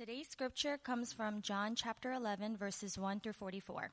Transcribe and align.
Today's 0.00 0.30
scripture 0.30 0.78
comes 0.78 1.12
from 1.12 1.42
John 1.42 1.74
chapter 1.74 2.10
11, 2.10 2.56
verses 2.56 2.96
1 2.96 3.20
through 3.20 3.34
44. 3.34 3.90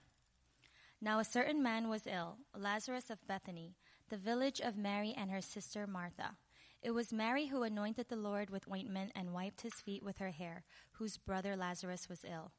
Now 1.01 1.19
a 1.19 1.25
certain 1.25 1.61
man 1.61 1.89
was 1.89 2.07
ill, 2.07 2.37
Lazarus 2.57 3.09
of 3.09 3.27
Bethany, 3.27 3.75
the 4.09 4.15
village 4.15 4.61
of 4.61 4.77
Mary 4.77 5.13
and 5.17 5.29
her 5.29 5.41
sister 5.41 5.85
Martha. 5.85 6.37
It 6.81 6.91
was 6.91 7.11
Mary 7.11 7.47
who 7.47 7.63
anointed 7.63 8.07
the 8.07 8.15
Lord 8.15 8.49
with 8.49 8.71
ointment 8.71 9.11
and 9.17 9.33
wiped 9.33 9.63
his 9.63 9.73
feet 9.73 10.01
with 10.01 10.19
her 10.19 10.31
hair, 10.31 10.63
whose 10.91 11.17
brother 11.17 11.57
Lazarus 11.57 12.07
was 12.07 12.23
ill. 12.23 12.53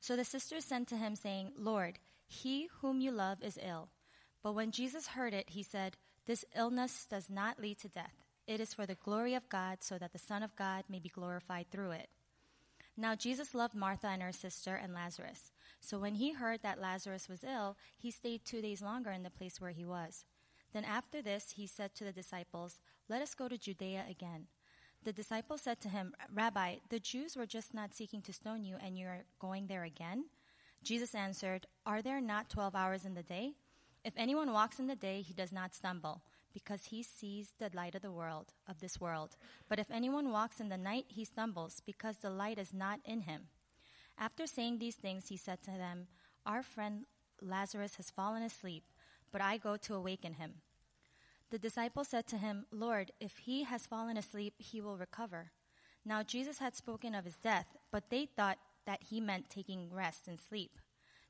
So 0.00 0.16
the 0.16 0.24
sisters 0.24 0.64
sent 0.64 0.88
to 0.88 0.96
him, 0.96 1.14
saying, 1.14 1.52
Lord, 1.56 2.00
he 2.26 2.70
whom 2.80 3.00
you 3.00 3.12
love 3.12 3.38
is 3.40 3.56
ill. 3.64 3.90
But 4.42 4.54
when 4.54 4.72
Jesus 4.72 5.06
heard 5.06 5.32
it, 5.32 5.50
he 5.50 5.62
said, 5.62 5.96
This 6.26 6.44
illness 6.56 7.06
does 7.08 7.30
not 7.30 7.60
lead 7.60 7.78
to 7.82 7.88
death. 7.88 8.24
It 8.48 8.58
is 8.58 8.74
for 8.74 8.84
the 8.84 8.96
glory 8.96 9.34
of 9.34 9.48
God, 9.48 9.84
so 9.84 9.96
that 9.96 10.12
the 10.12 10.18
Son 10.18 10.42
of 10.42 10.56
God 10.56 10.82
may 10.88 10.98
be 10.98 11.08
glorified 11.08 11.66
through 11.70 11.92
it. 11.92 12.08
Now 13.00 13.14
Jesus 13.14 13.54
loved 13.54 13.74
Martha 13.74 14.08
and 14.08 14.20
her 14.20 14.30
sister 14.30 14.74
and 14.76 14.92
Lazarus. 14.92 15.52
So 15.80 15.98
when 15.98 16.16
he 16.16 16.34
heard 16.34 16.60
that 16.62 16.78
Lazarus 16.78 17.30
was 17.30 17.42
ill, 17.42 17.78
he 17.96 18.10
stayed 18.10 18.44
two 18.44 18.60
days 18.60 18.82
longer 18.82 19.10
in 19.10 19.22
the 19.22 19.30
place 19.30 19.58
where 19.58 19.70
he 19.70 19.86
was. 19.86 20.26
Then 20.74 20.84
after 20.84 21.22
this, 21.22 21.54
he 21.56 21.66
said 21.66 21.94
to 21.94 22.04
the 22.04 22.12
disciples, 22.12 22.78
Let 23.08 23.22
us 23.22 23.34
go 23.34 23.48
to 23.48 23.56
Judea 23.56 24.04
again. 24.08 24.48
The 25.02 25.14
disciples 25.14 25.62
said 25.62 25.80
to 25.80 25.88
him, 25.88 26.12
Rabbi, 26.30 26.76
the 26.90 27.00
Jews 27.00 27.38
were 27.38 27.46
just 27.46 27.72
not 27.72 27.94
seeking 27.94 28.20
to 28.20 28.34
stone 28.34 28.64
you, 28.64 28.76
and 28.84 28.98
you 28.98 29.06
are 29.06 29.24
going 29.38 29.66
there 29.66 29.84
again? 29.84 30.26
Jesus 30.82 31.14
answered, 31.14 31.66
Are 31.86 32.02
there 32.02 32.20
not 32.20 32.50
twelve 32.50 32.74
hours 32.74 33.06
in 33.06 33.14
the 33.14 33.22
day? 33.22 33.54
If 34.04 34.12
anyone 34.18 34.52
walks 34.52 34.78
in 34.78 34.88
the 34.88 34.94
day, 34.94 35.22
he 35.22 35.32
does 35.32 35.52
not 35.52 35.74
stumble, 35.74 36.20
because 36.52 36.86
he 36.86 37.02
sees 37.02 37.54
the 37.58 37.70
light 37.74 37.94
of 37.94 38.02
the 38.02 38.12
world, 38.12 38.52
of 38.68 38.80
this 38.80 39.00
world. 39.00 39.36
But 39.68 39.78
if 39.78 39.90
anyone 39.90 40.30
walks 40.30 40.60
in 40.60 40.68
the 40.68 40.76
night, 40.76 41.06
he 41.08 41.24
stumbles, 41.24 41.82
because 41.84 42.18
the 42.18 42.30
light 42.30 42.58
is 42.58 42.72
not 42.74 43.00
in 43.04 43.22
him. 43.22 43.48
After 44.18 44.46
saying 44.46 44.78
these 44.78 44.96
things, 44.96 45.28
he 45.28 45.36
said 45.36 45.62
to 45.62 45.70
them, 45.70 46.08
Our 46.44 46.62
friend 46.62 47.06
Lazarus 47.40 47.96
has 47.96 48.10
fallen 48.10 48.42
asleep, 48.42 48.84
but 49.32 49.40
I 49.40 49.56
go 49.56 49.76
to 49.76 49.94
awaken 49.94 50.34
him. 50.34 50.56
The 51.50 51.58
disciples 51.58 52.08
said 52.08 52.26
to 52.28 52.38
him, 52.38 52.66
Lord, 52.70 53.10
if 53.20 53.38
he 53.38 53.64
has 53.64 53.86
fallen 53.86 54.16
asleep, 54.16 54.54
he 54.58 54.80
will 54.80 54.96
recover. 54.96 55.50
Now 56.04 56.22
Jesus 56.22 56.58
had 56.58 56.76
spoken 56.76 57.14
of 57.14 57.24
his 57.24 57.36
death, 57.36 57.66
but 57.90 58.10
they 58.10 58.26
thought 58.26 58.58
that 58.86 59.02
he 59.10 59.20
meant 59.20 59.50
taking 59.50 59.92
rest 59.92 60.28
and 60.28 60.38
sleep. 60.38 60.78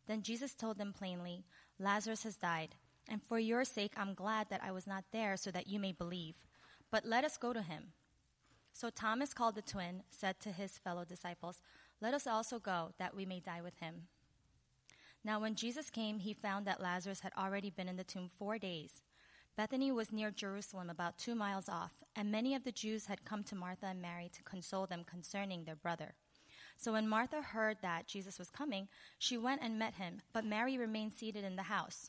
Then 0.06 0.22
Jesus 0.22 0.54
told 0.54 0.78
them 0.78 0.92
plainly, 0.92 1.44
Lazarus 1.78 2.24
has 2.24 2.36
died, 2.36 2.74
and 3.10 3.20
for 3.22 3.38
your 3.38 3.64
sake 3.64 3.92
I'm 3.96 4.14
glad 4.14 4.48
that 4.50 4.62
I 4.64 4.70
was 4.70 4.86
not 4.86 5.04
there 5.12 5.36
so 5.36 5.50
that 5.50 5.66
you 5.66 5.78
may 5.78 5.92
believe. 5.92 6.36
But 6.90 7.04
let 7.04 7.24
us 7.24 7.36
go 7.36 7.52
to 7.52 7.62
him. 7.62 7.92
So 8.72 8.88
Thomas 8.88 9.34
called 9.34 9.56
the 9.56 9.62
twin, 9.62 10.04
said 10.10 10.40
to 10.40 10.52
his 10.52 10.78
fellow 10.78 11.04
disciples, 11.04 11.60
Let 12.00 12.14
us 12.14 12.26
also 12.26 12.58
go, 12.58 12.92
that 12.98 13.14
we 13.14 13.26
may 13.26 13.40
die 13.40 13.60
with 13.60 13.78
him. 13.78 14.06
Now 15.24 15.40
when 15.40 15.54
Jesus 15.54 15.90
came, 15.90 16.20
he 16.20 16.32
found 16.32 16.66
that 16.66 16.80
Lazarus 16.80 17.20
had 17.20 17.32
already 17.36 17.70
been 17.70 17.88
in 17.88 17.96
the 17.96 18.04
tomb 18.04 18.28
four 18.28 18.58
days. 18.58 19.02
Bethany 19.56 19.92
was 19.92 20.12
near 20.12 20.30
Jerusalem, 20.30 20.88
about 20.88 21.18
two 21.18 21.34
miles 21.34 21.68
off, 21.68 22.02
and 22.16 22.30
many 22.30 22.54
of 22.54 22.64
the 22.64 22.72
Jews 22.72 23.06
had 23.06 23.24
come 23.24 23.42
to 23.44 23.54
Martha 23.54 23.86
and 23.86 24.00
Mary 24.00 24.30
to 24.32 24.42
console 24.42 24.86
them 24.86 25.04
concerning 25.04 25.64
their 25.64 25.76
brother. 25.76 26.14
So 26.78 26.92
when 26.92 27.08
Martha 27.08 27.42
heard 27.42 27.76
that 27.82 28.06
Jesus 28.06 28.38
was 28.38 28.48
coming, 28.48 28.88
she 29.18 29.36
went 29.36 29.60
and 29.62 29.78
met 29.78 29.94
him, 29.94 30.22
but 30.32 30.46
Mary 30.46 30.78
remained 30.78 31.12
seated 31.12 31.44
in 31.44 31.56
the 31.56 31.64
house. 31.64 32.08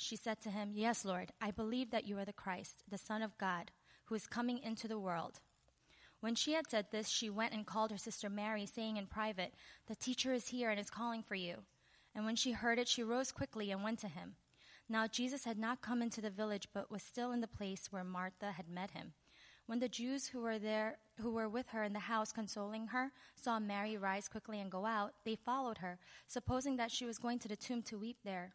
She 0.00 0.14
said 0.14 0.40
to 0.42 0.50
him, 0.50 0.70
Yes, 0.74 1.04
Lord, 1.04 1.32
I 1.40 1.50
believe 1.50 1.90
that 1.90 2.06
you 2.06 2.18
are 2.18 2.24
the 2.24 2.32
Christ, 2.32 2.84
the 2.88 2.96
Son 2.96 3.20
of 3.20 3.36
God, 3.36 3.72
who 4.04 4.14
is 4.14 4.28
coming 4.28 4.58
into 4.58 4.86
the 4.86 4.98
world. 4.98 5.40
When 6.20 6.36
she 6.36 6.52
had 6.52 6.70
said 6.70 6.86
this, 6.90 7.08
she 7.08 7.28
went 7.28 7.52
and 7.52 7.66
called 7.66 7.90
her 7.90 7.98
sister 7.98 8.30
Mary, 8.30 8.64
saying 8.64 8.96
in 8.96 9.06
private, 9.08 9.52
The 9.88 9.96
teacher 9.96 10.32
is 10.32 10.48
here 10.48 10.70
and 10.70 10.78
is 10.78 10.88
calling 10.88 11.24
for 11.24 11.34
you. 11.34 11.64
And 12.14 12.24
when 12.24 12.36
she 12.36 12.52
heard 12.52 12.78
it, 12.78 12.86
she 12.86 13.02
rose 13.02 13.32
quickly 13.32 13.72
and 13.72 13.82
went 13.82 13.98
to 13.98 14.08
him. 14.08 14.36
Now 14.88 15.08
Jesus 15.08 15.44
had 15.44 15.58
not 15.58 15.82
come 15.82 16.00
into 16.00 16.20
the 16.20 16.30
village, 16.30 16.68
but 16.72 16.92
was 16.92 17.02
still 17.02 17.32
in 17.32 17.40
the 17.40 17.48
place 17.48 17.88
where 17.90 18.04
Martha 18.04 18.52
had 18.52 18.68
met 18.68 18.92
him. 18.92 19.14
When 19.66 19.80
the 19.80 19.88
Jews 19.88 20.28
who 20.28 20.40
were 20.40 20.60
there, 20.60 20.98
who 21.20 21.30
were 21.30 21.48
with 21.48 21.70
her 21.70 21.82
in 21.82 21.92
the 21.92 21.98
house 21.98 22.32
consoling 22.32 22.86
her, 22.86 23.10
saw 23.34 23.58
Mary 23.58 23.96
rise 23.96 24.28
quickly 24.28 24.60
and 24.60 24.70
go 24.70 24.86
out, 24.86 25.14
they 25.24 25.34
followed 25.34 25.78
her, 25.78 25.98
supposing 26.28 26.76
that 26.76 26.92
she 26.92 27.04
was 27.04 27.18
going 27.18 27.40
to 27.40 27.48
the 27.48 27.56
tomb 27.56 27.82
to 27.82 27.98
weep 27.98 28.18
there. 28.24 28.54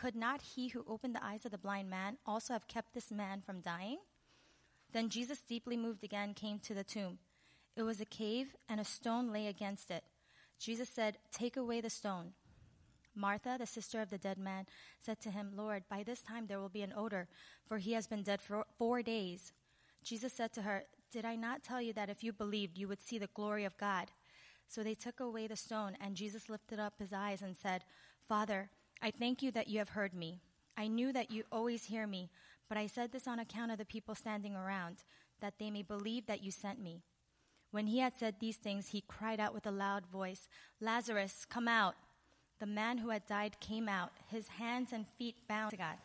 Could 0.00 0.14
not 0.14 0.42
he 0.54 0.68
who 0.68 0.84
opened 0.86 1.16
the 1.16 1.24
eyes 1.24 1.44
of 1.44 1.50
the 1.50 1.58
blind 1.58 1.90
man 1.90 2.18
also 2.24 2.52
have 2.52 2.68
kept 2.68 2.94
this 2.94 3.10
man 3.10 3.42
from 3.44 3.60
dying? 3.60 3.98
Then 4.92 5.08
Jesus, 5.08 5.40
deeply 5.40 5.76
moved 5.76 6.04
again, 6.04 6.34
came 6.34 6.60
to 6.60 6.72
the 6.72 6.84
tomb. 6.84 7.18
It 7.74 7.82
was 7.82 8.00
a 8.00 8.04
cave, 8.04 8.54
and 8.68 8.78
a 8.78 8.84
stone 8.84 9.32
lay 9.32 9.48
against 9.48 9.90
it. 9.90 10.04
Jesus 10.60 10.88
said, 10.88 11.18
Take 11.32 11.56
away 11.56 11.80
the 11.80 11.90
stone. 11.90 12.34
Martha, 13.12 13.56
the 13.58 13.66
sister 13.66 14.00
of 14.00 14.10
the 14.10 14.18
dead 14.18 14.38
man, 14.38 14.66
said 15.00 15.20
to 15.20 15.30
him, 15.30 15.50
Lord, 15.56 15.82
by 15.90 16.04
this 16.04 16.20
time 16.20 16.46
there 16.46 16.60
will 16.60 16.68
be 16.68 16.82
an 16.82 16.94
odor, 16.96 17.26
for 17.66 17.78
he 17.78 17.94
has 17.94 18.06
been 18.06 18.22
dead 18.22 18.40
for 18.40 18.64
four 18.78 19.02
days. 19.02 19.52
Jesus 20.04 20.32
said 20.32 20.52
to 20.52 20.62
her, 20.62 20.84
Did 21.10 21.24
I 21.24 21.34
not 21.34 21.64
tell 21.64 21.82
you 21.82 21.92
that 21.94 22.08
if 22.08 22.22
you 22.22 22.32
believed, 22.32 22.78
you 22.78 22.86
would 22.86 23.02
see 23.02 23.18
the 23.18 23.26
glory 23.34 23.64
of 23.64 23.76
God? 23.76 24.12
So 24.68 24.84
they 24.84 24.94
took 24.94 25.18
away 25.18 25.48
the 25.48 25.56
stone, 25.56 25.96
and 26.00 26.14
Jesus 26.14 26.48
lifted 26.48 26.78
up 26.78 26.94
his 27.00 27.12
eyes 27.12 27.42
and 27.42 27.56
said, 27.56 27.82
Father, 28.28 28.70
I 29.02 29.10
thank 29.10 29.42
you 29.42 29.50
that 29.52 29.68
you 29.68 29.78
have 29.78 29.90
heard 29.90 30.14
me. 30.14 30.40
I 30.76 30.88
knew 30.88 31.12
that 31.12 31.30
you 31.30 31.44
always 31.50 31.84
hear 31.84 32.06
me, 32.06 32.30
but 32.68 32.78
I 32.78 32.86
said 32.86 33.12
this 33.12 33.26
on 33.26 33.38
account 33.38 33.72
of 33.72 33.78
the 33.78 33.84
people 33.84 34.14
standing 34.14 34.54
around, 34.54 35.04
that 35.40 35.54
they 35.58 35.70
may 35.70 35.82
believe 35.82 36.26
that 36.26 36.42
you 36.42 36.50
sent 36.50 36.80
me. 36.80 37.02
When 37.70 37.86
he 37.86 37.98
had 37.98 38.16
said 38.16 38.36
these 38.38 38.56
things, 38.56 38.88
he 38.88 39.02
cried 39.06 39.40
out 39.40 39.54
with 39.54 39.66
a 39.66 39.70
loud 39.70 40.06
voice, 40.06 40.48
Lazarus, 40.80 41.46
come 41.48 41.68
out 41.68 41.94
the 42.58 42.66
man 42.66 42.98
who 42.98 43.10
had 43.10 43.24
died 43.26 43.60
came 43.60 43.88
out, 43.88 44.10
his 44.26 44.48
hands 44.48 44.92
and 44.92 45.06
feet 45.16 45.36
bound 45.48 45.70
to 45.70 45.76
God. 45.76 45.96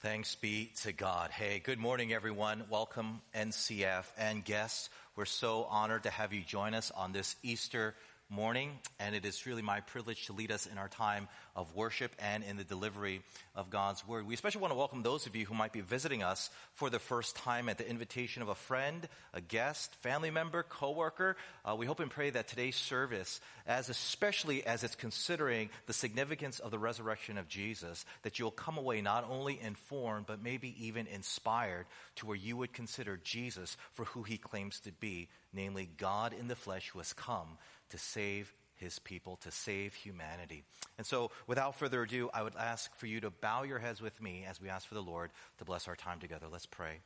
Thanks 0.00 0.34
be 0.34 0.72
to 0.82 0.92
God. 0.92 1.30
Hey, 1.30 1.58
good 1.58 1.78
morning, 1.78 2.12
everyone. 2.12 2.64
Welcome, 2.68 3.22
NCF 3.34 4.04
and 4.18 4.44
guests. 4.44 4.90
We're 5.16 5.24
so 5.24 5.64
honored 5.70 6.02
to 6.02 6.10
have 6.10 6.34
you 6.34 6.42
join 6.42 6.74
us 6.74 6.90
on 6.90 7.12
this 7.12 7.36
Easter 7.42 7.94
morning, 8.28 8.72
and 8.98 9.14
it 9.14 9.24
is 9.24 9.46
really 9.46 9.62
my 9.62 9.80
privilege 9.80 10.26
to 10.26 10.32
lead 10.32 10.50
us 10.50 10.66
in 10.66 10.78
our 10.78 10.88
time 10.88 11.28
of 11.54 11.74
worship 11.76 12.10
and 12.18 12.42
in 12.42 12.56
the 12.56 12.64
delivery 12.64 13.22
of 13.54 13.70
God's 13.70 14.06
Word. 14.06 14.26
We 14.26 14.34
especially 14.34 14.60
want 14.62 14.72
to 14.72 14.78
welcome 14.78 15.02
those 15.02 15.26
of 15.26 15.36
you 15.36 15.46
who 15.46 15.54
might 15.54 15.72
be 15.72 15.80
visiting 15.80 16.24
us 16.24 16.50
for 16.74 16.90
the 16.90 16.98
first 16.98 17.36
time 17.36 17.68
at 17.68 17.78
the 17.78 17.88
invitation 17.88 18.42
of 18.42 18.48
a 18.48 18.54
friend, 18.56 19.08
a 19.32 19.40
guest, 19.40 19.94
family 19.96 20.32
member, 20.32 20.64
coworker. 20.64 21.36
Uh, 21.64 21.76
we 21.76 21.86
hope 21.86 22.00
and 22.00 22.10
pray 22.10 22.30
that 22.30 22.48
today's 22.48 22.74
service, 22.74 23.40
as 23.64 23.88
especially 23.88 24.66
as 24.66 24.82
it's 24.82 24.96
considering 24.96 25.70
the 25.86 25.92
significance 25.92 26.58
of 26.58 26.72
the 26.72 26.78
resurrection 26.78 27.38
of 27.38 27.48
Jesus, 27.48 28.04
that 28.22 28.40
you'll 28.40 28.50
come 28.50 28.76
away 28.76 29.00
not 29.00 29.24
only 29.30 29.60
informed, 29.60 30.26
but 30.26 30.42
maybe 30.42 30.74
even 30.84 31.06
inspired 31.06 31.86
to 32.16 32.26
where 32.26 32.36
you 32.36 32.56
would 32.56 32.72
consider 32.72 33.20
Jesus 33.22 33.76
for 33.92 34.04
who 34.06 34.24
he 34.24 34.36
claims 34.36 34.80
to 34.80 34.92
be, 34.92 35.28
namely 35.52 35.88
God 35.96 36.34
in 36.38 36.48
the 36.48 36.56
flesh 36.56 36.90
who 36.90 36.98
has 36.98 37.12
come 37.12 37.56
to 37.90 37.98
save 37.98 38.52
his 38.76 38.98
people, 38.98 39.36
to 39.36 39.50
save 39.50 39.94
humanity. 39.94 40.64
And 40.98 41.06
so, 41.06 41.30
without 41.46 41.78
further 41.78 42.02
ado, 42.02 42.30
I 42.32 42.42
would 42.42 42.54
ask 42.56 42.94
for 42.96 43.06
you 43.06 43.20
to 43.20 43.30
bow 43.30 43.62
your 43.62 43.78
heads 43.78 44.02
with 44.02 44.20
me 44.20 44.44
as 44.48 44.60
we 44.60 44.68
ask 44.68 44.86
for 44.86 44.94
the 44.94 45.02
Lord 45.02 45.30
to 45.58 45.64
bless 45.64 45.88
our 45.88 45.96
time 45.96 46.20
together. 46.20 46.46
Let's 46.50 46.66
pray. 46.66 47.00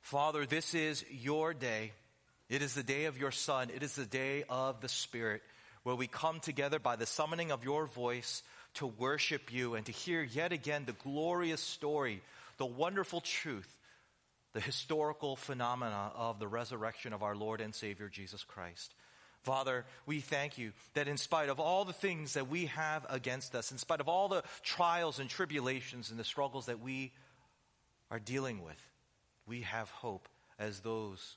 Father, 0.00 0.44
this 0.44 0.74
is 0.74 1.04
your 1.10 1.54
day. 1.54 1.92
It 2.50 2.60
is 2.60 2.74
the 2.74 2.82
day 2.82 3.06
of 3.06 3.16
your 3.16 3.30
Son. 3.30 3.70
It 3.74 3.82
is 3.82 3.94
the 3.94 4.04
day 4.04 4.44
of 4.48 4.80
the 4.80 4.88
Spirit. 4.88 5.42
where 5.84 5.94
we 5.94 6.06
come 6.06 6.40
together 6.40 6.78
by 6.78 6.96
the 6.96 7.06
summoning 7.06 7.52
of 7.52 7.62
your 7.62 7.86
voice 7.86 8.42
to 8.74 8.86
worship 8.86 9.52
you 9.52 9.74
and 9.74 9.84
to 9.86 9.92
hear 9.92 10.22
yet 10.22 10.52
again 10.52 10.84
the 10.86 10.92
glorious 10.92 11.60
story, 11.60 12.22
the 12.56 12.66
wonderful 12.66 13.20
truth, 13.20 13.70
the 14.54 14.60
historical 14.60 15.36
phenomena 15.36 16.10
of 16.16 16.38
the 16.38 16.48
resurrection 16.48 17.12
of 17.12 17.22
our 17.22 17.36
Lord 17.36 17.60
and 17.60 17.74
Savior 17.74 18.08
Jesus 18.08 18.44
Christ. 18.44 18.94
Father, 19.44 19.84
we 20.06 20.20
thank 20.20 20.56
you 20.56 20.72
that 20.94 21.06
in 21.06 21.18
spite 21.18 21.50
of 21.50 21.60
all 21.60 21.84
the 21.84 21.92
things 21.92 22.32
that 22.32 22.48
we 22.48 22.66
have 22.66 23.04
against 23.10 23.54
us, 23.54 23.72
in 23.72 23.78
spite 23.78 24.00
of 24.00 24.08
all 24.08 24.28
the 24.28 24.42
trials 24.62 25.18
and 25.18 25.28
tribulations 25.28 26.10
and 26.10 26.18
the 26.18 26.24
struggles 26.24 26.66
that 26.66 26.80
we 26.80 27.12
are 28.10 28.18
dealing 28.18 28.64
with, 28.64 28.80
we 29.46 29.60
have 29.60 29.90
hope 29.90 30.28
as 30.58 30.80
those 30.80 31.36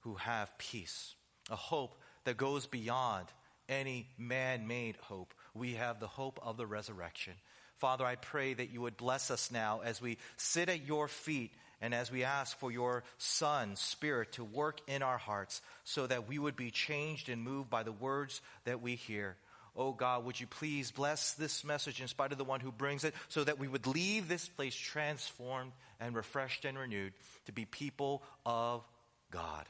who 0.00 0.14
have 0.14 0.56
peace, 0.56 1.16
a 1.50 1.56
hope 1.56 1.96
that 2.24 2.36
goes 2.36 2.66
beyond 2.66 3.26
any 3.68 4.06
man 4.16 4.68
made 4.68 4.96
hope. 4.98 5.34
We 5.52 5.74
have 5.74 5.98
the 5.98 6.06
hope 6.06 6.38
of 6.44 6.56
the 6.56 6.66
resurrection. 6.66 7.34
Father, 7.78 8.06
I 8.06 8.14
pray 8.14 8.54
that 8.54 8.70
you 8.70 8.82
would 8.82 8.96
bless 8.96 9.32
us 9.32 9.50
now 9.50 9.80
as 9.84 10.00
we 10.00 10.18
sit 10.36 10.68
at 10.68 10.86
your 10.86 11.08
feet 11.08 11.52
and 11.80 11.94
as 11.94 12.10
we 12.10 12.24
ask 12.24 12.58
for 12.58 12.72
your 12.72 13.04
Son, 13.18 13.76
Spirit, 13.76 14.32
to 14.32 14.44
work 14.44 14.80
in 14.86 15.02
our 15.02 15.18
hearts 15.18 15.60
so 15.84 16.06
that 16.06 16.28
we 16.28 16.38
would 16.38 16.56
be 16.56 16.70
changed 16.70 17.28
and 17.28 17.42
moved 17.42 17.68
by 17.68 17.82
the 17.82 17.92
words 17.92 18.40
that 18.64 18.80
we 18.80 18.94
hear. 18.94 19.36
Oh 19.76 19.92
God, 19.92 20.24
would 20.24 20.40
you 20.40 20.46
please 20.46 20.90
bless 20.90 21.32
this 21.34 21.62
message 21.62 22.00
in 22.00 22.08
spite 22.08 22.32
of 22.32 22.38
the 22.38 22.44
one 22.44 22.60
who 22.60 22.72
brings 22.72 23.04
it 23.04 23.14
so 23.28 23.44
that 23.44 23.58
we 23.58 23.68
would 23.68 23.86
leave 23.86 24.26
this 24.26 24.48
place 24.48 24.74
transformed 24.74 25.72
and 26.00 26.16
refreshed 26.16 26.64
and 26.64 26.78
renewed 26.78 27.12
to 27.44 27.52
be 27.52 27.66
people 27.66 28.22
of 28.46 28.82
God. 29.30 29.66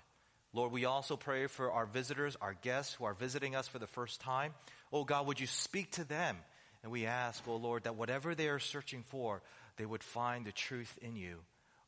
Lord, 0.53 0.71
we 0.71 0.85
also 0.85 1.17
pray 1.17 1.49
for 1.49 1.73
our 1.73 1.87
visitors, 1.87 2.37
our 2.41 2.55
guests 2.55 2.95
who 2.95 3.05
are 3.05 3.15
visiting 3.15 3.57
us 3.57 3.67
for 3.67 3.81
the 3.81 3.87
first 3.89 4.21
time. 4.21 4.55
Oh 4.93 5.03
God, 5.05 5.27
would 5.27 5.41
you 5.41 5.47
speak 5.49 5.91
to 5.93 6.05
them? 6.05 6.37
And 6.85 6.93
we 6.93 7.07
ask, 7.07 7.43
oh 7.49 7.57
Lord, 7.57 7.85
that 7.85 7.97
whatever 7.97 8.37
they 8.37 8.49
are 8.49 8.61
searching 8.61 9.03
for, 9.03 9.43
they 9.77 9.85
would 9.85 10.05
find 10.05 10.47
the 10.47 10.53
truth 10.53 10.97
in 11.03 11.17
you. 11.17 11.41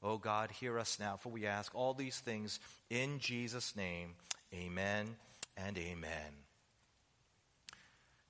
Oh 0.03 0.19
God, 0.19 0.51
hear 0.51 0.79
us 0.79 0.99
now, 1.01 1.17
for 1.17 1.31
we 1.31 1.47
ask 1.47 1.75
all 1.75 1.95
these 1.95 2.19
things 2.19 2.61
in 2.89 3.19
Jesus' 3.19 3.75
name. 3.77 4.15
Amen 4.55 5.17
and 5.57 5.77
amen. 5.77 6.33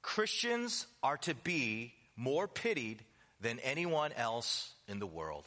Christians 0.01 0.87
are 1.03 1.19
to 1.19 1.35
be 1.35 1.93
more 2.17 2.49
pitied 2.49 3.05
than 3.41 3.59
anyone 3.61 4.13
else 4.13 4.73
in 4.89 4.99
the 4.99 5.07
world. 5.07 5.45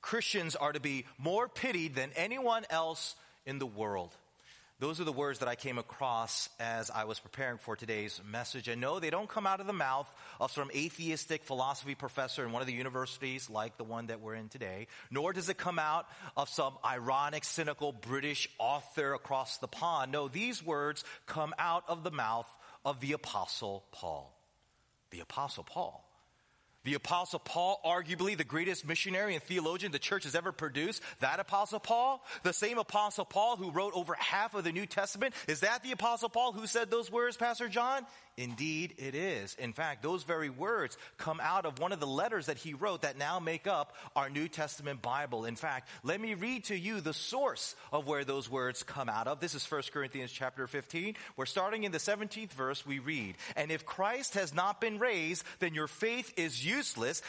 Christians 0.00 0.56
are 0.56 0.72
to 0.72 0.80
be 0.80 1.04
more 1.18 1.48
pitied 1.48 1.94
than 1.94 2.10
anyone 2.16 2.64
else 2.70 3.14
in 3.46 3.58
the 3.58 3.66
world. 3.66 4.16
Those 4.80 5.00
are 5.00 5.04
the 5.04 5.12
words 5.12 5.38
that 5.38 5.48
I 5.48 5.54
came 5.54 5.78
across 5.78 6.48
as 6.58 6.90
I 6.90 7.04
was 7.04 7.20
preparing 7.20 7.58
for 7.58 7.76
today's 7.76 8.20
message. 8.28 8.66
And 8.66 8.80
no, 8.80 8.98
they 8.98 9.08
don't 9.08 9.28
come 9.28 9.46
out 9.46 9.60
of 9.60 9.68
the 9.68 9.72
mouth 9.72 10.12
of 10.40 10.50
some 10.50 10.68
atheistic 10.74 11.44
philosophy 11.44 11.94
professor 11.94 12.44
in 12.44 12.50
one 12.50 12.60
of 12.60 12.66
the 12.66 12.74
universities 12.74 13.48
like 13.48 13.76
the 13.76 13.84
one 13.84 14.08
that 14.08 14.20
we're 14.20 14.34
in 14.34 14.48
today, 14.48 14.88
nor 15.12 15.32
does 15.32 15.48
it 15.48 15.58
come 15.58 15.78
out 15.78 16.06
of 16.36 16.48
some 16.48 16.74
ironic, 16.84 17.44
cynical 17.44 17.92
British 17.92 18.48
author 18.58 19.14
across 19.14 19.58
the 19.58 19.68
pond. 19.68 20.10
No, 20.10 20.26
these 20.26 20.64
words 20.64 21.04
come 21.26 21.54
out 21.56 21.84
of 21.86 22.02
the 22.02 22.10
mouth 22.10 22.48
of 22.84 22.98
the 22.98 23.12
Apostle 23.12 23.84
Paul. 23.92 24.36
The 25.10 25.20
Apostle 25.20 25.62
Paul. 25.62 26.04
The 26.84 26.94
apostle 26.94 27.38
Paul, 27.38 27.80
arguably 27.84 28.36
the 28.36 28.44
greatest 28.44 28.86
missionary 28.86 29.34
and 29.34 29.42
theologian 29.42 29.90
the 29.90 29.98
church 29.98 30.24
has 30.24 30.34
ever 30.34 30.52
produced, 30.52 31.02
that 31.20 31.40
apostle 31.40 31.80
Paul, 31.80 32.22
the 32.42 32.52
same 32.52 32.76
apostle 32.78 33.24
Paul 33.24 33.56
who 33.56 33.70
wrote 33.70 33.94
over 33.94 34.14
half 34.14 34.54
of 34.54 34.64
the 34.64 34.72
New 34.72 34.84
Testament, 34.84 35.34
is 35.48 35.60
that 35.60 35.82
the 35.82 35.92
apostle 35.92 36.28
Paul 36.28 36.52
who 36.52 36.66
said 36.66 36.90
those 36.90 37.10
words, 37.10 37.38
Pastor 37.38 37.68
John? 37.68 38.04
Indeed, 38.36 38.94
it 38.98 39.14
is. 39.14 39.54
In 39.54 39.72
fact, 39.72 40.02
those 40.02 40.24
very 40.24 40.50
words 40.50 40.98
come 41.18 41.40
out 41.40 41.66
of 41.66 41.78
one 41.78 41.92
of 41.92 42.00
the 42.00 42.06
letters 42.06 42.46
that 42.46 42.58
he 42.58 42.74
wrote 42.74 43.02
that 43.02 43.16
now 43.16 43.38
make 43.38 43.68
up 43.68 43.94
our 44.16 44.28
New 44.28 44.48
Testament 44.48 45.00
Bible. 45.00 45.44
In 45.44 45.54
fact, 45.54 45.88
let 46.02 46.20
me 46.20 46.34
read 46.34 46.64
to 46.64 46.76
you 46.76 47.00
the 47.00 47.14
source 47.14 47.76
of 47.92 48.08
where 48.08 48.24
those 48.24 48.50
words 48.50 48.82
come 48.82 49.08
out 49.08 49.28
of. 49.28 49.38
This 49.38 49.54
is 49.54 49.70
1 49.70 49.82
Corinthians 49.92 50.32
chapter 50.32 50.66
15. 50.66 51.14
We're 51.36 51.46
starting 51.46 51.84
in 51.84 51.92
the 51.92 51.98
17th 51.98 52.50
verse. 52.52 52.84
We 52.84 52.98
read, 52.98 53.36
And 53.54 53.70
if 53.70 53.86
Christ 53.86 54.34
has 54.34 54.52
not 54.52 54.80
been 54.80 54.98
raised, 54.98 55.44
then 55.60 55.74
your 55.74 55.86
faith 55.86 56.34
is 56.36 56.64
useless 56.64 56.73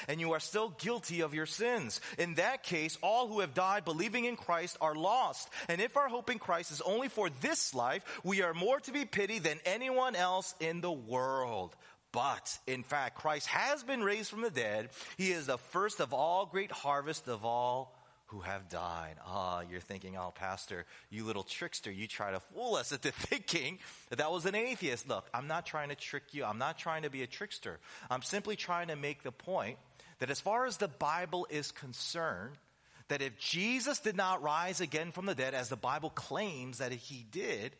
and 0.07 0.19
you 0.19 0.33
are 0.33 0.39
still 0.39 0.69
guilty 0.77 1.21
of 1.21 1.33
your 1.33 1.45
sins. 1.45 2.01
In 2.17 2.35
that 2.35 2.63
case, 2.63 2.97
all 3.01 3.27
who 3.27 3.39
have 3.41 3.53
died 3.53 3.85
believing 3.85 4.25
in 4.25 4.35
Christ 4.35 4.77
are 4.81 4.95
lost. 4.95 5.49
And 5.67 5.81
if 5.81 5.97
our 5.97 6.07
hope 6.07 6.29
in 6.29 6.39
Christ 6.39 6.71
is 6.71 6.81
only 6.81 7.07
for 7.07 7.29
this 7.41 7.73
life, 7.73 8.03
we 8.23 8.41
are 8.41 8.53
more 8.53 8.79
to 8.81 8.91
be 8.91 9.05
pitied 9.05 9.43
than 9.43 9.59
anyone 9.65 10.15
else 10.15 10.53
in 10.59 10.81
the 10.81 10.91
world. 10.91 11.75
But 12.11 12.57
in 12.67 12.83
fact, 12.83 13.17
Christ 13.17 13.47
has 13.47 13.83
been 13.83 14.03
raised 14.03 14.29
from 14.29 14.41
the 14.41 14.49
dead. 14.49 14.89
He 15.17 15.31
is 15.31 15.47
the 15.47 15.57
first 15.57 15.99
of 15.99 16.13
all 16.13 16.45
great 16.45 16.71
harvest 16.71 17.27
of 17.27 17.43
all 17.43 17.94
who 18.27 18.39
have 18.41 18.69
died. 18.69 19.15
Ah, 19.25 19.61
you're 19.69 19.79
thinking, 19.79 20.17
oh, 20.17 20.31
Pastor, 20.33 20.85
you 21.09 21.25
little 21.25 21.43
trickster, 21.43 21.91
you 21.91 22.07
try 22.07 22.31
to 22.31 22.39
fool 22.39 22.75
us 22.75 22.91
into 22.91 23.11
thinking 23.11 23.79
that 24.09 24.17
that 24.17 24.31
was 24.31 24.45
an 24.45 24.55
atheist. 24.55 25.07
Look, 25.07 25.27
I'm 25.33 25.47
not 25.47 25.65
trying 25.65 25.89
to 25.89 25.95
trick 25.95 26.33
you. 26.33 26.43
I'm 26.43 26.57
not 26.57 26.77
trying 26.77 27.03
to 27.03 27.09
be 27.09 27.23
a 27.23 27.27
trickster. 27.27 27.79
I'm 28.09 28.21
simply 28.21 28.55
trying 28.55 28.87
to 28.87 28.95
make 28.95 29.23
the 29.23 29.31
point 29.31 29.77
that 30.19 30.29
as 30.29 30.39
far 30.39 30.65
as 30.65 30.77
the 30.77 30.87
Bible 30.87 31.45
is 31.49 31.71
concerned, 31.71 32.55
that 33.09 33.21
if 33.21 33.37
Jesus 33.37 33.99
did 33.99 34.15
not 34.15 34.41
rise 34.41 34.81
again 34.81 35.11
from 35.11 35.27
the 35.27 35.35
dead, 35.35 35.53
as 35.53 35.69
the 35.69 35.75
Bible 35.75 36.09
claims 36.09 36.79
that 36.79 36.91
he 36.91 37.25
did, 37.29 37.75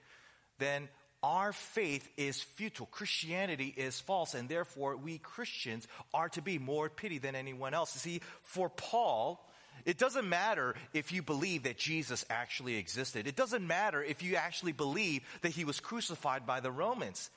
then 0.59 0.87
our 1.23 1.53
faith 1.53 2.07
is 2.17 2.39
futile. 2.39 2.85
Christianity 2.85 3.73
is 3.75 3.99
false, 3.99 4.35
and 4.35 4.47
therefore 4.47 4.95
we 4.95 5.17
Christians 5.17 5.87
are 6.13 6.29
to 6.29 6.41
be 6.41 6.59
more 6.59 6.87
pity 6.87 7.17
than 7.17 7.35
anyone 7.35 7.73
else. 7.73 7.95
You 7.95 7.99
see, 7.99 8.21
for 8.43 8.69
Paul, 8.69 9.43
it 9.83 9.97
doesn't 9.97 10.27
matter 10.27 10.75
if 10.93 11.11
you 11.11 11.21
believe 11.21 11.63
that 11.63 11.77
Jesus 11.77 12.25
actually 12.29 12.77
existed. 12.77 13.27
It 13.27 13.35
doesn't 13.35 13.65
matter 13.65 14.03
if 14.03 14.23
you 14.23 14.35
actually 14.35 14.71
believe 14.71 15.21
that 15.41 15.51
he 15.51 15.65
was 15.65 15.79
crucified 15.79 16.45
by 16.45 16.59
the 16.59 16.71
Romans. 16.71 17.29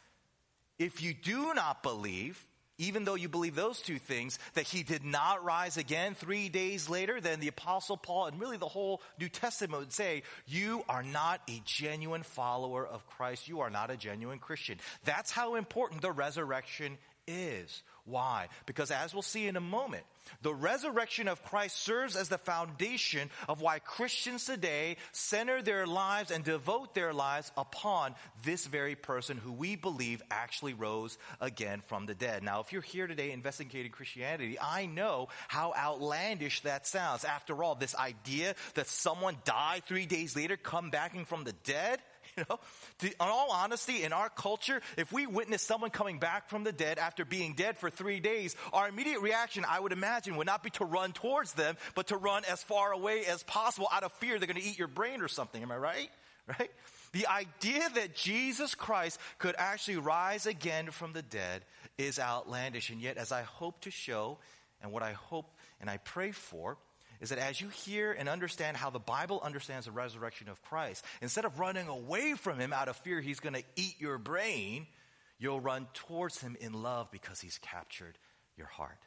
If 0.79 1.02
you 1.02 1.12
do 1.12 1.52
not 1.55 1.82
believe, 1.82 2.44
even 2.79 3.05
though 3.05 3.17
you 3.17 3.29
believe 3.29 3.56
those 3.56 3.81
two 3.81 3.99
things, 3.99 4.38
that 4.55 4.64
he 4.64 4.85
did 4.85 5.05
not 5.05 5.44
rise 5.44 5.76
again 5.76 6.14
three 6.14 6.49
days 6.49 6.88
later, 6.88 7.20
then 7.20 7.40
the 7.40 7.49
apostle 7.49 7.96
Paul 7.96 8.26
and 8.26 8.41
really 8.41 8.56
the 8.56 8.69
whole 8.69 9.02
New 9.19 9.29
Testament 9.29 9.81
would 9.81 9.93
say, 9.93 10.23
you 10.46 10.84
are 10.88 11.02
not 11.02 11.41
a 11.50 11.61
genuine 11.64 12.23
follower 12.23 12.87
of 12.87 13.05
Christ. 13.08 13.49
You 13.49 13.61
are 13.61 13.70
not 13.70 13.91
a 13.91 13.96
genuine 13.96 14.38
Christian. 14.38 14.79
That's 15.05 15.32
how 15.32 15.56
important 15.56 16.02
the 16.02 16.12
resurrection 16.12 16.99
is. 17.26 17.82
Why? 18.05 18.49
Because 18.65 18.91
as 18.91 19.12
we'll 19.12 19.22
see 19.22 19.48
in 19.48 19.56
a 19.56 19.60
moment, 19.60 20.05
the 20.43 20.55
resurrection 20.55 21.29
of 21.29 21.43
Christ 21.44 21.77
serves 21.77 22.17
as 22.17 22.29
the 22.29 22.39
foundation 22.39 23.31
of 23.49 23.61
why 23.61 23.81
Christians 23.81 24.44
today 24.44 24.97
center 25.13 25.61
their 25.63 25.87
lives 25.87 26.31
and 26.31 26.44
devote 26.44 26.94
their 26.94 27.13
lives 27.13 27.51
upon 27.56 28.15
this 28.44 28.67
very 28.67 28.94
person 28.94 29.37
who 29.37 29.53
we 29.53 29.77
believe 29.77 30.23
actually 30.31 30.75
rose 30.75 31.19
again 31.41 31.82
from 31.87 32.06
the 32.06 32.15
dead. 32.15 32.43
Now, 32.43 32.61
if 32.61 32.73
you're 32.73 32.82
here 32.82 33.06
today 33.06 33.32
investigating 33.32 33.91
Christianity, 33.91 34.58
I 34.61 34.87
know 34.87 35.29
how 35.49 35.75
outlandish 35.77 36.61
that 36.61 36.87
sounds. 36.87 37.25
After 37.25 37.63
all, 37.63 37.75
this 37.75 37.97
idea 37.97 38.55
that 38.75 38.87
someone 38.87 39.37
died 39.44 39.82
three 39.87 40.06
days 40.06 40.37
later, 40.37 40.56
come 40.56 40.91
back 40.91 41.08
from 41.27 41.44
the 41.44 41.55
dead, 41.65 42.01
You 42.44 42.44
know, 42.48 42.60
in 43.02 43.12
all 43.20 43.50
honesty, 43.50 44.04
in 44.04 44.12
our 44.12 44.28
culture, 44.28 44.80
if 44.96 45.12
we 45.12 45.26
witness 45.26 45.62
someone 45.62 45.90
coming 45.90 46.18
back 46.18 46.48
from 46.48 46.62
the 46.62 46.72
dead 46.72 46.98
after 46.98 47.24
being 47.24 47.54
dead 47.54 47.78
for 47.78 47.90
three 47.90 48.20
days, 48.20 48.54
our 48.72 48.88
immediate 48.88 49.20
reaction, 49.20 49.64
I 49.68 49.80
would 49.80 49.92
imagine, 49.92 50.36
would 50.36 50.46
not 50.46 50.62
be 50.62 50.70
to 50.70 50.84
run 50.84 51.12
towards 51.12 51.52
them, 51.54 51.76
but 51.94 52.08
to 52.08 52.16
run 52.16 52.44
as 52.50 52.62
far 52.62 52.92
away 52.92 53.24
as 53.26 53.42
possible 53.42 53.88
out 53.92 54.04
of 54.04 54.12
fear 54.12 54.38
they're 54.38 54.46
going 54.46 54.60
to 54.60 54.66
eat 54.66 54.78
your 54.78 54.88
brain 54.88 55.20
or 55.20 55.28
something. 55.28 55.62
Am 55.62 55.72
I 55.72 55.76
right? 55.76 56.10
Right? 56.58 56.70
The 57.12 57.26
idea 57.26 57.86
that 57.96 58.14
Jesus 58.14 58.74
Christ 58.74 59.20
could 59.36 59.54
actually 59.58 59.98
rise 59.98 60.46
again 60.46 60.90
from 60.90 61.12
the 61.12 61.20
dead 61.20 61.62
is 61.98 62.18
outlandish. 62.18 62.88
And 62.88 63.02
yet, 63.02 63.18
as 63.18 63.32
I 63.32 63.42
hope 63.42 63.82
to 63.82 63.90
show, 63.90 64.38
and 64.80 64.90
what 64.90 65.02
I 65.02 65.12
hope 65.12 65.44
and 65.78 65.90
I 65.90 65.98
pray 65.98 66.30
for, 66.30 66.78
is 67.20 67.31
that 67.31 67.39
as 67.39 67.60
you 67.60 67.69
hear 67.69 68.13
and 68.13 68.29
understand 68.29 68.77
how 68.77 68.91
the 68.91 68.98
Bible 68.98 69.41
understands 69.43 69.87
the 69.87 69.93
resurrection 69.93 70.48
of 70.48 70.63
Christ, 70.63 71.05
instead 71.20 71.44
of 71.44 71.58
running 71.58 71.89
away 71.89 72.34
from 72.34 72.58
him 72.58 72.72
out 72.72 72.89
of 72.89 72.96
fear 72.96 73.20
he's 73.20 73.41
going 73.41 73.55
to 73.55 73.65
eat 73.77 73.96
your 74.01 74.19
brain, 74.19 74.87
you'll 75.39 75.60
run 75.60 75.87
towards 75.94 76.41
him 76.41 76.56
in 76.60 76.72
love 76.72 77.10
because 77.10 77.41
he's 77.41 77.58
captured 77.58 78.19
your 78.56 78.67
heart. 78.67 78.98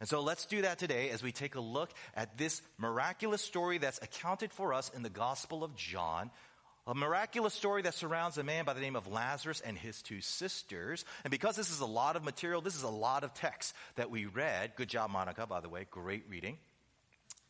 And 0.00 0.08
so 0.08 0.20
let's 0.20 0.46
do 0.46 0.62
that 0.62 0.78
today 0.78 1.10
as 1.10 1.22
we 1.22 1.32
take 1.32 1.54
a 1.54 1.60
look 1.60 1.90
at 2.14 2.36
this 2.36 2.60
miraculous 2.78 3.42
story 3.42 3.78
that's 3.78 4.00
accounted 4.02 4.52
for 4.52 4.74
us 4.74 4.90
in 4.94 5.02
the 5.02 5.10
Gospel 5.10 5.64
of 5.64 5.76
John. 5.76 6.30
A 6.86 6.94
miraculous 6.94 7.54
story 7.54 7.80
that 7.82 7.94
surrounds 7.94 8.36
a 8.36 8.42
man 8.42 8.66
by 8.66 8.74
the 8.74 8.80
name 8.80 8.96
of 8.96 9.06
Lazarus 9.06 9.62
and 9.62 9.78
his 9.78 10.02
two 10.02 10.20
sisters. 10.20 11.06
And 11.24 11.30
because 11.30 11.56
this 11.56 11.70
is 11.70 11.80
a 11.80 11.86
lot 11.86 12.16
of 12.16 12.24
material, 12.24 12.60
this 12.60 12.74
is 12.74 12.82
a 12.82 12.88
lot 12.88 13.24
of 13.24 13.32
text 13.32 13.74
that 13.94 14.10
we 14.10 14.26
read. 14.26 14.72
Good 14.76 14.90
job, 14.90 15.10
Monica, 15.10 15.46
by 15.46 15.60
the 15.60 15.70
way. 15.70 15.86
Great 15.90 16.24
reading 16.28 16.58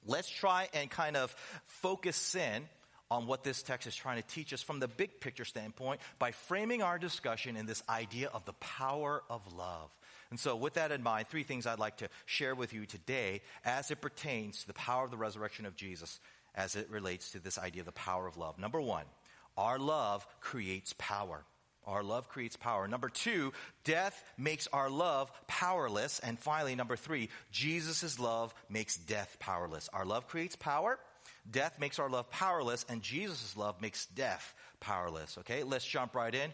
let's 0.07 0.29
try 0.29 0.69
and 0.75 0.91
kind 0.91 1.17
of 1.17 1.35
focus 1.65 2.35
in 2.35 2.63
on 3.11 3.27
what 3.27 3.45
this 3.45 3.63
text 3.63 3.87
is 3.87 3.95
trying 3.95 4.21
to 4.21 4.29
teach 4.29 4.53
us 4.53 4.63
from 4.63 4.81
the 4.81 4.89
big 4.89 5.21
picture 5.21 5.45
standpoint 5.45 6.01
by 6.19 6.33
framing 6.33 6.83
our 6.83 6.99
discussion 6.99 7.57
in 7.57 7.67
this 7.67 7.83
idea 7.89 8.29
of 8.33 8.45
the 8.45 8.55
power 8.55 9.23
of 9.29 9.41
love. 9.55 9.91
And 10.31 10.41
so, 10.41 10.57
with 10.57 10.75
that 10.75 10.91
in 10.91 11.03
mind, 11.03 11.29
three 11.29 11.45
things 11.45 11.67
I'd 11.67 11.79
like 11.79 11.99
to 11.99 12.09
share 12.27 12.55
with 12.55 12.73
you 12.73 12.87
today 12.87 13.43
as 13.65 13.91
it 13.91 14.01
pertains 14.01 14.63
to 14.63 14.67
the 14.67 14.75
power 14.75 15.05
of 15.05 15.11
the 15.11 15.17
resurrection 15.17 15.67
of 15.67 15.77
Jesus 15.77 16.19
as 16.55 16.77
it 16.77 16.91
relates 16.91 17.33
to 17.33 17.41
this 17.41 17.59
idea 17.59 17.83
of 17.83 17.87
the 17.87 17.93
power 17.93 18.27
of 18.27 18.37
love. 18.37 18.59
Number 18.59 18.81
one, 18.81 19.05
our 19.57 19.79
love 19.79 20.27
creates 20.41 20.95
power. 20.99 21.45
Our 21.87 22.03
love 22.03 22.29
creates 22.29 22.57
power. 22.57 22.89
Number 22.89 23.09
two, 23.09 23.53
death 23.85 24.23
makes 24.39 24.67
our 24.69 24.91
love 24.91 25.31
powerless. 25.47 26.19
And 26.21 26.39
finally, 26.39 26.75
number 26.75 26.97
three, 26.97 27.29
Jesus' 27.51 28.19
love 28.19 28.55
makes 28.69 28.97
death 28.97 29.37
powerless. 29.41 29.89
Our 29.93 30.05
love 30.05 30.29
creates 30.29 30.57
power. 30.57 30.99
Death 31.51 31.79
makes 31.79 31.99
our 31.99 32.09
love 32.09 32.31
powerless, 32.31 32.87
and 32.89 33.03
Jesus' 33.03 33.57
love 33.57 33.81
makes 33.83 34.07
death 34.07 34.55
powerless. 34.81 35.37
Okay, 35.39 35.63
let's 35.63 35.85
jump 35.85 36.15
right 36.15 36.35
in. 36.35 36.51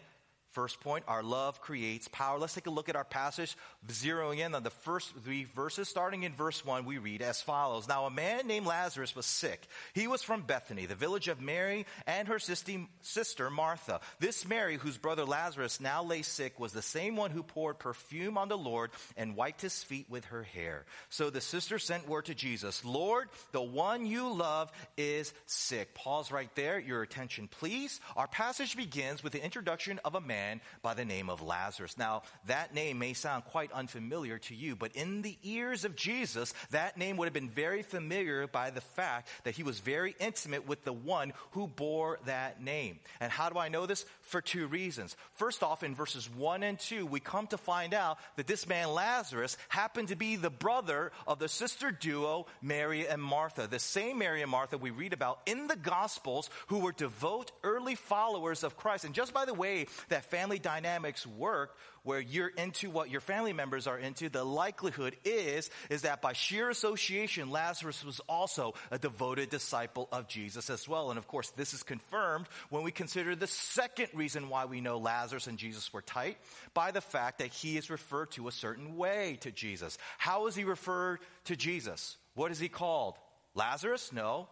First 0.51 0.81
point, 0.81 1.05
our 1.07 1.23
love 1.23 1.61
creates 1.61 2.09
power. 2.09 2.37
Let's 2.37 2.53
take 2.53 2.67
a 2.67 2.71
look 2.71 2.89
at 2.89 2.97
our 2.97 3.05
passage, 3.05 3.55
zeroing 3.87 4.39
in 4.39 4.53
on 4.53 4.63
the 4.63 4.69
first 4.69 5.13
three 5.23 5.45
verses. 5.45 5.87
Starting 5.87 6.23
in 6.23 6.33
verse 6.33 6.65
1, 6.65 6.83
we 6.83 6.97
read 6.97 7.21
as 7.21 7.41
follows 7.41 7.87
Now, 7.87 8.05
a 8.05 8.11
man 8.11 8.47
named 8.47 8.65
Lazarus 8.65 9.15
was 9.15 9.25
sick. 9.25 9.65
He 9.93 10.07
was 10.07 10.21
from 10.21 10.41
Bethany, 10.41 10.87
the 10.87 10.95
village 10.95 11.29
of 11.29 11.39
Mary 11.39 11.85
and 12.05 12.27
her 12.27 12.37
sister 12.37 13.49
Martha. 13.49 14.01
This 14.19 14.45
Mary, 14.45 14.75
whose 14.75 14.97
brother 14.97 15.23
Lazarus 15.23 15.79
now 15.79 16.03
lay 16.03 16.21
sick, 16.21 16.59
was 16.59 16.73
the 16.73 16.81
same 16.81 17.15
one 17.15 17.31
who 17.31 17.43
poured 17.43 17.79
perfume 17.79 18.37
on 18.37 18.49
the 18.49 18.57
Lord 18.57 18.91
and 19.15 19.37
wiped 19.37 19.61
his 19.61 19.81
feet 19.81 20.09
with 20.09 20.25
her 20.25 20.43
hair. 20.43 20.83
So 21.09 21.29
the 21.29 21.39
sister 21.39 21.79
sent 21.79 22.09
word 22.09 22.25
to 22.25 22.35
Jesus 22.35 22.83
Lord, 22.83 23.29
the 23.53 23.61
one 23.61 24.05
you 24.05 24.33
love 24.33 24.69
is 24.97 25.33
sick. 25.45 25.95
Pause 25.95 26.33
right 26.33 26.53
there. 26.55 26.77
Your 26.77 27.03
attention, 27.03 27.47
please. 27.47 28.01
Our 28.17 28.27
passage 28.27 28.75
begins 28.75 29.23
with 29.23 29.31
the 29.31 29.41
introduction 29.41 29.99
of 30.03 30.15
a 30.15 30.19
man 30.19 30.40
man 30.41 30.61
by 30.81 30.93
the 30.93 31.05
name 31.05 31.29
of 31.29 31.41
Lazarus. 31.41 31.97
Now, 31.97 32.23
that 32.47 32.73
name 32.73 32.97
may 32.99 33.13
sound 33.13 33.45
quite 33.45 33.71
unfamiliar 33.71 34.39
to 34.39 34.55
you, 34.55 34.75
but 34.75 34.95
in 34.95 35.21
the 35.21 35.37
ears 35.43 35.85
of 35.85 35.95
Jesus, 35.95 36.53
that 36.71 36.97
name 36.97 37.17
would 37.17 37.25
have 37.25 37.33
been 37.33 37.49
very 37.49 37.83
familiar 37.83 38.47
by 38.47 38.71
the 38.71 38.81
fact 38.81 39.29
that 39.43 39.55
he 39.55 39.63
was 39.63 39.79
very 39.79 40.15
intimate 40.19 40.67
with 40.67 40.83
the 40.83 40.93
one 40.93 41.33
who 41.51 41.67
bore 41.67 42.19
that 42.25 42.61
name. 42.61 42.99
And 43.19 43.31
how 43.31 43.49
do 43.49 43.59
I 43.59 43.69
know 43.69 43.85
this? 43.85 44.05
For 44.21 44.41
two 44.41 44.67
reasons. 44.67 45.15
First 45.33 45.61
off, 45.61 45.83
in 45.83 45.93
verses 45.93 46.29
1 46.29 46.63
and 46.63 46.79
2, 46.79 47.05
we 47.05 47.19
come 47.19 47.47
to 47.47 47.57
find 47.57 47.93
out 47.93 48.17
that 48.37 48.47
this 48.47 48.67
man 48.67 48.89
Lazarus 48.91 49.57
happened 49.69 50.07
to 50.07 50.15
be 50.15 50.37
the 50.37 50.49
brother 50.49 51.11
of 51.27 51.39
the 51.39 51.49
sister 51.49 51.91
duo 51.91 52.47
Mary 52.61 53.07
and 53.07 53.21
Martha. 53.21 53.67
The 53.67 53.79
same 53.79 54.19
Mary 54.19 54.41
and 54.41 54.49
Martha 54.49 54.77
we 54.77 54.89
read 54.89 55.13
about 55.13 55.39
in 55.45 55.67
the 55.67 55.75
Gospels 55.75 56.49
who 56.67 56.79
were 56.79 56.93
devout 56.93 57.51
early 57.63 57.95
followers 57.95 58.63
of 58.63 58.77
Christ. 58.77 59.05
And 59.05 59.13
just 59.13 59.33
by 59.33 59.45
the 59.45 59.53
way 59.53 59.87
that 60.09 60.30
family 60.31 60.59
dynamics 60.59 61.27
work 61.27 61.75
where 62.03 62.19
you're 62.19 62.47
into 62.47 62.89
what 62.89 63.09
your 63.09 63.21
family 63.21 63.53
members 63.53 63.85
are 63.85 63.97
into, 63.97 64.29
the 64.29 64.43
likelihood 64.43 65.15
is, 65.23 65.69
is 65.89 66.01
that 66.01 66.21
by 66.21 66.33
sheer 66.33 66.69
association, 66.69 67.51
Lazarus 67.51 68.03
was 68.03 68.19
also 68.27 68.73
a 68.89 68.97
devoted 68.97 69.49
disciple 69.49 70.07
of 70.11 70.27
Jesus 70.27 70.69
as 70.69 70.87
well. 70.87 71.11
And 71.11 71.19
of 71.19 71.27
course, 71.27 71.49
this 71.51 71.73
is 71.73 71.83
confirmed 71.83 72.47
when 72.69 72.83
we 72.83 72.91
consider 72.91 73.35
the 73.35 73.45
second 73.45 74.07
reason 74.13 74.49
why 74.49 74.65
we 74.65 74.81
know 74.81 74.97
Lazarus 74.97 75.47
and 75.47 75.57
Jesus 75.57 75.91
were 75.93 76.01
tight 76.01 76.37
by 76.73 76.91
the 76.91 77.01
fact 77.01 77.39
that 77.39 77.49
he 77.49 77.77
is 77.77 77.89
referred 77.89 78.31
to 78.31 78.47
a 78.47 78.51
certain 78.51 78.95
way 78.95 79.37
to 79.41 79.51
Jesus. 79.51 79.97
How 80.17 80.47
is 80.47 80.55
he 80.55 80.63
referred 80.63 81.19
to 81.45 81.55
Jesus? 81.55 82.17
What 82.33 82.51
is 82.51 82.59
he 82.59 82.69
called? 82.69 83.15
Lazarus? 83.53 84.11
No. 84.13 84.47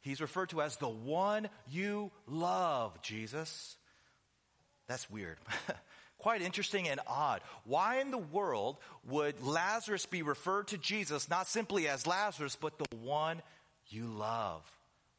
He's 0.00 0.20
referred 0.20 0.50
to 0.50 0.62
as 0.62 0.76
the 0.76 0.88
one 0.88 1.48
you 1.68 2.12
love, 2.26 3.02
Jesus. 3.02 3.77
That's 4.88 5.08
weird. 5.10 5.38
Quite 6.18 6.42
interesting 6.42 6.88
and 6.88 7.00
odd. 7.06 7.42
Why 7.64 8.00
in 8.00 8.10
the 8.10 8.18
world 8.18 8.78
would 9.06 9.40
Lazarus 9.42 10.06
be 10.06 10.22
referred 10.22 10.68
to 10.68 10.78
Jesus 10.78 11.30
not 11.30 11.46
simply 11.46 11.86
as 11.86 12.06
Lazarus, 12.06 12.56
but 12.60 12.78
the 12.78 12.96
one 12.96 13.40
you 13.88 14.06
love? 14.06 14.62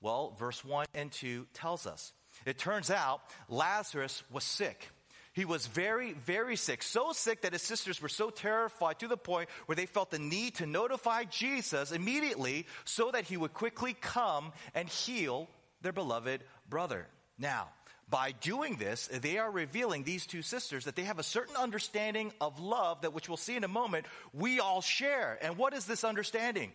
Well, 0.01 0.35
verse 0.37 0.63
1 0.65 0.87
and 0.93 1.11
2 1.11 1.47
tells 1.53 1.87
us. 1.87 2.11
It 2.45 2.57
turns 2.57 2.91
out 2.91 3.21
Lazarus 3.47 4.23
was 4.31 4.43
sick. 4.43 4.89
He 5.33 5.45
was 5.45 5.67
very, 5.67 6.13
very 6.13 6.55
sick. 6.55 6.83
So 6.83 7.13
sick 7.13 7.41
that 7.41 7.53
his 7.53 7.61
sisters 7.61 8.01
were 8.01 8.09
so 8.09 8.29
terrified 8.29 8.99
to 8.99 9.07
the 9.07 9.17
point 9.17 9.49
where 9.67 9.75
they 9.75 9.85
felt 9.85 10.11
the 10.11 10.19
need 10.19 10.55
to 10.55 10.65
notify 10.65 11.23
Jesus 11.25 11.91
immediately 11.91 12.65
so 12.83 13.11
that 13.11 13.25
he 13.25 13.37
would 13.37 13.53
quickly 13.53 13.93
come 13.93 14.51
and 14.73 14.89
heal 14.89 15.47
their 15.81 15.93
beloved 15.93 16.43
brother. 16.69 17.07
Now, 17.37 17.69
by 18.09 18.33
doing 18.41 18.77
this, 18.77 19.07
they 19.07 19.37
are 19.37 19.51
revealing 19.51 20.03
these 20.03 20.25
two 20.25 20.41
sisters 20.41 20.85
that 20.85 20.95
they 20.95 21.03
have 21.03 21.19
a 21.19 21.23
certain 21.23 21.55
understanding 21.55 22.31
of 22.41 22.59
love 22.59 23.01
that, 23.01 23.13
which 23.13 23.27
we'll 23.27 23.37
see 23.37 23.55
in 23.55 23.63
a 23.63 23.69
moment, 23.69 24.05
we 24.33 24.59
all 24.59 24.81
share. 24.81 25.37
And 25.41 25.57
what 25.57 25.73
is 25.73 25.85
this 25.85 26.03
understanding? 26.03 26.71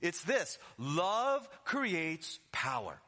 It's 0.00 0.22
this 0.22 0.58
love 0.78 1.48
creates 1.64 2.38
power. 2.52 3.00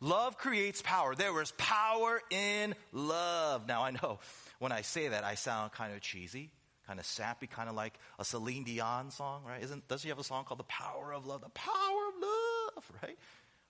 Love 0.00 0.38
creates 0.38 0.80
power. 0.80 1.14
There 1.14 1.42
is 1.42 1.52
power 1.58 2.22
in 2.30 2.74
love. 2.92 3.68
Now, 3.68 3.82
I 3.82 3.90
know 3.90 4.18
when 4.58 4.72
I 4.72 4.80
say 4.80 5.08
that, 5.08 5.24
I 5.24 5.34
sound 5.34 5.72
kind 5.72 5.92
of 5.92 6.00
cheesy, 6.00 6.50
kind 6.86 6.98
of 6.98 7.04
sappy, 7.04 7.46
kind 7.46 7.68
of 7.68 7.74
like 7.74 7.92
a 8.18 8.24
Celine 8.24 8.64
Dion 8.64 9.10
song, 9.10 9.42
right? 9.46 9.62
Isn't, 9.62 9.86
does 9.88 10.00
she 10.00 10.08
have 10.08 10.18
a 10.18 10.24
song 10.24 10.44
called 10.44 10.60
The 10.60 10.64
Power 10.64 11.12
of 11.12 11.26
Love? 11.26 11.42
The 11.42 11.50
Power 11.50 12.08
of 12.08 12.14
Love, 12.22 12.92
right? 13.02 13.18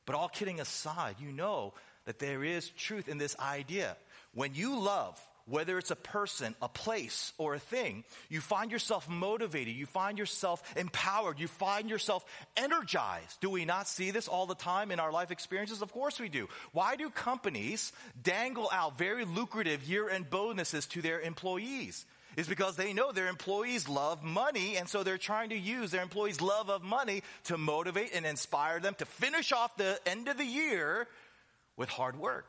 But 0.07 0.15
all 0.15 0.29
kidding 0.29 0.61
aside, 0.61 1.17
you 1.19 1.33
know 1.33 1.75
that 2.11 2.19
there 2.19 2.43
is 2.43 2.69
truth 2.71 3.09
in 3.09 3.19
this 3.19 3.39
idea. 3.39 3.97
When 4.35 4.53
you 4.53 4.81
love, 4.81 5.17
whether 5.47 5.79
it's 5.79 5.93
a 5.93 5.97
person, 5.97 6.57
a 6.61 6.69
place, 6.69 7.33
or 7.39 7.55
a 7.55 7.61
thing, 7.61 8.03
you 8.29 8.41
find 8.41 8.73
yourself 8.73 9.09
motivated, 9.09 9.77
you 9.77 9.87
find 9.87 10.19
yourself 10.19 10.61
empowered, 10.75 11.39
you 11.39 11.47
find 11.47 11.89
yourself 11.89 12.25
energized. 12.57 13.41
Do 13.41 13.49
we 13.49 13.65
not 13.65 13.87
see 13.87 14.11
this 14.11 14.27
all 14.27 14.47
the 14.47 14.57
time 14.57 14.91
in 14.91 14.99
our 14.99 15.13
life 15.13 15.31
experiences? 15.31 15.83
Of 15.83 15.93
course 15.93 16.19
we 16.19 16.29
do. 16.29 16.49
Why 16.73 16.97
do 16.97 17.11
companies 17.11 17.93
dangle 18.21 18.69
out 18.73 18.99
very 18.99 19.25
lucrative 19.25 19.85
year 19.85 20.11
end 20.11 20.31
bonuses 20.31 20.87
to 20.87 21.03
their 21.03 21.21
employees? 21.21 22.07
Is 22.37 22.49
because 22.49 22.75
they 22.75 22.93
know 22.93 23.13
their 23.13 23.29
employees 23.29 23.89
love 23.89 24.25
money, 24.25 24.79
and 24.79 24.89
so 24.89 25.05
they're 25.05 25.17
trying 25.17 25.51
to 25.51 25.57
use 25.57 25.93
their 25.93 26.03
employees' 26.03 26.41
love 26.41 26.71
of 26.71 26.83
money 26.83 27.23
to 27.45 27.57
motivate 27.57 28.17
and 28.17 28.27
inspire 28.27 28.81
them 28.81 28.95
to 28.99 29.05
finish 29.05 29.53
off 29.53 29.77
the 29.77 29.97
end 30.07 30.27
of 30.27 30.39
the 30.39 30.45
year 30.45 31.07
with 31.77 31.89
hard 31.89 32.17
work. 32.17 32.47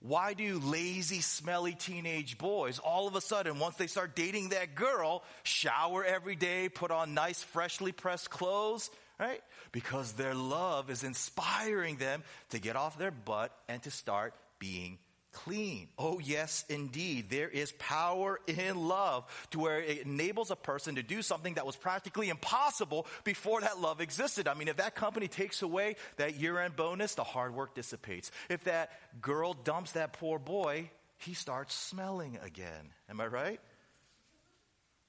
Why 0.00 0.34
do 0.34 0.58
lazy, 0.58 1.22
smelly 1.22 1.72
teenage 1.72 2.36
boys 2.36 2.78
all 2.78 3.08
of 3.08 3.16
a 3.16 3.22
sudden, 3.22 3.58
once 3.58 3.76
they 3.76 3.86
start 3.86 4.14
dating 4.14 4.50
that 4.50 4.74
girl, 4.74 5.24
shower 5.44 6.04
every 6.04 6.36
day, 6.36 6.68
put 6.68 6.90
on 6.90 7.14
nice, 7.14 7.42
freshly 7.42 7.90
pressed 7.90 8.28
clothes, 8.28 8.90
right? 9.18 9.40
Because 9.72 10.12
their 10.12 10.34
love 10.34 10.90
is 10.90 11.04
inspiring 11.04 11.96
them 11.96 12.22
to 12.50 12.58
get 12.58 12.76
off 12.76 12.98
their 12.98 13.10
butt 13.10 13.56
and 13.66 13.82
to 13.84 13.90
start 13.90 14.34
being 14.58 14.98
clean. 15.34 15.88
Oh, 15.98 16.18
yes, 16.18 16.64
indeed. 16.68 17.28
There 17.28 17.48
is 17.48 17.72
power 17.72 18.40
in 18.46 18.88
love 18.88 19.24
to 19.50 19.58
where 19.58 19.80
it 19.80 20.06
enables 20.06 20.50
a 20.50 20.56
person 20.56 20.94
to 20.94 21.02
do 21.02 21.20
something 21.20 21.54
that 21.54 21.66
was 21.66 21.76
practically 21.76 22.30
impossible 22.30 23.06
before 23.24 23.60
that 23.60 23.80
love 23.80 24.00
existed. 24.00 24.48
I 24.48 24.54
mean, 24.54 24.68
if 24.68 24.78
that 24.78 24.94
company 24.94 25.28
takes 25.28 25.60
away 25.60 25.96
that 26.16 26.36
year 26.36 26.58
end 26.58 26.76
bonus, 26.76 27.14
the 27.14 27.24
hard 27.24 27.54
work 27.54 27.74
dissipates. 27.74 28.30
If 28.48 28.64
that 28.64 28.92
girl 29.20 29.52
dumps 29.52 29.92
that 29.92 30.14
poor 30.14 30.38
boy, 30.38 30.90
he 31.18 31.34
starts 31.34 31.74
smelling 31.74 32.38
again. 32.42 32.92
Am 33.10 33.20
I 33.20 33.26
right? 33.26 33.60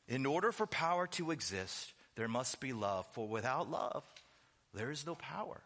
In 0.07 0.25
order 0.25 0.51
for 0.51 0.67
power 0.67 1.07
to 1.07 1.31
exist, 1.31 1.93
there 2.15 2.27
must 2.27 2.59
be 2.59 2.73
love, 2.73 3.05
for 3.13 3.27
without 3.27 3.69
love, 3.69 4.03
there 4.73 4.91
is 4.91 5.05
no 5.05 5.15
power. 5.15 5.61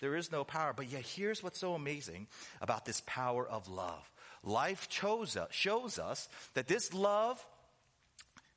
There 0.00 0.16
is 0.16 0.30
no 0.30 0.44
power. 0.44 0.72
But 0.76 0.90
yet, 0.90 1.02
here's 1.02 1.42
what's 1.42 1.58
so 1.58 1.74
amazing 1.74 2.26
about 2.60 2.84
this 2.84 3.02
power 3.06 3.46
of 3.46 3.68
love. 3.68 4.10
Life 4.42 4.88
shows 4.90 5.36
us, 5.36 5.48
shows 5.50 5.98
us 5.98 6.28
that 6.54 6.68
this 6.68 6.94
love 6.94 7.44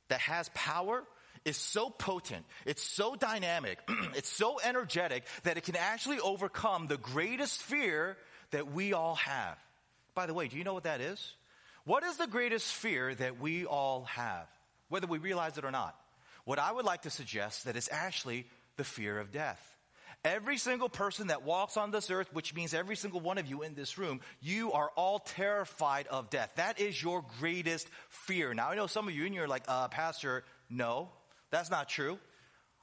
that 0.08 0.20
has 0.20 0.50
power 0.54 1.04
is 1.44 1.56
so 1.56 1.88
potent, 1.88 2.44
it's 2.66 2.82
so 2.82 3.14
dynamic, 3.14 3.78
it's 4.14 4.28
so 4.28 4.60
energetic 4.62 5.24
that 5.44 5.56
it 5.56 5.64
can 5.64 5.76
actually 5.76 6.20
overcome 6.20 6.86
the 6.86 6.98
greatest 6.98 7.62
fear 7.62 8.16
that 8.50 8.70
we 8.70 8.92
all 8.92 9.14
have. 9.14 9.56
By 10.14 10.26
the 10.26 10.34
way, 10.34 10.48
do 10.48 10.58
you 10.58 10.64
know 10.64 10.74
what 10.74 10.84
that 10.84 11.00
is? 11.00 11.34
What 11.84 12.04
is 12.04 12.18
the 12.18 12.26
greatest 12.26 12.72
fear 12.72 13.14
that 13.14 13.40
we 13.40 13.64
all 13.64 14.04
have, 14.04 14.46
whether 14.90 15.06
we 15.06 15.18
realize 15.18 15.56
it 15.56 15.64
or 15.64 15.70
not? 15.70 15.96
What 16.44 16.58
I 16.58 16.70
would 16.70 16.84
like 16.84 17.02
to 17.02 17.10
suggest 17.10 17.64
that 17.64 17.76
it's 17.76 17.88
actually 17.90 18.46
the 18.76 18.84
fear 18.84 19.18
of 19.18 19.32
death. 19.32 19.76
Every 20.22 20.58
single 20.58 20.90
person 20.90 21.28
that 21.28 21.44
walks 21.44 21.78
on 21.78 21.92
this 21.92 22.10
earth, 22.10 22.28
which 22.34 22.54
means 22.54 22.74
every 22.74 22.96
single 22.96 23.20
one 23.20 23.38
of 23.38 23.46
you 23.46 23.62
in 23.62 23.74
this 23.74 23.96
room, 23.96 24.20
you 24.42 24.72
are 24.72 24.90
all 24.94 25.18
terrified 25.18 26.06
of 26.08 26.28
death. 26.28 26.52
That 26.56 26.78
is 26.78 27.02
your 27.02 27.24
greatest 27.38 27.88
fear. 28.10 28.52
Now, 28.52 28.68
I 28.68 28.74
know 28.74 28.86
some 28.86 29.08
of 29.08 29.14
you 29.14 29.24
and 29.24 29.34
you're 29.34 29.48
like, 29.48 29.64
uh, 29.66 29.88
Pastor, 29.88 30.44
no, 30.68 31.08
that's 31.50 31.70
not 31.70 31.88
true. 31.88 32.18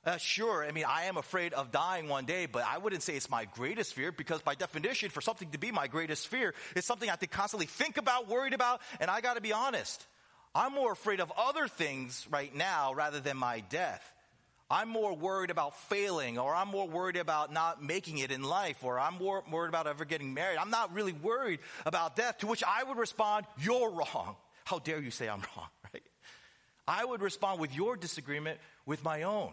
Uh, 0.03 0.17
sure, 0.17 0.65
I 0.65 0.71
mean, 0.71 0.85
I 0.87 1.03
am 1.05 1.17
afraid 1.17 1.53
of 1.53 1.69
dying 1.69 2.07
one 2.07 2.25
day, 2.25 2.45
but 2.45 2.65
I 2.65 2.77
wouldn't 2.77 3.03
say 3.03 3.15
it's 3.15 3.29
my 3.29 3.45
greatest 3.45 3.93
fear 3.93 4.11
because, 4.11 4.41
by 4.41 4.55
definition, 4.55 5.09
for 5.09 5.21
something 5.21 5.49
to 5.51 5.57
be 5.57 5.71
my 5.71 5.87
greatest 5.87 6.29
fear, 6.29 6.55
it's 6.75 6.87
something 6.87 7.09
I 7.09 7.11
have 7.11 7.19
to 7.19 7.27
constantly 7.27 7.65
think 7.65 7.97
about, 7.97 8.29
worried 8.29 8.53
about, 8.53 8.81
and 9.01 9.11
I 9.11 9.19
got 9.21 9.35
to 9.35 9.41
be 9.41 9.51
honest. 9.51 10.07
I'm 10.55 10.73
more 10.73 10.93
afraid 10.93 11.19
of 11.19 11.31
other 11.37 11.67
things 11.67 12.25
right 12.31 12.55
now 12.55 12.93
rather 12.93 13.19
than 13.19 13.37
my 13.37 13.59
death. 13.59 14.01
I'm 14.69 14.89
more 14.89 15.15
worried 15.15 15.49
about 15.49 15.77
failing, 15.89 16.37
or 16.37 16.53
I'm 16.53 16.67
more 16.67 16.87
worried 16.87 17.15
about 17.15 17.53
not 17.53 17.81
making 17.81 18.17
it 18.17 18.31
in 18.31 18.43
life, 18.43 18.83
or 18.83 18.99
I'm 18.99 19.15
more 19.15 19.43
worried 19.49 19.69
about 19.69 19.87
ever 19.87 20.03
getting 20.03 20.33
married. 20.33 20.57
I'm 20.57 20.69
not 20.69 20.93
really 20.93 21.13
worried 21.13 21.59
about 21.85 22.17
death, 22.17 22.39
to 22.39 22.47
which 22.47 22.63
I 22.63 22.83
would 22.83 22.97
respond, 22.97 23.45
You're 23.59 23.89
wrong. 23.89 24.35
How 24.65 24.79
dare 24.79 24.99
you 24.99 25.11
say 25.11 25.29
I'm 25.29 25.39
wrong, 25.55 25.67
right? 25.93 26.03
I 26.87 27.05
would 27.05 27.21
respond 27.21 27.61
with 27.61 27.73
your 27.73 27.95
disagreement 27.95 28.59
with 28.85 29.03
my 29.03 29.23
own. 29.23 29.51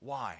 Why? 0.00 0.36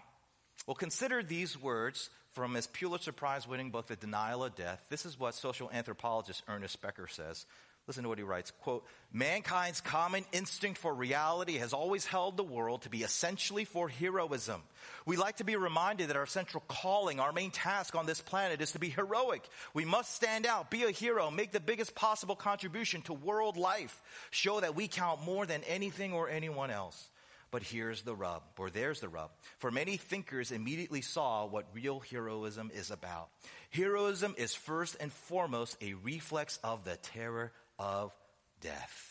Well, 0.66 0.74
consider 0.74 1.22
these 1.22 1.60
words 1.60 2.08
from 2.30 2.54
his 2.54 2.66
Pulitzer 2.66 3.12
Prize 3.12 3.46
winning 3.46 3.70
book, 3.70 3.86
The 3.86 3.96
Denial 3.96 4.44
of 4.44 4.54
Death. 4.54 4.82
This 4.88 5.06
is 5.06 5.18
what 5.18 5.34
social 5.34 5.70
anthropologist 5.70 6.42
Ernest 6.48 6.80
Becker 6.80 7.06
says. 7.06 7.46
Listen 7.86 8.04
to 8.04 8.08
what 8.08 8.16
he 8.16 8.24
writes. 8.24 8.50
Quote, 8.62 8.86
mankind's 9.12 9.82
common 9.82 10.24
instinct 10.32 10.78
for 10.78 10.94
reality 10.94 11.58
has 11.58 11.74
always 11.74 12.06
held 12.06 12.38
the 12.38 12.42
world 12.42 12.82
to 12.82 12.88
be 12.88 13.02
essentially 13.02 13.66
for 13.66 13.90
heroism. 13.90 14.62
We 15.04 15.18
like 15.18 15.36
to 15.36 15.44
be 15.44 15.56
reminded 15.56 16.08
that 16.08 16.16
our 16.16 16.24
central 16.24 16.62
calling, 16.66 17.20
our 17.20 17.32
main 17.32 17.50
task 17.50 17.94
on 17.94 18.06
this 18.06 18.22
planet 18.22 18.62
is 18.62 18.72
to 18.72 18.78
be 18.78 18.88
heroic. 18.88 19.46
We 19.74 19.84
must 19.84 20.14
stand 20.14 20.46
out, 20.46 20.70
be 20.70 20.84
a 20.84 20.90
hero, 20.90 21.30
make 21.30 21.52
the 21.52 21.60
biggest 21.60 21.94
possible 21.94 22.36
contribution 22.36 23.02
to 23.02 23.12
world 23.12 23.58
life, 23.58 24.00
show 24.30 24.60
that 24.60 24.74
we 24.74 24.88
count 24.88 25.22
more 25.22 25.44
than 25.44 25.62
anything 25.64 26.14
or 26.14 26.30
anyone 26.30 26.70
else. 26.70 27.10
But 27.50 27.62
here's 27.62 28.02
the 28.02 28.16
rub, 28.16 28.42
or 28.58 28.68
there's 28.68 28.98
the 28.98 29.08
rub. 29.08 29.30
For 29.58 29.70
many 29.70 29.96
thinkers 29.96 30.50
immediately 30.50 31.02
saw 31.02 31.46
what 31.46 31.66
real 31.72 32.00
heroism 32.00 32.72
is 32.74 32.90
about. 32.90 33.28
Heroism 33.70 34.34
is 34.36 34.54
first 34.54 34.96
and 34.98 35.12
foremost 35.12 35.76
a 35.80 35.94
reflex 35.94 36.58
of 36.64 36.84
the 36.84 36.96
terror 36.96 37.52
of 37.78 38.12
death. 38.60 39.10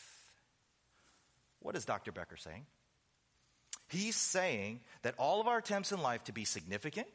What 1.60 1.76
is 1.76 1.86
Dr. 1.86 2.12
Becker 2.12 2.38
saying? 2.38 2.66
He's 3.88 4.16
saying 4.16 4.82
that 5.04 5.16
all 5.18 5.40
of 5.40 5.48
our 5.48 5.60
attempts 5.60 5.92
in 5.92 6.02
life 6.02 6.24
to 6.26 6.34
be 6.34 6.46
significant, 6.46 7.08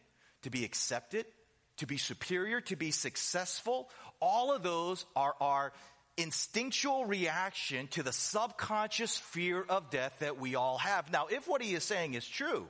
to 0.42 0.50
be 0.50 0.64
accepted, 0.64 1.26
to 1.78 1.86
be 1.86 1.98
superior, 1.98 2.60
to 2.62 2.76
be 2.76 2.90
successful, 2.90 3.90
all 4.20 4.52
of 4.52 4.62
those 4.62 5.04
are 5.16 5.34
our 5.40 5.72
instinctual 6.16 7.04
reaction 7.06 7.86
to 7.88 8.02
the 8.02 8.12
subconscious 8.12 9.16
fear 9.16 9.64
of 9.68 9.90
death 9.90 10.14
that 10.18 10.38
we 10.38 10.54
all 10.56 10.78
have. 10.78 11.10
Now, 11.12 11.26
if 11.26 11.46
what 11.46 11.62
he 11.62 11.74
is 11.74 11.84
saying 11.84 12.14
is 12.14 12.26
true, 12.26 12.68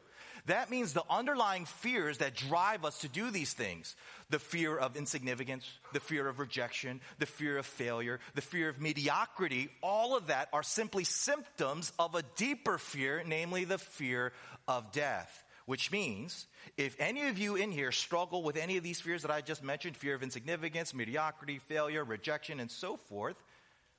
that 0.49 0.71
means 0.71 0.93
the 0.93 1.05
underlying 1.09 1.64
fears 1.64 2.19
that 2.19 2.35
drive 2.35 2.85
us 2.85 2.99
to 2.99 3.09
do 3.09 3.31
these 3.31 3.52
things 3.52 3.97
the 4.31 4.38
fear 4.38 4.76
of 4.76 4.97
insignificance, 4.97 5.64
the 5.95 6.00
fear 6.00 6.28
of 6.28 6.38
rejection, 6.38 7.00
the 7.19 7.26
fear 7.26 7.57
of 7.57 7.64
failure, 7.64 8.21
the 8.35 8.43
fear 8.43 8.69
of 8.69 8.78
mediocrity 8.78 9.71
all 9.83 10.17
of 10.17 10.26
that 10.26 10.49
are 10.52 10.62
simply 10.62 11.05
symptoms 11.05 11.93
of 11.99 12.14
a 12.14 12.23
deeper 12.37 12.76
fear, 12.76 13.23
namely 13.26 13.64
the 13.64 13.78
fear 13.78 14.33
of 14.67 14.93
death. 14.93 15.45
Which 15.64 15.93
means, 15.93 16.47
if 16.78 16.97
any 16.99 17.28
of 17.28 17.38
you 17.38 17.57
in 17.57 17.71
here 17.71 17.93
struggle 17.93 18.43
with 18.43 18.57
any 18.57 18.78
of 18.78 18.83
these 18.83 19.00
fears 19.00 19.23
that 19.23 19.31
I 19.31 19.43
just 19.43 19.62
mentioned 19.62 19.97
fear 19.97 20.14
of 20.14 20.23
insignificance, 20.23 20.95
mediocrity, 20.95 21.59
failure, 21.59 22.05
rejection, 22.05 22.59
and 22.59 22.71
so 22.71 22.97
forth 22.97 23.37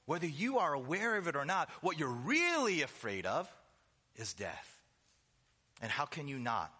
whether 0.09 0.25
you 0.25 0.57
are 0.57 0.73
aware 0.73 1.17
of 1.17 1.27
it 1.27 1.35
or 1.35 1.45
not, 1.45 1.69
what 1.81 1.99
you're 1.99 2.09
really 2.09 2.81
afraid 2.81 3.27
of 3.27 3.47
is 4.15 4.33
death. 4.33 4.78
And 5.81 5.91
how 5.91 6.05
can 6.05 6.27
you 6.27 6.37
not? 6.37 6.73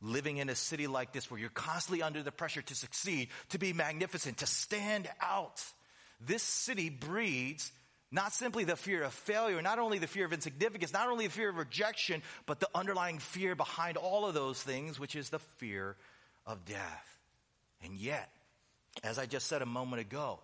Living 0.00 0.38
in 0.38 0.48
a 0.48 0.54
city 0.54 0.86
like 0.86 1.12
this 1.12 1.30
where 1.30 1.38
you're 1.38 1.48
constantly 1.50 2.02
under 2.02 2.22
the 2.22 2.32
pressure 2.32 2.62
to 2.62 2.74
succeed, 2.74 3.28
to 3.50 3.58
be 3.58 3.72
magnificent, 3.72 4.38
to 4.38 4.46
stand 4.46 5.08
out. 5.20 5.64
This 6.20 6.42
city 6.42 6.90
breeds 6.90 7.70
not 8.10 8.32
simply 8.34 8.64
the 8.64 8.76
fear 8.76 9.02
of 9.04 9.12
failure, 9.12 9.62
not 9.62 9.78
only 9.78 9.98
the 9.98 10.06
fear 10.06 10.26
of 10.26 10.32
insignificance, 10.32 10.92
not 10.92 11.08
only 11.08 11.26
the 11.26 11.32
fear 11.32 11.48
of 11.48 11.56
rejection, 11.56 12.22
but 12.44 12.60
the 12.60 12.68
underlying 12.74 13.18
fear 13.18 13.54
behind 13.54 13.96
all 13.96 14.26
of 14.26 14.34
those 14.34 14.62
things, 14.62 15.00
which 15.00 15.16
is 15.16 15.30
the 15.30 15.38
fear 15.38 15.96
of 16.46 16.64
death. 16.66 17.18
And 17.82 17.96
yet, 17.96 18.30
as 19.02 19.18
I 19.18 19.24
just 19.26 19.46
said 19.46 19.62
a 19.62 19.66
moment 19.66 20.02
ago, 20.02 20.40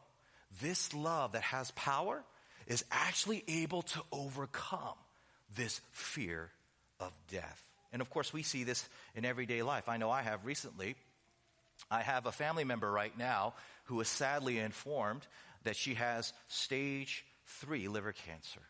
this 0.62 0.94
love 0.94 1.32
that 1.32 1.42
has 1.42 1.70
power 1.72 2.24
is 2.66 2.84
actually 2.90 3.44
able 3.48 3.82
to 3.82 4.00
overcome 4.12 4.96
this 5.56 5.80
fear 5.92 6.50
of 7.00 7.12
death. 7.30 7.62
And 7.92 8.02
of 8.02 8.10
course, 8.10 8.32
we 8.32 8.42
see 8.42 8.64
this 8.64 8.88
in 9.14 9.24
everyday 9.24 9.62
life. 9.62 9.88
I 9.88 9.96
know 9.96 10.10
I 10.10 10.22
have 10.22 10.44
recently. 10.44 10.96
I 11.90 12.02
have 12.02 12.26
a 12.26 12.32
family 12.32 12.64
member 12.64 12.90
right 12.90 13.16
now 13.16 13.54
who 13.84 14.00
is 14.00 14.08
sadly 14.08 14.58
informed 14.58 15.26
that 15.64 15.76
she 15.76 15.94
has 15.94 16.32
stage 16.48 17.24
three 17.46 17.88
liver 17.88 18.12
cancer. 18.12 18.60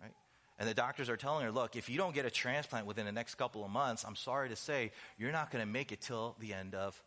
Right? 0.00 0.12
And 0.58 0.68
the 0.68 0.74
doctors 0.74 1.08
are 1.08 1.16
telling 1.16 1.44
her, 1.44 1.50
look, 1.50 1.76
if 1.76 1.88
you 1.88 1.98
don't 1.98 2.14
get 2.14 2.24
a 2.24 2.30
transplant 2.30 2.86
within 2.86 3.06
the 3.06 3.12
next 3.12 3.34
couple 3.34 3.64
of 3.64 3.70
months, 3.70 4.04
I'm 4.04 4.16
sorry 4.16 4.48
to 4.50 4.56
say, 4.56 4.92
you're 5.18 5.32
not 5.32 5.50
going 5.50 5.64
to 5.64 5.70
make 5.70 5.92
it 5.92 6.00
till 6.00 6.36
the 6.38 6.54
end 6.54 6.74
of, 6.74 7.00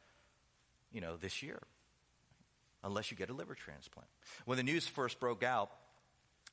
you 0.92 1.00
know, 1.00 1.16
this 1.16 1.42
year, 1.42 1.60
unless 2.84 3.12
you 3.12 3.18
get 3.18 3.30
a 3.30 3.34
liver 3.34 3.56
transplant. 3.56 4.10
When 4.46 4.58
the 4.58 4.64
news 4.64 4.88
first 4.88 5.20
broke 5.20 5.44
out, 5.44 5.72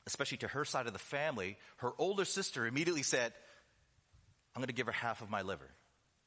especially 0.07 0.39
to 0.39 0.49
her 0.49 0.65
side 0.65 0.87
of 0.87 0.93
the 0.93 0.99
family, 0.99 1.57
her 1.79 1.91
older 1.99 2.25
sister 2.25 2.67
immediately 2.67 3.03
said, 3.03 3.33
I'm 4.55 4.61
going 4.61 4.69
to 4.69 4.75
give 4.75 4.87
her 4.87 4.93
half 4.93 5.23
of 5.23 5.31
my 5.31 5.43
liver. 5.43 5.69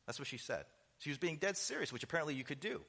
That's 0.06 0.20
what 0.20 0.28
she 0.28 0.38
said. 0.38 0.66
She 1.00 1.10
was 1.10 1.18
being 1.18 1.38
dead 1.38 1.58
serious, 1.58 1.92
which 1.92 2.04
apparently 2.04 2.36
you 2.36 2.44
could 2.44 2.60
do, 2.60 2.82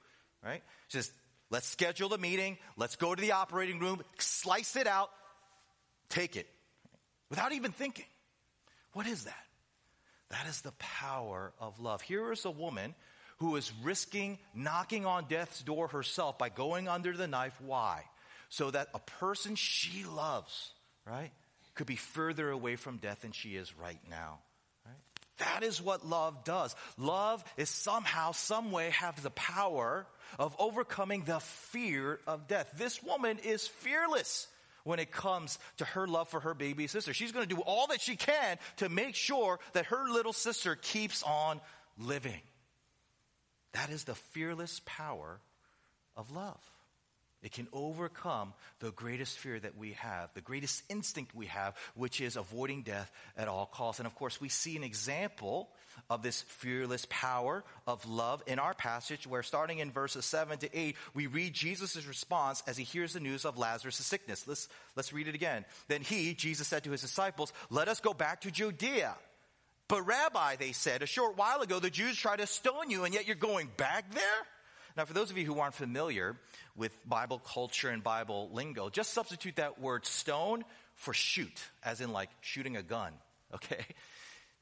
right? 0.45 0.63
She 0.89 0.99
says, 0.99 1.11
let's 1.51 1.67
schedule 1.67 2.13
a 2.13 2.19
meeting, 2.19 2.59
let's 2.77 2.97
go 2.97 3.15
to 3.15 3.21
the 3.21 3.33
operating 3.33 3.79
room, 3.79 4.03
slice 4.19 4.77
it 4.77 4.87
out, 4.87 5.11
take 6.09 6.37
it 6.37 6.47
without 7.31 7.53
even 7.53 7.73
thinking. 7.73 8.05
What 8.93 9.07
is 9.07 9.25
that? 9.25 9.45
That 10.31 10.47
is 10.47 10.61
the 10.61 10.73
power 10.73 11.53
of 11.59 11.81
love. 11.81 12.03
Here 12.03 12.33
is 12.33 12.45
a 12.45 12.51
woman 12.51 12.95
who 13.39 13.57
is 13.57 13.73
risking 13.83 14.39
knocking 14.55 15.05
on 15.07 15.27
death's 15.29 15.63
door 15.63 15.89
herself 15.89 16.39
by 16.39 16.49
going 16.49 16.89
under 16.89 17.17
the 17.17 17.27
knife. 17.27 17.59
Why? 17.65 18.05
So 18.49 18.71
that 18.71 18.89
a 18.95 18.99
person 18.99 19.55
she 19.55 20.05
loves, 20.05 20.71
right, 21.07 21.31
could 21.75 21.87
be 21.87 21.97
further 21.97 22.51
away 22.51 22.77
from 22.77 22.99
death 22.99 23.23
than 23.23 23.33
she 23.33 23.57
is 23.57 23.77
right 23.77 24.01
now. 24.11 24.41
That 25.43 25.65
is 25.65 25.83
what 25.83 26.07
love 26.07 26.45
does. 26.45 26.77
Love 26.97 27.43
is 27.57 27.69
somehow, 27.69 28.33
some 28.33 28.71
way, 28.71 28.91
have 28.91 29.21
the 29.23 29.31
power 29.31 30.07
of 30.39 30.55
overcoming 30.59 31.25
the 31.25 31.41
fear 31.41 32.21
of 32.27 32.47
death. 32.47 32.73
This 32.77 33.03
woman 33.03 33.39
is 33.45 33.67
fearless 33.67 34.47
when 34.85 34.99
it 34.99 35.11
comes 35.11 35.59
to 35.79 35.85
her 35.85 36.07
love 36.07 36.29
for 36.29 36.41
her 36.41 36.55
baby 36.55 36.87
sister. 36.87 37.13
She's 37.13 37.33
going 37.33 37.49
to 37.49 37.55
do 37.55 37.61
all 37.61 37.89
that 37.89 38.01
she 38.01 38.17
can 38.17 38.59
to 38.77 38.89
make 38.89 39.15
sure 39.17 39.59
that 39.73 39.87
her 39.87 40.09
little 40.09 40.33
sister 40.33 40.77
keeps 40.77 41.23
on 41.25 41.61
living. 41.99 42.41
That 43.73 43.91
is 43.91 44.05
the 44.05 44.15
fearless 44.15 44.81
power 44.85 45.41
of 46.17 46.31
love. 46.31 46.61
It 47.43 47.53
can 47.53 47.67
overcome 47.73 48.55
the 48.79 48.93
greatest 48.93 49.37
fear 49.37 49.59
that 49.59 49.77
we 49.77 49.93
have, 49.93 50.33
the 50.35 50.41
greatest 50.41 50.85
instinct 50.89 51.35
we 51.35 51.47
have, 51.47 51.77
which 51.95 52.21
is 52.21 52.37
avoiding 52.37 52.83
death 52.83 53.11
at 53.37 53.49
all 53.49 53.67
costs. 53.67 53.99
And 53.99 54.07
of 54.07 54.15
course, 54.15 54.41
we 54.41 54.49
see 54.49 54.77
an 54.77 54.85
example 54.85 55.69
of 56.09 56.23
this 56.23 56.43
fearless 56.43 57.05
power 57.11 57.65
of 57.87 58.09
love 58.09 58.43
in 58.47 58.61
our 58.61 58.75
passage, 58.75 59.27
where 59.27 59.43
starting 59.43 59.81
in 59.81 59.91
verses 59.91 60.25
7 60.25 60.59
to 60.59 60.79
8, 60.79 60.97
we 61.15 61.27
read 61.27 61.53
Jesus' 61.53 62.07
response 62.07 62.63
as 62.67 62.77
he 62.77 62.85
hears 62.85 63.13
the 63.13 63.21
news 63.21 63.45
of 63.45 63.59
Lazarus' 63.59 63.97
sickness. 63.97 64.47
Let's, 64.47 64.69
let's 64.95 65.13
read 65.13 65.27
it 65.27 65.35
again. 65.35 65.65
Then 65.89 66.03
he, 66.03 66.35
Jesus, 66.35 66.69
said 66.69 66.85
to 66.85 66.93
his 66.93 67.01
disciples, 67.01 67.53
Let 67.71 67.89
us 67.89 67.99
go 68.01 68.15
back 68.15 68.43
to 68.43 68.53
Judea. 68.53 69.17
But, 69.89 70.07
Rabbi, 70.07 70.57
they 70.57 70.73
said, 70.73 71.03
a 71.03 71.07
short 71.07 71.37
while 71.37 71.61
ago, 71.61 71.81
the 71.81 71.91
Jews 71.91 72.17
tried 72.17 72.39
to 72.39 72.47
stone 72.47 72.89
you, 72.89 73.05
and 73.05 73.13
yet 73.13 73.27
you're 73.27 73.37
going 73.37 73.69
back 73.77 74.11
there? 74.15 74.23
Now, 74.97 75.05
for 75.05 75.13
those 75.13 75.31
of 75.31 75.39
you 75.39 75.45
who 75.45 75.59
aren't 75.61 75.75
familiar 75.75 76.37
with 76.77 76.93
Bible 77.09 77.39
culture 77.39 77.89
and 77.89 78.03
Bible 78.03 78.51
lingo, 78.53 78.89
just 78.89 79.13
substitute 79.13 79.57
that 79.57 79.81
word 79.81 80.07
stone 80.07 80.65
for 80.95 81.15
shoot, 81.15 81.61
as 81.85 82.01
in 82.01 82.13
like 82.13 82.31
shooting 82.41 82.77
a 82.77 82.83
gun, 82.83 83.13
okay? 83.55 83.85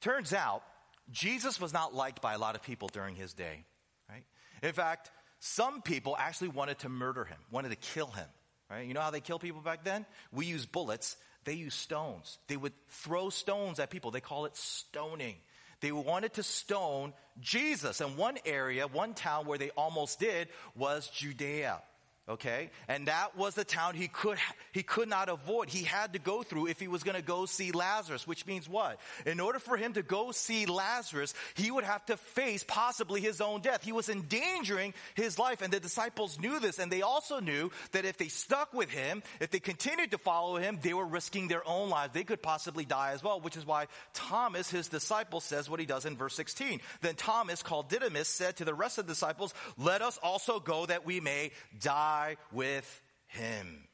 Turns 0.01 0.33
out, 0.33 0.63
Jesus 1.11 1.61
was 1.61 1.73
not 1.73 1.95
liked 1.95 2.23
by 2.23 2.35
a 2.35 2.39
lot 2.39 2.55
of 2.55 2.63
people 2.63 2.89
during 2.89 3.17
his 3.17 3.33
day, 3.33 3.65
right? 4.09 4.25
In 4.63 4.73
fact, 4.73 5.11
some 5.41 5.83
people 5.83 6.17
actually 6.19 6.49
wanted 6.49 6.79
to 6.81 6.89
murder 6.89 7.25
him, 7.25 7.39
wanted 7.51 7.71
to 7.71 7.77
kill 7.77 8.09
him, 8.09 8.29
right? 8.71 8.87
You 8.87 8.95
know 8.95 9.01
how 9.01 9.11
they 9.11 9.21
kill 9.21 9.39
people 9.39 9.61
back 9.61 9.85
then? 9.85 10.07
We 10.33 10.47
use 10.47 10.67
bullets, 10.67 11.17
they 11.45 11.55
use 11.55 11.75
stones. 11.75 12.39
They 12.49 12.57
would 12.57 12.73
throw 12.89 13.31
stones 13.31 13.81
at 13.81 13.91
people. 13.91 14.11
They 14.11 14.21
call 14.21 14.45
it 14.45 14.57
stoning. 14.57 15.37
They 15.81 15.93
wanted 15.93 16.35
to 16.35 16.43
stone 16.43 17.13
Jesus. 17.41 18.01
And 18.01 18.17
one 18.17 18.39
area, 18.45 18.87
one 18.87 19.15
town 19.15 19.47
where 19.47 19.59
they 19.59 19.71
almost 19.71 20.21
did 20.21 20.49
was 20.77 21.09
Judea. 21.09 21.83
Okay? 22.31 22.71
And 22.89 23.09
that 23.09 23.37
was 23.37 23.55
the 23.55 23.65
town 23.65 23.95
he 23.95 24.09
could, 24.09 24.39
he 24.73 24.83
could 24.83 25.09
not 25.09 25.29
avoid. 25.29 25.69
He 25.69 25.83
had 25.83 26.13
to 26.13 26.19
go 26.19 26.43
through 26.43 26.69
if 26.69 26.79
he 26.81 26.89
was 26.89 27.03
going 27.03 27.17
to 27.17 27.23
go 27.23 27.47
see 27.47 27.73
Lazarus, 27.73 28.27
which 28.27 28.47
means 28.47 28.69
what? 28.69 28.99
In 29.27 29.41
order 29.41 29.59
for 29.59 29.77
him 29.77 29.93
to 29.95 30.03
go 30.03 30.33
see 30.33 30.67
Lazarus, 30.67 31.35
he 31.55 31.71
would 31.71 31.85
have 31.85 32.05
to 32.07 32.17
face 32.17 32.65
possibly 32.67 33.21
his 33.21 33.41
own 33.41 33.61
death. 33.61 33.83
He 33.83 33.93
was 33.93 34.09
endangering 34.09 34.95
his 35.15 35.39
life, 35.39 35.61
and 35.63 35.73
the 35.73 35.81
disciples 35.81 36.39
knew 36.39 36.61
this, 36.61 36.79
and 36.79 36.91
they 36.91 37.03
also 37.03 37.41
knew 37.41 37.71
that 37.93 38.05
if 38.05 38.17
they 38.17 38.29
stuck 38.29 38.73
with 38.73 38.91
him, 38.91 39.23
if 39.41 39.51
they 39.51 39.61
continued 39.61 40.13
to 40.13 40.19
follow 40.19 40.57
him, 40.57 40.79
they 40.83 40.95
were 40.95 41.07
risking 41.07 41.49
their 41.49 41.67
own 41.67 41.91
lives. 41.91 42.15
They 42.15 42.25
could 42.25 42.43
possibly 42.43 42.85
die 42.85 43.13
as 43.13 43.23
well, 43.23 43.41
which 43.41 43.57
is 43.57 43.67
why 43.67 43.87
Thomas, 44.15 44.71
his 44.71 44.89
disciple, 44.89 45.41
says 45.41 45.69
what 45.69 45.81
he 45.81 45.87
does 45.87 46.07
in 46.07 46.17
verse 46.17 46.35
16. 46.35 46.81
Then 47.01 47.15
Thomas, 47.17 47.63
called 47.63 47.89
Didymus, 47.89 48.29
said 48.29 48.57
to 48.57 48.65
the 48.65 48.75
rest 48.75 48.99
of 48.99 49.07
the 49.07 49.13
disciples, 49.13 49.53
Let 49.77 50.01
us 50.01 50.19
also 50.23 50.61
go 50.61 50.87
that 50.87 51.05
we 51.05 51.21
may 51.21 51.51
die 51.81 52.20
die 52.21 52.37
with 52.53 53.03
him. 53.27 53.85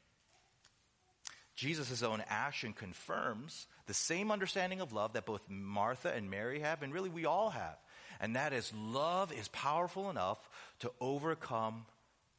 Jesus' 1.55 2.03
own 2.03 2.23
action 2.27 2.73
confirms 2.73 3.67
the 3.87 3.93
same 3.93 4.31
understanding 4.31 4.79
of 4.79 4.93
love 4.93 5.13
that 5.13 5.25
both 5.25 5.41
Martha 5.49 6.13
and 6.13 6.29
Mary 6.29 6.59
have, 6.59 6.83
and 6.83 6.93
really 6.93 7.09
we 7.09 7.25
all 7.25 7.49
have. 7.49 7.77
And 8.19 8.35
that 8.35 8.53
is 8.53 8.71
love 8.75 9.31
is 9.31 9.47
powerful 9.47 10.09
enough 10.09 10.37
to 10.79 10.91
overcome 11.01 11.85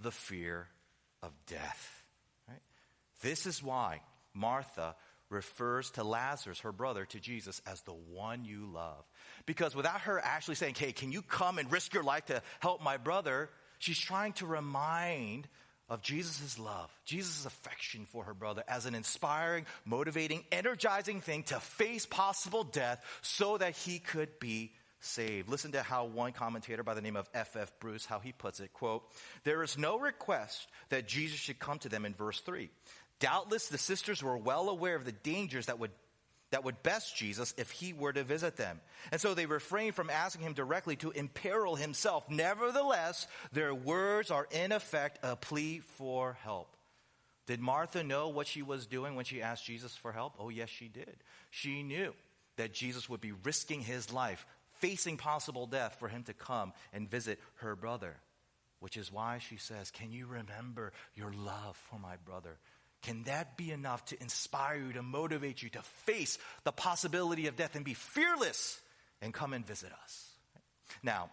the 0.00 0.12
fear 0.12 0.68
of 1.22 1.32
death. 1.46 2.04
Right? 2.48 2.60
This 3.22 3.46
is 3.46 3.62
why 3.62 4.02
Martha 4.34 4.94
refers 5.30 5.90
to 5.92 6.04
Lazarus, 6.04 6.60
her 6.60 6.72
brother, 6.72 7.04
to 7.06 7.20
Jesus 7.20 7.60
as 7.66 7.80
the 7.82 7.92
one 7.92 8.44
you 8.44 8.66
love. 8.72 9.04
Because 9.46 9.74
without 9.74 10.02
her 10.02 10.20
actually 10.22 10.54
saying, 10.54 10.76
hey, 10.78 10.92
can 10.92 11.12
you 11.12 11.22
come 11.22 11.58
and 11.58 11.70
risk 11.70 11.92
your 11.92 12.04
life 12.04 12.26
to 12.26 12.40
help 12.60 12.82
my 12.82 12.96
brother? 12.96 13.50
She's 13.78 13.98
trying 13.98 14.32
to 14.34 14.46
remind 14.46 15.48
of 15.88 16.02
Jesus' 16.02 16.58
love, 16.58 16.90
Jesus' 17.04 17.46
affection 17.46 18.06
for 18.06 18.24
her 18.24 18.34
brother 18.34 18.62
as 18.68 18.86
an 18.86 18.94
inspiring, 18.94 19.66
motivating, 19.84 20.44
energizing 20.52 21.20
thing 21.20 21.44
to 21.44 21.58
face 21.60 22.06
possible 22.06 22.64
death 22.64 23.02
so 23.22 23.56
that 23.58 23.76
he 23.76 23.98
could 23.98 24.38
be 24.38 24.72
saved. 25.00 25.48
Listen 25.48 25.72
to 25.72 25.82
how 25.82 26.04
one 26.04 26.32
commentator 26.32 26.82
by 26.82 26.94
the 26.94 27.00
name 27.00 27.16
of 27.16 27.28
F. 27.32 27.56
F. 27.56 27.72
Bruce, 27.80 28.04
how 28.04 28.18
he 28.18 28.32
puts 28.32 28.60
it, 28.60 28.72
quote, 28.72 29.04
there 29.44 29.62
is 29.62 29.78
no 29.78 29.98
request 29.98 30.68
that 30.90 31.08
Jesus 31.08 31.38
should 31.38 31.58
come 31.58 31.78
to 31.80 31.88
them 31.88 32.04
in 32.04 32.14
verse 32.14 32.40
3. 32.40 32.68
Doubtless 33.20 33.68
the 33.68 33.78
sisters 33.78 34.22
were 34.22 34.36
well 34.36 34.68
aware 34.68 34.94
of 34.94 35.04
the 35.04 35.12
dangers 35.12 35.66
that 35.66 35.78
would 35.78 35.90
that 36.50 36.64
would 36.64 36.82
best 36.82 37.16
Jesus 37.16 37.54
if 37.58 37.70
he 37.70 37.92
were 37.92 38.12
to 38.12 38.24
visit 38.24 38.56
them. 38.56 38.80
And 39.12 39.20
so 39.20 39.34
they 39.34 39.46
refrain 39.46 39.92
from 39.92 40.10
asking 40.10 40.46
him 40.46 40.54
directly 40.54 40.96
to 40.96 41.10
imperil 41.10 41.76
himself. 41.76 42.28
Nevertheless, 42.30 43.26
their 43.52 43.74
words 43.74 44.30
are 44.30 44.48
in 44.50 44.72
effect 44.72 45.18
a 45.22 45.36
plea 45.36 45.80
for 45.96 46.38
help. 46.42 46.74
Did 47.46 47.60
Martha 47.60 48.02
know 48.02 48.28
what 48.28 48.46
she 48.46 48.62
was 48.62 48.86
doing 48.86 49.14
when 49.14 49.24
she 49.24 49.42
asked 49.42 49.64
Jesus 49.64 49.96
for 49.96 50.12
help? 50.12 50.34
Oh, 50.38 50.50
yes, 50.50 50.68
she 50.68 50.88
did. 50.88 51.16
She 51.50 51.82
knew 51.82 52.12
that 52.56 52.74
Jesus 52.74 53.08
would 53.08 53.20
be 53.20 53.32
risking 53.32 53.80
his 53.80 54.12
life, 54.12 54.46
facing 54.80 55.16
possible 55.16 55.66
death 55.66 55.96
for 55.98 56.08
him 56.08 56.24
to 56.24 56.34
come 56.34 56.72
and 56.92 57.10
visit 57.10 57.40
her 57.56 57.74
brother. 57.74 58.16
Which 58.80 58.96
is 58.96 59.12
why 59.12 59.38
she 59.38 59.56
says, 59.56 59.90
Can 59.90 60.12
you 60.12 60.26
remember 60.26 60.92
your 61.14 61.32
love 61.32 61.76
for 61.90 61.98
my 61.98 62.16
brother? 62.24 62.58
Can 63.02 63.22
that 63.24 63.56
be 63.56 63.70
enough 63.70 64.04
to 64.06 64.20
inspire 64.20 64.76
you, 64.76 64.92
to 64.94 65.02
motivate 65.02 65.62
you 65.62 65.68
to 65.70 65.82
face 66.06 66.38
the 66.64 66.72
possibility 66.72 67.46
of 67.46 67.56
death 67.56 67.76
and 67.76 67.84
be 67.84 67.94
fearless 67.94 68.80
and 69.22 69.32
come 69.32 69.52
and 69.52 69.66
visit 69.66 69.90
us? 70.02 70.30
Now, 71.02 71.30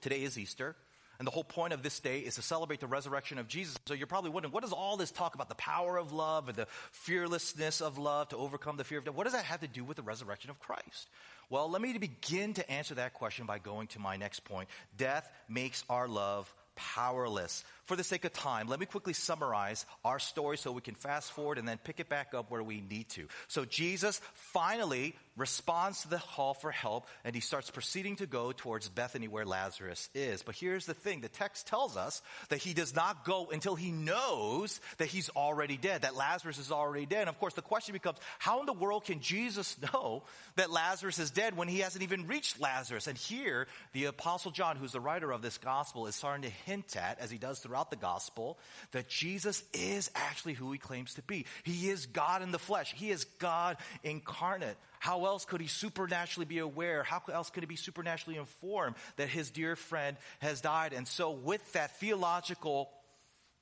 today 0.00 0.22
is 0.22 0.38
Easter. 0.38 0.76
And 1.18 1.26
the 1.26 1.32
whole 1.32 1.44
point 1.44 1.72
of 1.72 1.82
this 1.82 1.98
day 2.00 2.20
is 2.20 2.34
to 2.34 2.42
celebrate 2.42 2.80
the 2.80 2.86
resurrection 2.86 3.38
of 3.38 3.48
Jesus. 3.48 3.78
So 3.86 3.94
you're 3.94 4.06
probably 4.06 4.30
wondering, 4.30 4.52
what 4.52 4.62
does 4.62 4.72
all 4.72 4.98
this 4.98 5.10
talk 5.10 5.34
about 5.34 5.48
the 5.48 5.54
power 5.54 5.96
of 5.96 6.12
love 6.12 6.48
and 6.48 6.56
the 6.56 6.66
fearlessness 6.92 7.80
of 7.80 7.96
love 7.96 8.28
to 8.30 8.36
overcome 8.36 8.76
the 8.76 8.84
fear 8.84 8.98
of 8.98 9.06
death? 9.06 9.14
What 9.14 9.24
does 9.24 9.32
that 9.32 9.46
have 9.46 9.60
to 9.60 9.66
do 9.66 9.82
with 9.82 9.96
the 9.96 10.02
resurrection 10.02 10.50
of 10.50 10.58
Christ? 10.58 11.08
Well, 11.48 11.70
let 11.70 11.80
me 11.80 11.96
begin 11.96 12.54
to 12.54 12.70
answer 12.70 12.96
that 12.96 13.14
question 13.14 13.46
by 13.46 13.58
going 13.58 13.86
to 13.88 13.98
my 13.98 14.16
next 14.16 14.40
point. 14.40 14.68
Death 14.98 15.26
makes 15.48 15.84
our 15.88 16.06
love 16.06 16.52
powerless. 16.74 17.64
For 17.86 17.96
the 17.96 18.04
sake 18.04 18.24
of 18.24 18.32
time, 18.32 18.66
let 18.66 18.80
me 18.80 18.86
quickly 18.86 19.12
summarize 19.12 19.86
our 20.04 20.18
story 20.18 20.58
so 20.58 20.72
we 20.72 20.80
can 20.80 20.96
fast 20.96 21.30
forward 21.30 21.56
and 21.56 21.68
then 21.68 21.78
pick 21.78 22.00
it 22.00 22.08
back 22.08 22.34
up 22.34 22.50
where 22.50 22.62
we 22.62 22.80
need 22.80 23.08
to. 23.10 23.28
So 23.46 23.64
Jesus 23.64 24.20
finally 24.34 25.14
responds 25.36 26.00
to 26.02 26.08
the 26.08 26.18
call 26.18 26.54
for 26.54 26.70
help 26.70 27.06
and 27.24 27.34
he 27.34 27.40
starts 27.40 27.70
proceeding 27.70 28.16
to 28.16 28.26
go 28.26 28.52
towards 28.52 28.88
Bethany 28.88 29.28
where 29.28 29.44
Lazarus 29.44 30.08
is. 30.14 30.42
But 30.42 30.56
here's 30.56 30.86
the 30.86 30.94
thing. 30.94 31.20
The 31.20 31.28
text 31.28 31.68
tells 31.68 31.96
us 31.96 32.22
that 32.48 32.58
he 32.58 32.74
does 32.74 32.94
not 32.94 33.24
go 33.24 33.48
until 33.52 33.76
he 33.76 33.92
knows 33.92 34.80
that 34.98 35.08
he's 35.08 35.28
already 35.30 35.76
dead, 35.76 36.02
that 36.02 36.16
Lazarus 36.16 36.58
is 36.58 36.72
already 36.72 37.06
dead. 37.06 37.20
And 37.20 37.28
of 37.28 37.38
course, 37.38 37.54
the 37.54 37.62
question 37.62 37.92
becomes, 37.92 38.18
how 38.38 38.60
in 38.60 38.66
the 38.66 38.72
world 38.72 39.04
can 39.04 39.20
Jesus 39.20 39.76
know 39.92 40.24
that 40.56 40.72
Lazarus 40.72 41.20
is 41.20 41.30
dead 41.30 41.56
when 41.56 41.68
he 41.68 41.80
hasn't 41.80 42.02
even 42.02 42.26
reached 42.26 42.60
Lazarus? 42.60 43.06
And 43.06 43.16
here, 43.16 43.68
the 43.92 44.06
apostle 44.06 44.50
John, 44.50 44.76
who's 44.76 44.92
the 44.92 45.00
writer 45.00 45.30
of 45.30 45.42
this 45.42 45.58
gospel, 45.58 46.06
is 46.08 46.16
starting 46.16 46.42
to 46.42 46.56
hint 46.64 46.96
at, 46.96 47.20
as 47.20 47.30
he 47.30 47.38
does 47.38 47.60
throughout 47.60 47.75
the 47.84 47.96
gospel, 47.96 48.58
that 48.92 49.08
Jesus 49.08 49.62
is 49.72 50.10
actually 50.14 50.54
who 50.54 50.72
he 50.72 50.78
claims 50.78 51.14
to 51.14 51.22
be. 51.22 51.46
He 51.64 51.88
is 51.88 52.06
God 52.06 52.42
in 52.42 52.52
the 52.52 52.58
flesh. 52.58 52.92
He 52.94 53.10
is 53.10 53.24
God 53.24 53.76
incarnate. 54.02 54.76
How 54.98 55.26
else 55.26 55.44
could 55.44 55.60
he 55.60 55.66
supernaturally 55.66 56.46
be 56.46 56.58
aware? 56.58 57.02
How 57.02 57.22
else 57.32 57.50
could 57.50 57.62
he 57.62 57.66
be 57.66 57.76
supernaturally 57.76 58.38
informed 58.38 58.96
that 59.16 59.28
his 59.28 59.50
dear 59.50 59.76
friend 59.76 60.16
has 60.40 60.60
died? 60.60 60.92
And 60.92 61.06
so, 61.06 61.30
with 61.30 61.72
that 61.74 61.98
theological 62.00 62.90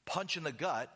punch 0.07 0.37
in 0.37 0.43
the 0.43 0.53
gut, 0.53 0.91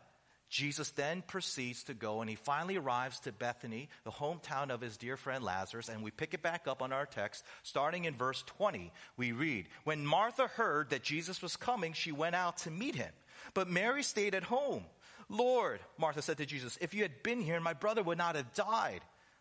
Jesus 0.48 0.90
then 0.90 1.22
proceeds 1.26 1.84
to 1.84 1.94
go 1.94 2.20
and 2.20 2.30
he 2.30 2.36
finally 2.36 2.76
arrives 2.76 3.20
to 3.20 3.32
Bethany, 3.32 3.88
the 4.04 4.10
hometown 4.10 4.70
of 4.70 4.80
his 4.80 4.96
dear 4.96 5.16
friend 5.16 5.44
Lazarus. 5.44 5.88
And 5.88 6.02
we 6.02 6.10
pick 6.10 6.32
it 6.34 6.42
back 6.42 6.66
up 6.66 6.82
on 6.82 6.92
our 6.92 7.06
text, 7.06 7.44
starting 7.62 8.06
in 8.06 8.16
verse 8.16 8.42
20. 8.46 8.90
We 9.16 9.32
read, 9.32 9.68
When 9.84 10.06
Martha 10.06 10.46
heard 10.46 10.90
that 10.90 11.02
Jesus 11.02 11.42
was 11.42 11.56
coming, 11.56 11.92
she 11.92 12.12
went 12.12 12.34
out 12.34 12.58
to 12.58 12.70
meet 12.70 12.94
him. 12.94 13.12
But 13.54 13.68
Mary 13.68 14.02
stayed 14.02 14.34
at 14.34 14.42
home. 14.42 14.84
Lord, 15.28 15.80
Martha 15.98 16.22
said 16.22 16.38
to 16.38 16.46
Jesus, 16.46 16.78
if 16.80 16.94
you 16.94 17.02
had 17.02 17.22
been 17.22 17.40
here, 17.40 17.60
my 17.60 17.74
brother 17.74 18.02
would 18.02 18.18
not 18.18 18.36
have 18.36 18.54
died. 18.54 19.00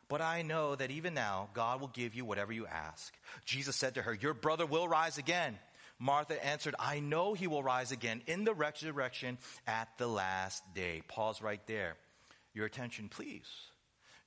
But 0.10 0.22
I 0.22 0.42
know 0.42 0.76
that 0.76 0.92
even 0.92 1.14
now, 1.14 1.50
God 1.54 1.82
will 1.82 1.90
give 1.90 2.16
you 2.16 2.24
whatever 2.24 2.54
you 2.54 2.66
ask. 2.66 3.14
Jesus 3.46 3.76
said 3.76 3.96
to 3.96 4.02
her, 4.02 4.14
Your 4.14 4.34
brother 4.34 4.66
will 4.66 4.88
rise 4.88 5.18
again. 5.18 5.58
Martha 6.00 6.44
answered, 6.46 6.76
I 6.80 7.00
know 7.00 7.34
he 7.34 7.48
will 7.48 7.64
rise 7.64 7.92
again 7.92 8.22
in 8.28 8.44
the 8.44 8.54
resurrection 8.54 9.38
at 9.66 9.90
the 9.98 10.08
last 10.08 10.64
day. 10.74 11.02
Pause 11.08 11.42
right 11.42 11.66
there. 11.68 11.96
Your 12.54 12.66
attention, 12.66 13.10
please. 13.10 13.48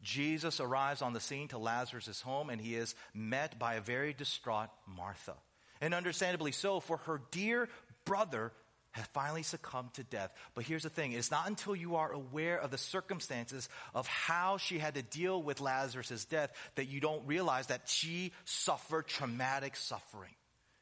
Jesus 0.03 0.61
arrives 0.61 1.03
on 1.03 1.13
the 1.13 1.21
scene 1.21 1.49
to 1.49 1.59
Lazarus' 1.59 2.21
home 2.21 2.51
and 2.51 2.61
he 2.61 2.75
is 2.75 2.95
met 3.15 3.59
by 3.59 3.75
a 3.75 3.81
very 3.81 4.13
distraught 4.13 4.71
Martha. 4.87 5.35
And 5.81 5.95
understandably 5.95 6.53
so, 6.53 6.81
for 6.81 6.99
her 6.99 7.21
dear 7.31 7.69
brother 8.05 8.53
has 8.93 9.07
finally 9.13 9.43
succumbed 9.43 9.95
to 9.95 10.03
death. 10.03 10.33
But 10.55 10.65
here's 10.65 10.83
the 10.83 10.91
thing 10.91 11.13
it's 11.13 11.31
not 11.31 11.47
until 11.47 11.77
you 11.77 11.97
are 11.97 12.11
aware 12.11 12.59
of 12.59 12.71
the 12.71 12.79
circumstances 12.79 13.69
of 13.95 14.07
how 14.07 14.57
she 14.57 14.79
had 14.79 14.95
to 14.95 15.03
deal 15.03 15.43
with 15.43 15.61
Lazarus' 15.61 16.25
death 16.25 16.51
that 16.75 16.89
you 16.89 17.01
don't 17.01 17.27
realize 17.27 17.69
that 17.69 17.89
she 17.89 18.33
suffered 18.45 19.07
traumatic 19.07 19.77
suffering. 19.77 20.35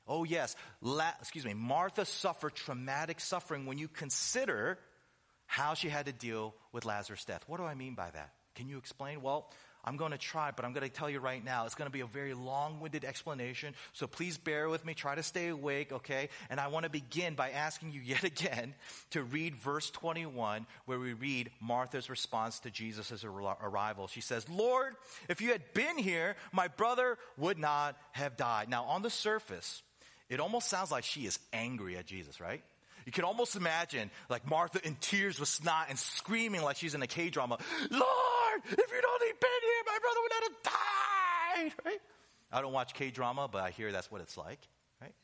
Oh, 0.09 0.25
yes, 0.25 0.57
La- 0.81 1.12
excuse 1.21 1.44
me, 1.44 1.55
Martha 1.55 2.05
suffered 2.05 2.55
traumatic 2.55 3.21
suffering 3.21 3.66
when 3.66 3.79
you 3.79 3.88
consider 3.88 4.79
how 5.47 5.75
she 5.75 5.88
had 5.88 6.07
to 6.07 6.12
deal 6.12 6.55
with 6.73 6.85
Lazarus' 6.85 7.25
death. 7.25 7.44
What 7.47 7.59
do 7.59 7.64
I 7.64 7.75
mean 7.75 7.94
by 7.94 8.11
that? 8.11 8.33
Can 8.55 8.68
you 8.68 8.79
explain? 8.79 9.23
Well, 9.23 9.51
I'm 9.85 9.97
going 9.97 10.12
to 10.12 10.18
try, 10.18 10.51
but 10.51 10.64
I'm 10.64 10.73
going 10.73 10.87
to 10.87 10.92
tell 10.92 11.09
you 11.09 11.21
right 11.21 11.42
now, 11.42 11.64
it's 11.64 11.75
going 11.75 11.87
to 11.87 11.92
be 11.92 12.01
a 12.01 12.07
very 12.07 12.35
long 12.35 12.81
winded 12.81 13.05
explanation. 13.05 13.75
So 13.92 14.07
please 14.07 14.37
bear 14.37 14.68
with 14.68 14.85
me. 14.85 14.92
Try 14.92 15.14
to 15.14 15.23
stay 15.23 15.49
awake, 15.49 15.92
okay? 15.92 16.29
And 16.51 16.61
I 16.61 16.66
want 16.66 16.85
to 16.85 16.90
begin 16.90 17.35
by 17.35 17.51
asking 17.51 17.92
you 17.92 18.01
yet 18.05 18.25
again 18.25 18.75
to 19.11 19.23
read 19.23 19.55
verse 19.57 19.90
21, 19.90 20.66
where 20.85 20.99
we 20.99 21.12
read 21.14 21.51
Martha's 21.61 22.11
response 22.11 22.59
to 22.61 22.71
Jesus' 22.71 23.25
arrival. 23.25 24.09
She 24.09 24.21
says, 24.21 24.47
Lord, 24.49 24.97
if 25.29 25.40
you 25.40 25.53
had 25.53 25.73
been 25.73 25.97
here, 25.97 26.37
my 26.53 26.68
brother 26.68 27.16
would 27.37 27.59
not 27.59 27.97
have 28.12 28.37
died. 28.37 28.68
Now, 28.68 28.85
on 28.85 29.03
the 29.03 29.11
surface, 29.11 29.83
it 30.29 30.41
almost 30.41 30.69
sounds 30.69 30.91
like 30.91 31.05
she 31.05 31.27
is 31.27 31.38
angry 31.53 31.97
at 31.97 32.07
Jesus, 32.07 32.41
right? 32.41 32.62
You 33.07 33.12
can 33.12 33.25
almost 33.25 33.57
imagine 33.57 34.11
like 34.29 34.49
Martha 34.49 34.87
in 34.87 34.97
tears 35.01 35.41
with 35.41 35.49
snot 35.49 35.87
and 35.88 35.99
screaming 35.99 36.62
like 36.62 36.77
she's 36.77 36.95
in 36.95 37.03
a 37.03 37.07
K 37.07 37.31
drama, 37.31 37.57
Lord, 37.91 38.62
if 38.64 38.77
you'd 38.77 39.05
only 39.05 39.33
been 39.41 39.62
here, 39.62 39.83
my 39.87 39.99
brother 40.01 40.21
would 40.23 40.31
not 40.31 40.43
have 40.43 40.62
died, 40.62 41.85
right? 41.87 42.01
I 42.53 42.61
don't 42.61 42.73
watch 42.73 42.95
K 42.95 43.11
drama, 43.11 43.49
but 43.51 43.62
I 43.62 43.71
hear 43.71 43.93
that's 43.93 44.11
what 44.11 44.21
it's 44.21 44.37
like, 44.37 44.59
right? 45.01 45.14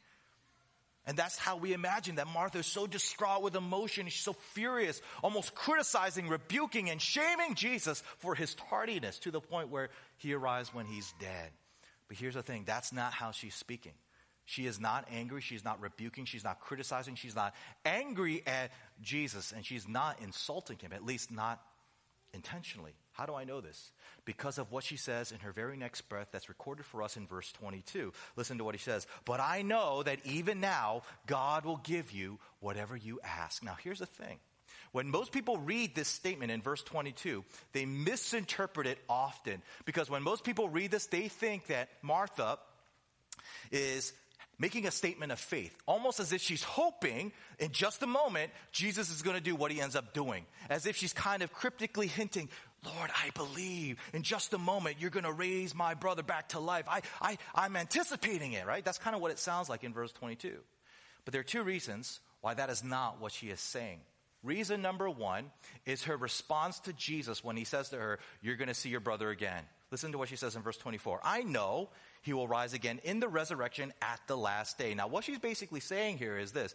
And 1.07 1.17
that's 1.17 1.37
how 1.37 1.59
we 1.59 1.75
imagine 1.75 2.15
that 2.15 2.27
Martha 2.27 2.59
is 2.59 2.67
so 2.67 2.87
distraught 2.87 3.43
with 3.43 3.55
emotion. 3.55 4.07
She's 4.09 4.25
so 4.25 4.33
furious, 4.33 5.03
almost 5.23 5.55
criticizing, 5.55 6.29
rebuking, 6.29 6.89
and 6.89 7.01
shaming 7.01 7.55
Jesus 7.55 8.03
for 8.19 8.35
his 8.35 8.55
tardiness 8.55 9.19
to 9.21 9.31
the 9.31 9.41
point 9.41 9.69
where 9.69 9.91
he 10.17 10.33
arrives 10.33 10.73
when 10.73 10.87
he's 10.87 11.13
dead. 11.21 11.51
But 12.09 12.17
here's 12.17 12.35
the 12.35 12.43
thing 12.43 12.65
that's 12.67 12.93
not 12.93 13.13
how 13.13 13.31
she's 13.33 13.55
speaking. 13.55 13.93
She 14.45 14.67
is 14.67 14.79
not 14.79 15.07
angry. 15.11 15.41
She's 15.41 15.65
not 15.65 15.81
rebuking. 15.81 16.27
She's 16.27 16.45
not 16.45 16.61
criticizing. 16.61 17.15
She's 17.15 17.35
not 17.35 17.55
angry 17.85 18.43
at 18.47 18.71
Jesus. 19.01 19.53
And 19.53 19.65
she's 19.65 19.89
not 19.89 20.21
insulting 20.23 20.79
him, 20.79 20.93
at 20.93 21.05
least 21.05 21.31
not 21.31 21.63
intentionally. 22.35 22.93
How 23.13 23.27
do 23.27 23.35
I 23.35 23.45
know 23.45 23.61
this? 23.61 23.93
Because 24.25 24.59
of 24.59 24.73
what 24.73 24.85
she 24.85 24.97
says 24.97 25.33
in 25.33 25.39
her 25.41 25.53
very 25.53 25.77
next 25.77 26.03
breath 26.09 26.29
that's 26.33 26.49
recorded 26.49 26.85
for 26.85 27.03
us 27.03 27.17
in 27.17 27.27
verse 27.27 27.53
22. 27.53 28.13
Listen 28.37 28.59
to 28.59 28.65
what 28.65 28.75
he 28.75 28.81
says. 28.81 29.07
But 29.25 29.41
I 29.41 29.63
know 29.63 30.03
that 30.03 30.19
even 30.25 30.61
now, 30.61 31.03
God 31.27 31.65
will 31.65 31.77
give 31.79 32.13
you 32.13 32.39
whatever 32.61 32.97
you 32.97 33.21
ask. 33.23 33.63
Now, 33.63 33.77
here's 33.83 34.01
the 34.01 34.07
thing. 34.07 34.39
When 34.93 35.11
most 35.11 35.33
people 35.33 35.59
read 35.59 35.95
this 35.95 36.09
statement 36.09 36.53
in 36.53 36.61
verse 36.61 36.83
22, 36.83 37.45
they 37.73 37.85
misinterpret 37.85 38.87
it 38.87 38.99
often. 39.09 39.63
Because 39.85 40.11
when 40.11 40.23
most 40.23 40.45
people 40.45 40.69
read 40.69 40.91
this, 40.91 41.07
they 41.07 41.29
think 41.29 41.67
that 41.69 41.89
Martha 42.03 42.59
is 43.71 44.13
making 44.59 44.87
a 44.87 44.91
statement 44.91 45.33
of 45.33 45.39
faith, 45.39 45.77
almost 45.87 46.21
as 46.21 46.33
if 46.33 46.41
she's 46.41 46.63
hoping 46.63 47.33
in 47.59 47.73
just 47.73 48.03
a 48.03 48.07
moment 48.07 48.51
Jesus 48.73 49.11
is 49.11 49.23
going 49.23 49.37
to 49.37 49.43
do 49.43 49.55
what 49.55 49.71
he 49.71 49.81
ends 49.81 49.97
up 49.97 50.13
doing. 50.13 50.45
As 50.69 50.87
if 50.87 50.97
she's 50.97 51.13
kind 51.13 51.43
of 51.43 51.53
cryptically 51.53 52.07
hinting, 52.07 52.49
Lord, 52.85 53.11
I 53.11 53.31
believe 53.31 53.99
in 54.13 54.23
just 54.23 54.53
a 54.53 54.59
moment 54.59 54.97
you're 55.01 55.11
going 55.11 55.25
to 55.25 55.33
raise 55.33 55.75
my 55.75 55.95
brother 55.95 56.23
back 56.23 56.51
to 56.51 56.61
life. 56.61 56.87
I, 56.89 57.03
I, 57.21 57.39
I'm 57.55 57.77
anticipating 57.77 58.53
it, 58.53 58.67
right? 58.67 58.85
That's 58.85 58.99
kind 58.99 59.17
of 59.17 59.23
what 59.23 59.31
it 59.31 59.39
sounds 59.39 59.69
like 59.69 59.85
in 59.85 59.93
verse 59.93 60.13
22. 60.13 60.57
But 61.25 61.33
there 61.33 61.41
are 61.41 61.45
two 61.45 61.63
reasons 61.63 62.21
why 62.41 62.55
that 62.55 62.71
is 62.71 62.85
not 62.85 63.21
what 63.21 63.33
she 63.33 63.49
is 63.49 63.61
saying. 63.61 64.01
Reason 64.43 64.83
number 64.83 65.09
one 65.09 65.51
is 65.87 66.05
her 66.05 66.19
response 66.19 66.79
to 66.81 66.93
Jesus 66.93 67.43
when 67.43 67.57
he 67.57 67.65
says 67.65 67.89
to 67.89 67.97
her, 67.97 68.19
You're 68.43 68.57
going 68.57 68.69
to 68.69 68.75
see 68.75 68.91
your 68.91 69.01
brother 69.01 69.31
again. 69.31 69.63
Listen 69.91 70.13
to 70.13 70.19
what 70.19 70.29
she 70.29 70.37
says 70.37 70.55
in 70.55 70.61
verse 70.61 70.77
24. 70.77 71.21
I 71.25 71.43
know 71.43 71.89
he 72.25 72.33
will 72.33 72.49
rise 72.49 72.73
again 72.73 73.01
in 73.05 73.21
the 73.21 73.29
resurrection 73.29 73.93
at 74.01 74.19
the 74.27 74.37
last 74.37 74.79
day. 74.79 74.95
Now, 74.95 75.09
what 75.09 75.25
she's 75.25 75.39
basically 75.39 75.81
saying 75.81 76.17
here 76.17 76.39
is 76.39 76.53
this 76.53 76.75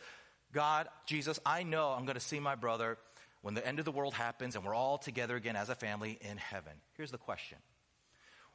God, 0.54 0.88
Jesus, 1.06 1.40
I 1.46 1.64
know 1.64 1.90
I'm 1.90 2.06
going 2.06 2.16
to 2.16 2.22
see 2.22 2.40
my 2.40 2.56
brother 2.56 2.98
when 3.42 3.56
the 3.56 3.66
end 3.66 3.80
of 3.80 3.86
the 3.86 3.92
world 3.92 4.14
happens 4.14 4.56
and 4.56 4.64
we're 4.64 4.76
all 4.76 5.00
together 5.00 5.36
again 5.36 5.56
as 5.56 5.70
a 5.70 5.76
family 5.76 6.20
in 6.22 6.38
heaven. 6.38 6.74
Here's 6.98 7.10
the 7.10 7.18
question 7.18 7.58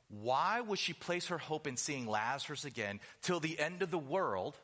Why 0.09 0.61
would 0.61 0.79
she 0.79 0.93
place 0.93 1.27
her 1.27 1.39
hope 1.39 1.67
in 1.67 1.77
seeing 1.77 2.07
Lazarus 2.07 2.65
again 2.65 3.01
till 3.23 3.41
the 3.41 3.59
end 3.59 3.83
of 3.83 3.91
the 3.91 3.99
world 3.99 4.57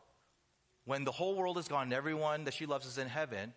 when 0.84 1.04
the 1.04 1.12
whole 1.12 1.34
world 1.34 1.58
is 1.58 1.66
gone 1.66 1.84
and 1.84 1.92
everyone 1.92 2.44
that 2.44 2.54
she 2.54 2.66
loves 2.66 2.86
is 2.86 2.96
in 2.96 3.08
heaven? 3.08 3.52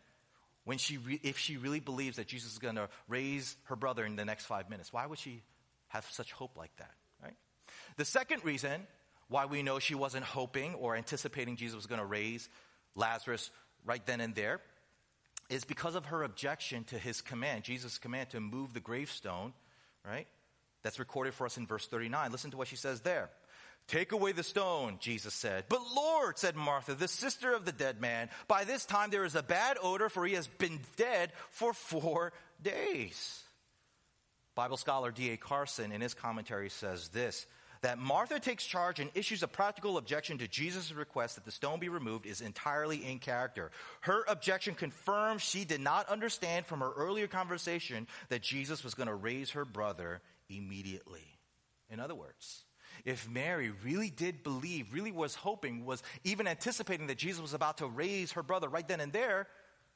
When 0.65 0.79
she 0.79 0.97
re- 0.97 1.19
if 1.21 1.37
she 1.37 1.57
really 1.57 1.81
believes 1.81 2.15
that 2.15 2.27
Jesus 2.27 2.53
is 2.53 2.59
going 2.59 2.75
to 2.75 2.89
raise 3.07 3.55
her 3.65 3.75
brother 3.75 4.05
in 4.05 4.15
the 4.15 4.25
next 4.25 4.45
five 4.45 4.69
minutes, 4.69 4.91
why 4.91 5.05
would 5.05 5.19
she 5.19 5.43
have 5.89 6.07
such 6.09 6.31
hope 6.31 6.57
like 6.57 6.75
that? 6.77 6.91
The 7.97 8.05
second 8.05 8.43
reason 8.43 8.87
why 9.27 9.45
we 9.45 9.63
know 9.63 9.79
she 9.79 9.95
wasn't 9.95 10.25
hoping 10.25 10.75
or 10.75 10.95
anticipating 10.95 11.55
Jesus 11.55 11.75
was 11.75 11.85
going 11.87 11.99
to 11.99 12.05
raise 12.05 12.49
Lazarus 12.95 13.51
right 13.85 14.05
then 14.05 14.21
and 14.21 14.35
there 14.35 14.61
is 15.49 15.63
because 15.63 15.95
of 15.95 16.05
her 16.05 16.23
objection 16.23 16.83
to 16.85 16.97
his 16.97 17.21
command, 17.21 17.63
Jesus' 17.63 17.97
command 17.97 18.29
to 18.31 18.39
move 18.39 18.73
the 18.73 18.79
gravestone, 18.79 19.53
right? 20.05 20.27
That's 20.83 20.99
recorded 20.99 21.33
for 21.33 21.45
us 21.45 21.57
in 21.57 21.67
verse 21.67 21.87
39. 21.87 22.31
Listen 22.31 22.51
to 22.51 22.57
what 22.57 22.67
she 22.67 22.75
says 22.75 23.01
there. 23.01 23.29
Take 23.87 24.13
away 24.13 24.31
the 24.31 24.43
stone, 24.43 24.97
Jesus 24.99 25.33
said. 25.33 25.65
But 25.67 25.81
Lord, 25.93 26.37
said 26.37 26.55
Martha, 26.55 26.93
the 26.93 27.07
sister 27.07 27.53
of 27.53 27.65
the 27.65 27.71
dead 27.73 27.99
man, 27.99 28.29
by 28.47 28.63
this 28.63 28.85
time 28.85 29.09
there 29.09 29.25
is 29.25 29.35
a 29.35 29.43
bad 29.43 29.77
odor, 29.81 30.09
for 30.09 30.25
he 30.25 30.35
has 30.35 30.47
been 30.47 30.79
dead 30.95 31.33
for 31.51 31.73
four 31.73 32.31
days. 32.61 33.43
Bible 34.55 34.77
scholar 34.77 35.11
D.A. 35.11 35.37
Carson, 35.37 35.91
in 35.91 35.99
his 35.99 36.13
commentary, 36.13 36.69
says 36.69 37.09
this 37.09 37.45
that 37.83 37.99
Martha 37.99 38.39
takes 38.39 38.65
charge 38.65 39.01
and 39.01 39.11
issues 39.13 39.43
a 39.43 39.47
practical 39.47 39.97
objection 39.97 40.37
to 40.37 40.47
Jesus' 40.47 40.93
request 40.93 41.35
that 41.35 41.43
the 41.43 41.51
stone 41.51 41.79
be 41.79 41.89
removed 41.89 42.25
is 42.25 42.39
entirely 42.39 43.05
in 43.05 43.19
character. 43.19 43.71
Her 44.01 44.23
objection 44.27 44.73
confirms 44.73 45.41
she 45.41 45.65
did 45.65 45.81
not 45.81 46.07
understand 46.07 46.65
from 46.65 46.79
her 46.79 46.93
earlier 46.93 47.27
conversation 47.27 48.07
that 48.29 48.41
Jesus 48.41 48.85
was 48.85 48.93
going 48.93 49.09
to 49.09 49.13
raise 49.13 49.51
her 49.51 49.65
brother 49.65 50.21
immediately. 50.49 51.37
In 51.89 51.99
other 51.99 52.15
words, 52.15 52.63
if 53.03 53.29
Mary 53.29 53.71
really 53.83 54.09
did 54.09 54.43
believe, 54.43 54.93
really 54.93 55.11
was 55.11 55.35
hoping, 55.35 55.85
was 55.85 56.01
even 56.23 56.47
anticipating 56.47 57.07
that 57.07 57.17
Jesus 57.17 57.41
was 57.41 57.53
about 57.53 57.79
to 57.79 57.87
raise 57.87 58.31
her 58.31 58.43
brother 58.43 58.69
right 58.69 58.87
then 58.87 59.01
and 59.01 59.11
there, 59.11 59.47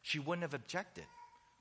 she 0.02 0.20
wouldn't 0.20 0.44
have 0.44 0.54
objected. 0.54 1.06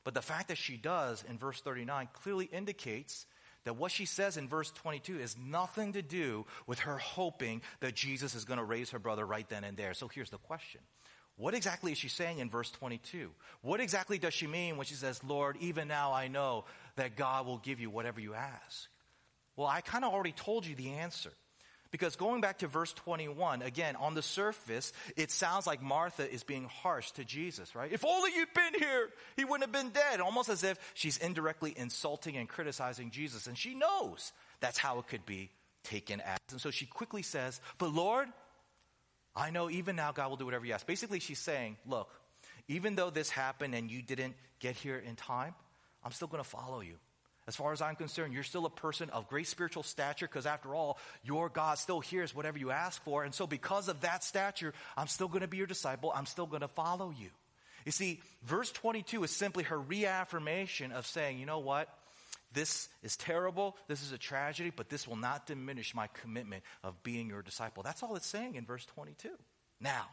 But 0.02 0.14
the 0.14 0.22
fact 0.22 0.48
that 0.48 0.58
she 0.58 0.76
does 0.76 1.24
in 1.28 1.38
verse 1.38 1.60
39 1.60 2.08
clearly 2.12 2.46
indicates 2.46 3.26
that 3.66 3.74
what 3.74 3.90
she 3.90 4.04
says 4.04 4.36
in 4.36 4.46
verse 4.46 4.70
22 4.70 5.18
is 5.18 5.36
nothing 5.36 5.94
to 5.94 6.00
do 6.00 6.46
with 6.68 6.78
her 6.78 6.98
hoping 6.98 7.60
that 7.80 7.96
Jesus 7.96 8.36
is 8.36 8.44
going 8.44 8.58
to 8.58 8.64
raise 8.64 8.90
her 8.90 9.00
brother 9.00 9.26
right 9.26 9.48
then 9.48 9.64
and 9.64 9.76
there. 9.76 9.92
So 9.92 10.06
here's 10.06 10.30
the 10.30 10.38
question. 10.38 10.80
What 11.36 11.52
exactly 11.52 11.90
is 11.90 11.98
she 11.98 12.08
saying 12.08 12.38
in 12.38 12.48
verse 12.48 12.70
22? 12.70 13.28
What 13.62 13.80
exactly 13.80 14.18
does 14.18 14.34
she 14.34 14.46
mean 14.46 14.76
when 14.76 14.86
she 14.86 14.94
says, 14.94 15.20
Lord, 15.24 15.56
even 15.58 15.88
now 15.88 16.12
I 16.12 16.28
know 16.28 16.64
that 16.94 17.16
God 17.16 17.44
will 17.44 17.58
give 17.58 17.80
you 17.80 17.90
whatever 17.90 18.20
you 18.20 18.34
ask? 18.34 18.88
Well, 19.56 19.66
I 19.66 19.80
kind 19.80 20.04
of 20.04 20.12
already 20.14 20.30
told 20.30 20.64
you 20.64 20.76
the 20.76 20.90
answer. 20.90 21.32
Because 21.96 22.14
going 22.16 22.42
back 22.42 22.58
to 22.58 22.66
verse 22.66 22.92
21, 22.92 23.62
again, 23.62 23.96
on 23.96 24.12
the 24.12 24.20
surface, 24.20 24.92
it 25.16 25.30
sounds 25.30 25.66
like 25.66 25.80
Martha 25.80 26.30
is 26.30 26.42
being 26.42 26.64
harsh 26.66 27.10
to 27.12 27.24
Jesus, 27.24 27.74
right? 27.74 27.90
If 27.90 28.04
only 28.04 28.32
you'd 28.36 28.52
been 28.52 28.78
here, 28.78 29.08
he 29.34 29.46
wouldn't 29.46 29.62
have 29.62 29.72
been 29.72 29.92
dead. 29.92 30.20
Almost 30.20 30.50
as 30.50 30.62
if 30.62 30.78
she's 30.92 31.16
indirectly 31.16 31.72
insulting 31.74 32.36
and 32.36 32.50
criticizing 32.50 33.10
Jesus. 33.10 33.46
And 33.46 33.56
she 33.56 33.74
knows 33.74 34.34
that's 34.60 34.76
how 34.76 34.98
it 34.98 35.06
could 35.08 35.24
be 35.24 35.48
taken 35.84 36.20
as. 36.20 36.36
And 36.50 36.60
so 36.60 36.70
she 36.70 36.84
quickly 36.84 37.22
says, 37.22 37.62
But 37.78 37.94
Lord, 37.94 38.28
I 39.34 39.48
know 39.48 39.70
even 39.70 39.96
now 39.96 40.12
God 40.12 40.28
will 40.28 40.36
do 40.36 40.44
whatever 40.44 40.66
you 40.66 40.74
ask. 40.74 40.86
Basically, 40.86 41.18
she's 41.18 41.38
saying, 41.38 41.78
Look, 41.86 42.10
even 42.68 42.94
though 42.94 43.08
this 43.08 43.30
happened 43.30 43.74
and 43.74 43.90
you 43.90 44.02
didn't 44.02 44.34
get 44.60 44.76
here 44.76 44.98
in 44.98 45.16
time, 45.16 45.54
I'm 46.04 46.12
still 46.12 46.28
going 46.28 46.44
to 46.44 46.48
follow 46.50 46.80
you. 46.80 46.96
As 47.48 47.54
far 47.54 47.72
as 47.72 47.80
I'm 47.80 47.94
concerned, 47.94 48.34
you're 48.34 48.42
still 48.42 48.66
a 48.66 48.70
person 48.70 49.08
of 49.10 49.28
great 49.28 49.46
spiritual 49.46 49.84
stature 49.84 50.26
because, 50.26 50.46
after 50.46 50.74
all, 50.74 50.98
your 51.22 51.48
God 51.48 51.78
still 51.78 52.00
hears 52.00 52.34
whatever 52.34 52.58
you 52.58 52.72
ask 52.72 53.02
for. 53.04 53.22
And 53.22 53.32
so, 53.32 53.46
because 53.46 53.88
of 53.88 54.00
that 54.00 54.24
stature, 54.24 54.74
I'm 54.96 55.06
still 55.06 55.28
going 55.28 55.42
to 55.42 55.46
be 55.46 55.56
your 55.56 55.68
disciple. 55.68 56.12
I'm 56.14 56.26
still 56.26 56.46
going 56.46 56.62
to 56.62 56.68
follow 56.68 57.14
you. 57.16 57.28
You 57.84 57.92
see, 57.92 58.20
verse 58.42 58.72
22 58.72 59.22
is 59.22 59.30
simply 59.30 59.62
her 59.64 59.78
reaffirmation 59.78 60.90
of 60.90 61.06
saying, 61.06 61.38
you 61.38 61.46
know 61.46 61.60
what? 61.60 61.88
This 62.52 62.88
is 63.04 63.16
terrible. 63.16 63.76
This 63.86 64.02
is 64.02 64.10
a 64.10 64.18
tragedy, 64.18 64.72
but 64.74 64.88
this 64.88 65.06
will 65.06 65.16
not 65.16 65.46
diminish 65.46 65.94
my 65.94 66.08
commitment 66.08 66.64
of 66.82 67.00
being 67.04 67.28
your 67.28 67.42
disciple. 67.42 67.84
That's 67.84 68.02
all 68.02 68.16
it's 68.16 68.26
saying 68.26 68.56
in 68.56 68.64
verse 68.64 68.84
22. 68.86 69.28
Now, 69.80 70.06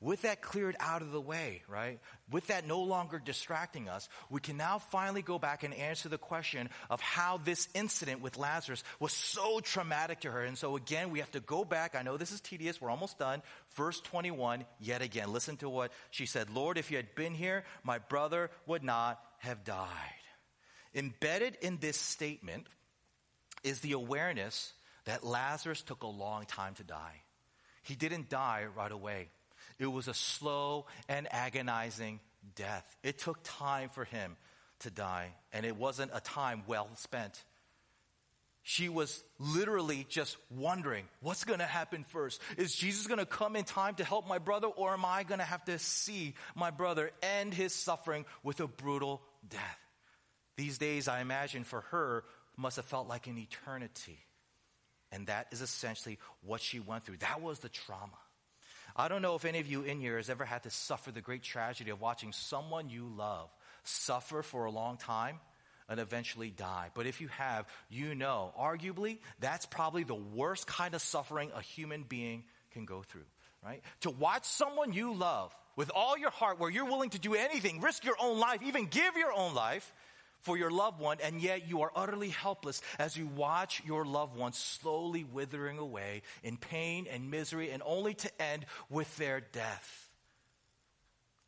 with 0.00 0.22
that 0.22 0.40
cleared 0.40 0.76
out 0.80 1.02
of 1.02 1.12
the 1.12 1.20
way, 1.20 1.62
right? 1.68 2.00
With 2.30 2.46
that 2.46 2.66
no 2.66 2.80
longer 2.80 3.18
distracting 3.22 3.88
us, 3.88 4.08
we 4.30 4.40
can 4.40 4.56
now 4.56 4.78
finally 4.78 5.20
go 5.20 5.38
back 5.38 5.62
and 5.62 5.74
answer 5.74 6.08
the 6.08 6.16
question 6.16 6.70
of 6.88 7.00
how 7.02 7.38
this 7.44 7.68
incident 7.74 8.22
with 8.22 8.38
Lazarus 8.38 8.82
was 8.98 9.12
so 9.12 9.60
traumatic 9.60 10.20
to 10.20 10.30
her. 10.30 10.42
And 10.42 10.56
so 10.56 10.76
again, 10.76 11.10
we 11.10 11.18
have 11.18 11.30
to 11.32 11.40
go 11.40 11.64
back. 11.64 11.94
I 11.94 12.02
know 12.02 12.16
this 12.16 12.32
is 12.32 12.40
tedious. 12.40 12.80
We're 12.80 12.90
almost 12.90 13.18
done. 13.18 13.42
Verse 13.76 14.00
21, 14.00 14.64
yet 14.78 15.02
again. 15.02 15.32
Listen 15.32 15.58
to 15.58 15.68
what 15.68 15.92
she 16.10 16.24
said. 16.24 16.48
Lord, 16.48 16.78
if 16.78 16.90
you 16.90 16.96
had 16.96 17.14
been 17.14 17.34
here, 17.34 17.64
my 17.84 17.98
brother 17.98 18.50
would 18.66 18.82
not 18.82 19.20
have 19.38 19.64
died. 19.64 19.86
Embedded 20.94 21.58
in 21.60 21.76
this 21.76 21.98
statement 21.98 22.66
is 23.62 23.80
the 23.80 23.92
awareness 23.92 24.72
that 25.04 25.24
Lazarus 25.24 25.82
took 25.82 26.02
a 26.02 26.08
long 26.08 26.46
time 26.46 26.74
to 26.74 26.84
die. 26.84 27.22
He 27.82 27.94
didn't 27.94 28.30
die 28.30 28.64
right 28.74 28.92
away. 28.92 29.28
It 29.80 29.86
was 29.86 30.06
a 30.06 30.14
slow 30.14 30.86
and 31.08 31.26
agonizing 31.32 32.20
death. 32.54 32.84
It 33.02 33.18
took 33.18 33.38
time 33.42 33.88
for 33.88 34.04
him 34.04 34.36
to 34.80 34.90
die, 34.90 35.32
and 35.52 35.66
it 35.66 35.74
wasn't 35.74 36.10
a 36.14 36.20
time 36.20 36.62
well 36.66 36.88
spent. 36.96 37.42
She 38.62 38.90
was 38.90 39.24
literally 39.38 40.06
just 40.10 40.36
wondering, 40.50 41.06
what's 41.22 41.44
going 41.44 41.60
to 41.60 41.66
happen 41.66 42.04
first? 42.04 42.42
Is 42.58 42.74
Jesus 42.74 43.06
going 43.06 43.18
to 43.18 43.26
come 43.26 43.56
in 43.56 43.64
time 43.64 43.94
to 43.94 44.04
help 44.04 44.28
my 44.28 44.38
brother, 44.38 44.66
or 44.66 44.92
am 44.92 45.04
I 45.06 45.22
going 45.22 45.38
to 45.38 45.44
have 45.46 45.64
to 45.64 45.78
see 45.78 46.34
my 46.54 46.70
brother 46.70 47.10
end 47.22 47.54
his 47.54 47.74
suffering 47.74 48.26
with 48.42 48.60
a 48.60 48.68
brutal 48.68 49.22
death? 49.48 49.78
These 50.58 50.76
days, 50.76 51.08
I 51.08 51.22
imagine 51.22 51.64
for 51.64 51.80
her, 51.90 52.24
must 52.58 52.76
have 52.76 52.84
felt 52.84 53.08
like 53.08 53.26
an 53.28 53.38
eternity. 53.38 54.18
And 55.10 55.26
that 55.28 55.46
is 55.52 55.62
essentially 55.62 56.18
what 56.42 56.60
she 56.60 56.80
went 56.80 57.04
through. 57.04 57.16
That 57.16 57.40
was 57.40 57.60
the 57.60 57.70
trauma. 57.70 58.18
I 59.00 59.08
don't 59.08 59.22
know 59.22 59.34
if 59.34 59.46
any 59.46 59.60
of 59.60 59.66
you 59.66 59.80
in 59.80 59.98
here 59.98 60.18
has 60.18 60.28
ever 60.28 60.44
had 60.44 60.64
to 60.64 60.70
suffer 60.70 61.10
the 61.10 61.22
great 61.22 61.42
tragedy 61.42 61.90
of 61.90 62.02
watching 62.02 62.32
someone 62.32 62.90
you 62.90 63.10
love 63.16 63.48
suffer 63.82 64.42
for 64.42 64.66
a 64.66 64.70
long 64.70 64.98
time 64.98 65.40
and 65.88 65.98
eventually 65.98 66.50
die. 66.50 66.90
But 66.92 67.06
if 67.06 67.22
you 67.22 67.28
have, 67.28 67.66
you 67.88 68.14
know, 68.14 68.52
arguably, 68.60 69.16
that's 69.40 69.64
probably 69.64 70.04
the 70.04 70.14
worst 70.14 70.66
kind 70.66 70.94
of 70.94 71.00
suffering 71.00 71.50
a 71.56 71.62
human 71.62 72.02
being 72.02 72.44
can 72.72 72.84
go 72.84 73.00
through, 73.00 73.24
right? 73.64 73.80
To 74.02 74.10
watch 74.10 74.44
someone 74.44 74.92
you 74.92 75.14
love 75.14 75.56
with 75.76 75.90
all 75.94 76.18
your 76.18 76.30
heart, 76.30 76.60
where 76.60 76.68
you're 76.68 76.84
willing 76.84 77.10
to 77.10 77.18
do 77.18 77.34
anything, 77.34 77.80
risk 77.80 78.04
your 78.04 78.16
own 78.20 78.38
life, 78.38 78.62
even 78.62 78.84
give 78.84 79.16
your 79.16 79.32
own 79.32 79.54
life, 79.54 79.94
for 80.42 80.56
your 80.56 80.70
loved 80.70 81.00
one, 81.00 81.18
and 81.22 81.40
yet 81.40 81.68
you 81.68 81.82
are 81.82 81.92
utterly 81.94 82.30
helpless 82.30 82.80
as 82.98 83.16
you 83.16 83.26
watch 83.26 83.82
your 83.84 84.04
loved 84.04 84.36
one 84.36 84.52
slowly 84.52 85.24
withering 85.24 85.78
away 85.78 86.22
in 86.42 86.56
pain 86.56 87.06
and 87.10 87.30
misery 87.30 87.70
and 87.70 87.82
only 87.84 88.14
to 88.14 88.42
end 88.42 88.66
with 88.88 89.14
their 89.16 89.40
death. 89.40 90.08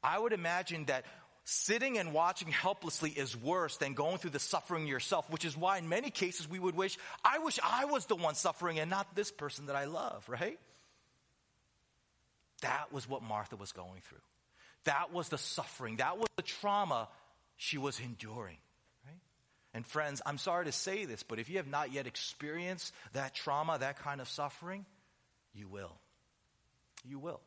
I 0.03 0.19
would 0.19 0.33
imagine 0.33 0.87
that 0.87 1.05
sitting 1.45 1.99
and 1.99 2.13
watching 2.13 2.49
helplessly 2.49 3.11
is 3.11 3.37
worse 3.37 3.77
than 3.77 3.95
going 3.95 4.19
through 4.19 4.31
the 4.31 4.39
suffering 4.39 4.87
yourself, 4.87 5.29
which 5.31 5.45
is 5.45 5.57
why 5.57 5.79
in 5.79 5.89
many 5.89 6.11
cases 6.11 6.49
we 6.49 6.59
would 6.59 6.77
wish, 6.77 6.99
I 7.25 7.39
wish 7.39 7.59
I 7.63 7.87
was 7.87 8.07
the 8.07 8.17
one 8.17 8.35
suffering 8.35 8.79
and 8.79 8.91
not 8.91 9.15
this 9.15 9.31
person 9.31 9.67
that 9.67 9.77
I 9.77 9.85
love, 9.85 10.29
right? 10.29 10.59
That 12.63 12.93
was 12.93 13.09
what 13.09 13.23
Martha 13.23 13.57
was 13.57 13.73
going 13.73 14.01
through. 14.03 14.19
That 14.85 15.13
was 15.13 15.29
the 15.29 15.39
suffering. 15.39 15.97
That 15.97 16.19
was 16.19 16.29
the 16.37 16.43
trauma 16.43 17.09
she 17.57 17.79
was 17.79 18.01
enduring. 18.01 18.59
And 19.75 19.87
friends, 19.87 20.21
I'm 20.27 20.39
sorry 20.39 20.67
to 20.67 20.73
say 20.73 21.07
this, 21.07 21.23
but 21.23 21.39
if 21.39 21.49
you 21.49 21.57
have 21.57 21.67
not 21.67 21.93
yet 21.93 22.07
experienced 22.07 22.93
that 23.15 23.35
trauma, 23.35 23.79
that 23.79 23.99
kind 23.99 24.21
of 24.21 24.29
suffering, 24.29 24.85
you 25.55 25.67
will. 25.69 25.97
You 27.05 27.19
will. 27.19 27.41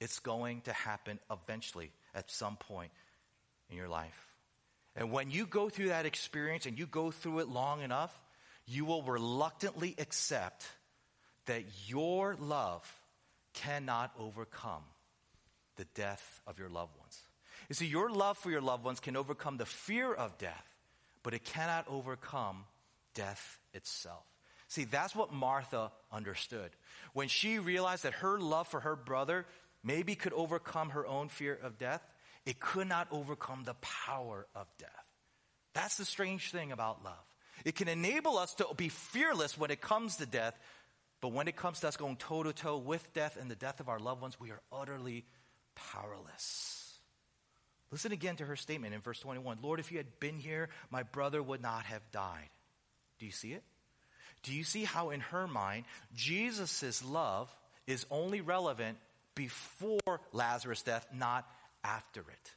It's 0.00 0.18
going 0.20 0.62
to 0.62 0.72
happen 0.72 1.18
eventually 1.30 1.92
at 2.14 2.30
some 2.30 2.56
point 2.56 2.90
in 3.70 3.76
your 3.76 3.88
life. 3.88 4.34
And 4.96 5.10
when 5.10 5.30
you 5.30 5.46
go 5.46 5.68
through 5.68 5.88
that 5.88 6.06
experience 6.06 6.66
and 6.66 6.78
you 6.78 6.86
go 6.86 7.10
through 7.10 7.40
it 7.40 7.48
long 7.48 7.82
enough, 7.82 8.16
you 8.66 8.84
will 8.84 9.02
reluctantly 9.02 9.94
accept 9.98 10.66
that 11.46 11.64
your 11.86 12.36
love 12.40 12.90
cannot 13.54 14.12
overcome 14.18 14.82
the 15.76 15.84
death 15.94 16.40
of 16.46 16.58
your 16.58 16.68
loved 16.68 16.96
ones. 16.98 17.18
You 17.68 17.74
see, 17.74 17.86
your 17.86 18.10
love 18.10 18.38
for 18.38 18.50
your 18.50 18.60
loved 18.60 18.84
ones 18.84 19.00
can 19.00 19.16
overcome 19.16 19.56
the 19.56 19.66
fear 19.66 20.12
of 20.12 20.38
death, 20.38 20.73
but 21.24 21.34
it 21.34 21.42
cannot 21.42 21.86
overcome 21.88 22.64
death 23.14 23.58
itself. 23.72 24.22
See, 24.68 24.84
that's 24.84 25.16
what 25.16 25.32
Martha 25.32 25.90
understood. 26.12 26.70
When 27.12 27.28
she 27.28 27.58
realized 27.58 28.04
that 28.04 28.12
her 28.14 28.38
love 28.38 28.68
for 28.68 28.80
her 28.80 28.94
brother 28.94 29.46
maybe 29.82 30.14
could 30.14 30.32
overcome 30.32 30.90
her 30.90 31.06
own 31.06 31.28
fear 31.28 31.58
of 31.60 31.78
death, 31.78 32.02
it 32.46 32.60
could 32.60 32.86
not 32.86 33.08
overcome 33.10 33.64
the 33.64 33.74
power 33.74 34.46
of 34.54 34.66
death. 34.78 34.90
That's 35.74 35.96
the 35.96 36.04
strange 36.04 36.50
thing 36.50 36.72
about 36.72 37.04
love. 37.04 37.14
It 37.64 37.74
can 37.74 37.88
enable 37.88 38.36
us 38.36 38.54
to 38.54 38.66
be 38.76 38.88
fearless 38.88 39.56
when 39.56 39.70
it 39.70 39.80
comes 39.80 40.16
to 40.16 40.26
death, 40.26 40.58
but 41.20 41.32
when 41.32 41.48
it 41.48 41.56
comes 41.56 41.80
to 41.80 41.88
us 41.88 41.96
going 41.96 42.16
toe 42.16 42.42
to 42.42 42.52
toe 42.52 42.76
with 42.76 43.12
death 43.14 43.38
and 43.40 43.50
the 43.50 43.56
death 43.56 43.80
of 43.80 43.88
our 43.88 43.98
loved 43.98 44.20
ones, 44.20 44.38
we 44.38 44.50
are 44.50 44.60
utterly 44.72 45.24
powerless. 45.74 46.83
Listen 47.94 48.10
again 48.10 48.34
to 48.34 48.44
her 48.44 48.56
statement 48.56 48.92
in 48.92 49.00
verse 49.00 49.20
21 49.20 49.58
Lord, 49.62 49.78
if 49.78 49.92
you 49.92 49.98
had 49.98 50.18
been 50.18 50.36
here, 50.36 50.68
my 50.90 51.04
brother 51.04 51.40
would 51.40 51.62
not 51.62 51.84
have 51.84 52.02
died. 52.10 52.48
Do 53.20 53.26
you 53.26 53.30
see 53.30 53.52
it? 53.52 53.62
Do 54.42 54.52
you 54.52 54.64
see 54.64 54.82
how, 54.82 55.10
in 55.10 55.20
her 55.20 55.46
mind, 55.46 55.84
Jesus' 56.12 57.04
love 57.04 57.54
is 57.86 58.04
only 58.10 58.40
relevant 58.40 58.98
before 59.36 60.00
Lazarus' 60.32 60.82
death, 60.82 61.06
not 61.14 61.48
after 61.84 62.22
it? 62.22 62.52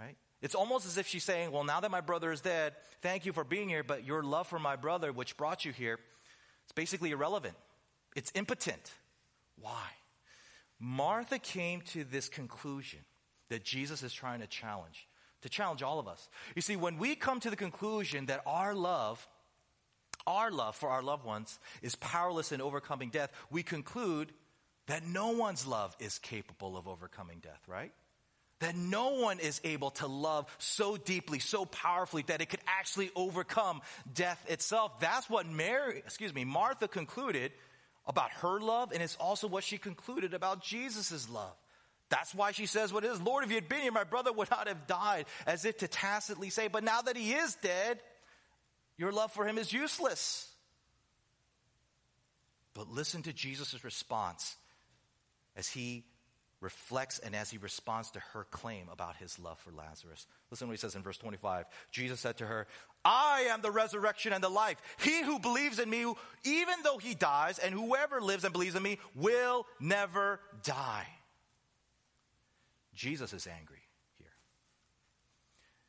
Right? 0.00 0.16
It's 0.40 0.56
almost 0.56 0.84
as 0.84 0.98
if 0.98 1.06
she's 1.06 1.22
saying, 1.22 1.52
Well, 1.52 1.62
now 1.62 1.78
that 1.78 1.92
my 1.92 2.00
brother 2.00 2.32
is 2.32 2.40
dead, 2.40 2.74
thank 3.02 3.24
you 3.24 3.32
for 3.32 3.44
being 3.44 3.68
here, 3.68 3.84
but 3.84 4.04
your 4.04 4.24
love 4.24 4.48
for 4.48 4.58
my 4.58 4.74
brother, 4.74 5.12
which 5.12 5.36
brought 5.36 5.64
you 5.64 5.70
here, 5.70 6.00
it's 6.64 6.72
basically 6.72 7.12
irrelevant. 7.12 7.54
It's 8.16 8.32
impotent. 8.34 8.90
Why? 9.60 9.86
Martha 10.80 11.38
came 11.38 11.82
to 11.92 12.02
this 12.02 12.28
conclusion 12.28 12.98
that 13.52 13.64
Jesus 13.64 14.02
is 14.02 14.12
trying 14.12 14.40
to 14.40 14.46
challenge, 14.46 15.06
to 15.42 15.48
challenge 15.48 15.82
all 15.82 15.98
of 15.98 16.08
us. 16.08 16.28
You 16.56 16.62
see, 16.62 16.76
when 16.76 16.98
we 16.98 17.14
come 17.14 17.40
to 17.40 17.50
the 17.50 17.56
conclusion 17.56 18.26
that 18.26 18.42
our 18.46 18.74
love, 18.74 19.26
our 20.26 20.50
love 20.50 20.74
for 20.76 20.88
our 20.88 21.02
loved 21.02 21.24
ones 21.24 21.58
is 21.82 21.94
powerless 21.94 22.52
in 22.52 22.60
overcoming 22.60 23.10
death, 23.10 23.30
we 23.50 23.62
conclude 23.62 24.32
that 24.86 25.06
no 25.06 25.30
one's 25.30 25.66
love 25.66 25.96
is 26.00 26.18
capable 26.18 26.76
of 26.76 26.88
overcoming 26.88 27.38
death, 27.40 27.60
right? 27.68 27.92
That 28.60 28.76
no 28.76 29.20
one 29.20 29.38
is 29.40 29.60
able 29.64 29.90
to 29.92 30.06
love 30.06 30.46
so 30.58 30.96
deeply, 30.96 31.38
so 31.38 31.64
powerfully 31.64 32.24
that 32.28 32.40
it 32.40 32.48
could 32.48 32.60
actually 32.66 33.10
overcome 33.14 33.80
death 34.12 34.44
itself. 34.48 35.00
That's 35.00 35.28
what 35.28 35.46
Mary, 35.46 35.98
excuse 35.98 36.34
me, 36.34 36.44
Martha 36.44 36.88
concluded 36.88 37.52
about 38.06 38.30
her 38.32 38.60
love, 38.60 38.92
and 38.92 39.02
it's 39.02 39.16
also 39.16 39.46
what 39.46 39.64
she 39.64 39.78
concluded 39.78 40.34
about 40.34 40.62
Jesus' 40.62 41.28
love. 41.28 41.54
That's 42.12 42.34
why 42.34 42.52
she 42.52 42.66
says 42.66 42.92
what 42.92 43.04
it 43.04 43.10
is. 43.10 43.22
Lord, 43.22 43.42
if 43.42 43.48
you 43.48 43.54
had 43.54 43.70
been 43.70 43.80
here, 43.80 43.90
my 43.90 44.04
brother 44.04 44.30
would 44.34 44.50
not 44.50 44.68
have 44.68 44.86
died, 44.86 45.24
as 45.46 45.64
if 45.64 45.78
to 45.78 45.88
tacitly 45.88 46.50
say, 46.50 46.68
but 46.68 46.84
now 46.84 47.00
that 47.00 47.16
he 47.16 47.32
is 47.32 47.54
dead, 47.54 48.00
your 48.98 49.12
love 49.12 49.32
for 49.32 49.46
him 49.46 49.56
is 49.56 49.72
useless. 49.72 50.52
But 52.74 52.90
listen 52.90 53.22
to 53.22 53.32
Jesus' 53.32 53.82
response 53.82 54.56
as 55.56 55.68
he 55.68 56.04
reflects 56.60 57.18
and 57.18 57.34
as 57.34 57.50
he 57.50 57.56
responds 57.56 58.10
to 58.10 58.20
her 58.20 58.44
claim 58.50 58.90
about 58.92 59.16
his 59.16 59.38
love 59.38 59.58
for 59.60 59.72
Lazarus. 59.72 60.26
Listen 60.50 60.68
what 60.68 60.74
he 60.74 60.78
says 60.78 60.94
in 60.94 61.02
verse 61.02 61.16
25. 61.16 61.64
Jesus 61.92 62.20
said 62.20 62.36
to 62.36 62.46
her, 62.46 62.66
I 63.06 63.46
am 63.48 63.62
the 63.62 63.70
resurrection 63.70 64.34
and 64.34 64.44
the 64.44 64.50
life. 64.50 64.76
He 65.02 65.22
who 65.22 65.38
believes 65.38 65.78
in 65.78 65.88
me, 65.88 66.00
even 66.44 66.74
though 66.84 66.98
he 66.98 67.14
dies, 67.14 67.58
and 67.58 67.74
whoever 67.74 68.20
lives 68.20 68.44
and 68.44 68.52
believes 68.52 68.76
in 68.76 68.82
me 68.82 68.98
will 69.14 69.66
never 69.80 70.40
die. 70.62 71.06
Jesus 72.94 73.32
is 73.32 73.46
angry 73.46 73.82
here. 74.18 74.32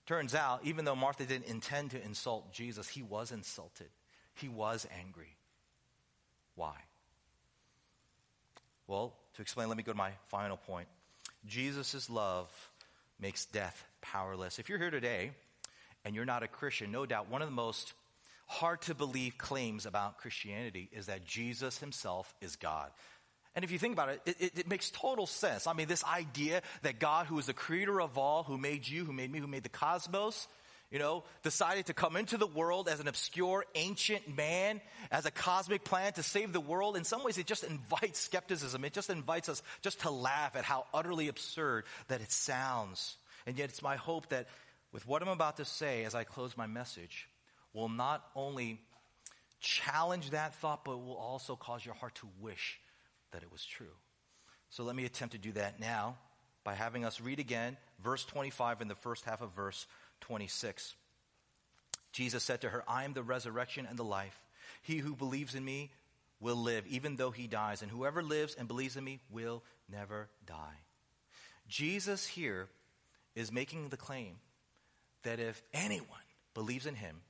Turns 0.06 0.36
out, 0.36 0.62
even 0.64 0.86
though 0.86 0.96
Martha 0.96 1.26
didn't 1.26 1.48
intend 1.48 1.92
to 1.92 2.04
insult 2.04 2.54
Jesus, 2.54 2.88
he 2.88 3.02
was 3.02 3.32
insulted. 3.32 3.90
He 4.36 4.48
was 4.48 4.88
angry. 5.00 5.36
Why? 6.56 6.76
Well, 8.88 9.14
to 9.36 9.42
explain, 9.42 9.70
let 9.70 9.78
me 9.78 9.84
go 9.84 9.92
to 9.92 9.98
my 9.98 10.12
final 10.28 10.58
point. 10.58 10.88
Jesus' 11.46 12.10
love 12.10 12.50
makes 13.20 13.46
death 13.46 13.86
powerless. 14.02 14.60
If 14.60 14.70
you're 14.70 14.78
here 14.78 14.92
today 14.92 15.32
and 16.06 16.16
you're 16.16 16.26
not 16.26 16.44
a 16.44 16.48
Christian, 16.48 16.92
no 16.92 17.06
doubt 17.06 17.30
one 17.30 17.42
of 17.42 17.48
the 17.48 17.56
most 17.56 17.94
hard 18.48 18.82
to 18.84 18.94
believe 18.94 19.38
claims 19.38 19.86
about 19.86 20.18
Christianity 20.18 20.90
is 20.92 21.08
that 21.08 21.26
Jesus 21.26 21.80
himself 21.80 22.34
is 22.42 22.56
God. 22.56 22.92
And 23.56 23.64
if 23.64 23.72
you 23.72 23.78
think 23.78 23.94
about 23.94 24.10
it, 24.10 24.22
it, 24.26 24.36
it, 24.40 24.60
it, 24.60 24.70
makes 24.70 24.90
total 24.90 25.28
sense. 25.28 25.68
I 25.68 25.74
mean, 25.74 25.88
this 25.88 26.04
idea 26.04 26.62
that 26.82 27.00
God, 27.00 27.28
who 27.28 27.38
is 27.38 27.46
the 27.46 27.54
creator 27.54 28.02
of 28.02 28.18
all, 28.18 28.44
who 28.44 28.58
made 28.58 28.88
you, 28.88 29.06
who 29.06 29.14
made 29.14 29.32
me, 29.32 29.40
who 29.40 29.48
made 29.48 29.64
the 29.64 29.70
cosmos, 29.70 30.48
you 30.90 30.98
know, 30.98 31.24
decided 31.44 31.88
to 31.88 31.94
come 31.94 32.16
into 32.16 32.38
the 32.38 32.48
world 32.48 32.88
as 32.88 33.00
an 33.00 33.08
obscure 33.08 33.66
ancient 33.76 34.36
man, 34.36 34.82
as 35.12 35.26
a 35.26 35.32
cosmic 35.32 35.84
plan 35.84 36.14
to 36.14 36.24
save 36.24 36.52
the 36.52 36.60
world. 36.60 36.98
In 36.98 37.04
some 37.04 37.24
ways, 37.24 37.38
it 37.38 37.46
just 37.46 37.64
invites 37.64 38.20
skepticism. 38.20 38.84
It 38.86 38.94
just 38.94 39.10
invites 39.10 39.50
us 39.50 39.62
just 39.82 40.02
to 40.02 40.10
laugh 40.10 40.56
at 40.56 40.64
how 40.64 40.86
utterly 40.94 41.28
absurd 41.28 41.86
that 42.08 42.22
it 42.22 42.32
sounds. 42.32 43.18
And 43.46 43.58
yet, 43.58 43.70
it's 43.70 43.82
my 43.84 43.98
hope 43.98 44.30
that 44.30 44.48
with 44.92 45.08
what 45.08 45.22
I'm 45.22 45.30
about 45.30 45.58
to 45.58 45.66
say 45.66 46.06
as 46.06 46.16
I 46.16 46.24
close 46.24 46.56
my 46.58 46.68
message, 46.68 47.28
will 47.74 47.90
not 47.90 48.24
only 48.36 48.80
challenge 49.60 50.32
that 50.32 50.56
thought, 50.56 50.86
but 50.86 50.98
will 50.98 51.18
also 51.18 51.56
cause 51.56 51.86
your 51.86 51.96
heart 51.96 52.16
to 52.16 52.28
wish 52.40 52.80
that 53.34 53.44
it 53.44 53.52
was 53.52 53.66
true. 53.66 53.96
So 54.70 54.84
let 54.84 54.96
me 54.96 55.06
attempt 55.06 55.34
to 55.34 55.38
do 55.38 55.52
that 55.52 55.80
now 55.80 56.18
by 56.64 56.74
having 56.74 57.06
us 57.06 57.22
read 57.22 57.40
again 57.40 57.78
verse 58.02 58.26
25 58.26 58.82
in 58.82 58.88
the 58.88 58.96
first 58.96 59.26
half 59.26 59.42
of 59.42 59.52
verse 59.52 59.86
26. 60.22 60.96
Jesus 62.12 62.44
said 62.44 62.62
to 62.62 62.70
her, 62.70 62.84
I 62.88 63.04
am 63.04 63.14
the 63.14 63.24
resurrection 63.24 63.86
and 63.88 63.98
the 63.98 64.04
life. 64.04 64.40
He 64.82 64.98
who 64.98 65.16
believes 65.16 65.56
in 65.56 65.66
me 65.66 65.92
will 66.40 66.56
live, 66.56 66.86
even 66.88 67.16
though 67.16 67.32
he 67.32 67.48
dies, 67.48 67.82
and 67.82 67.90
whoever 67.90 68.22
lives 68.22 68.56
and 68.58 68.68
believes 68.68 68.98
in 68.98 69.04
me 69.04 69.20
will 69.32 69.64
never 69.90 70.30
die. 70.46 70.80
Jesus 71.68 72.26
here 72.26 72.68
is 73.36 73.52
making 73.52 73.90
the 73.90 73.98
claim 73.98 74.36
that 75.24 75.40
if 75.40 75.62
anyone 75.74 76.08
believes 76.54 76.86
in 76.86 76.96
him, 76.96 77.22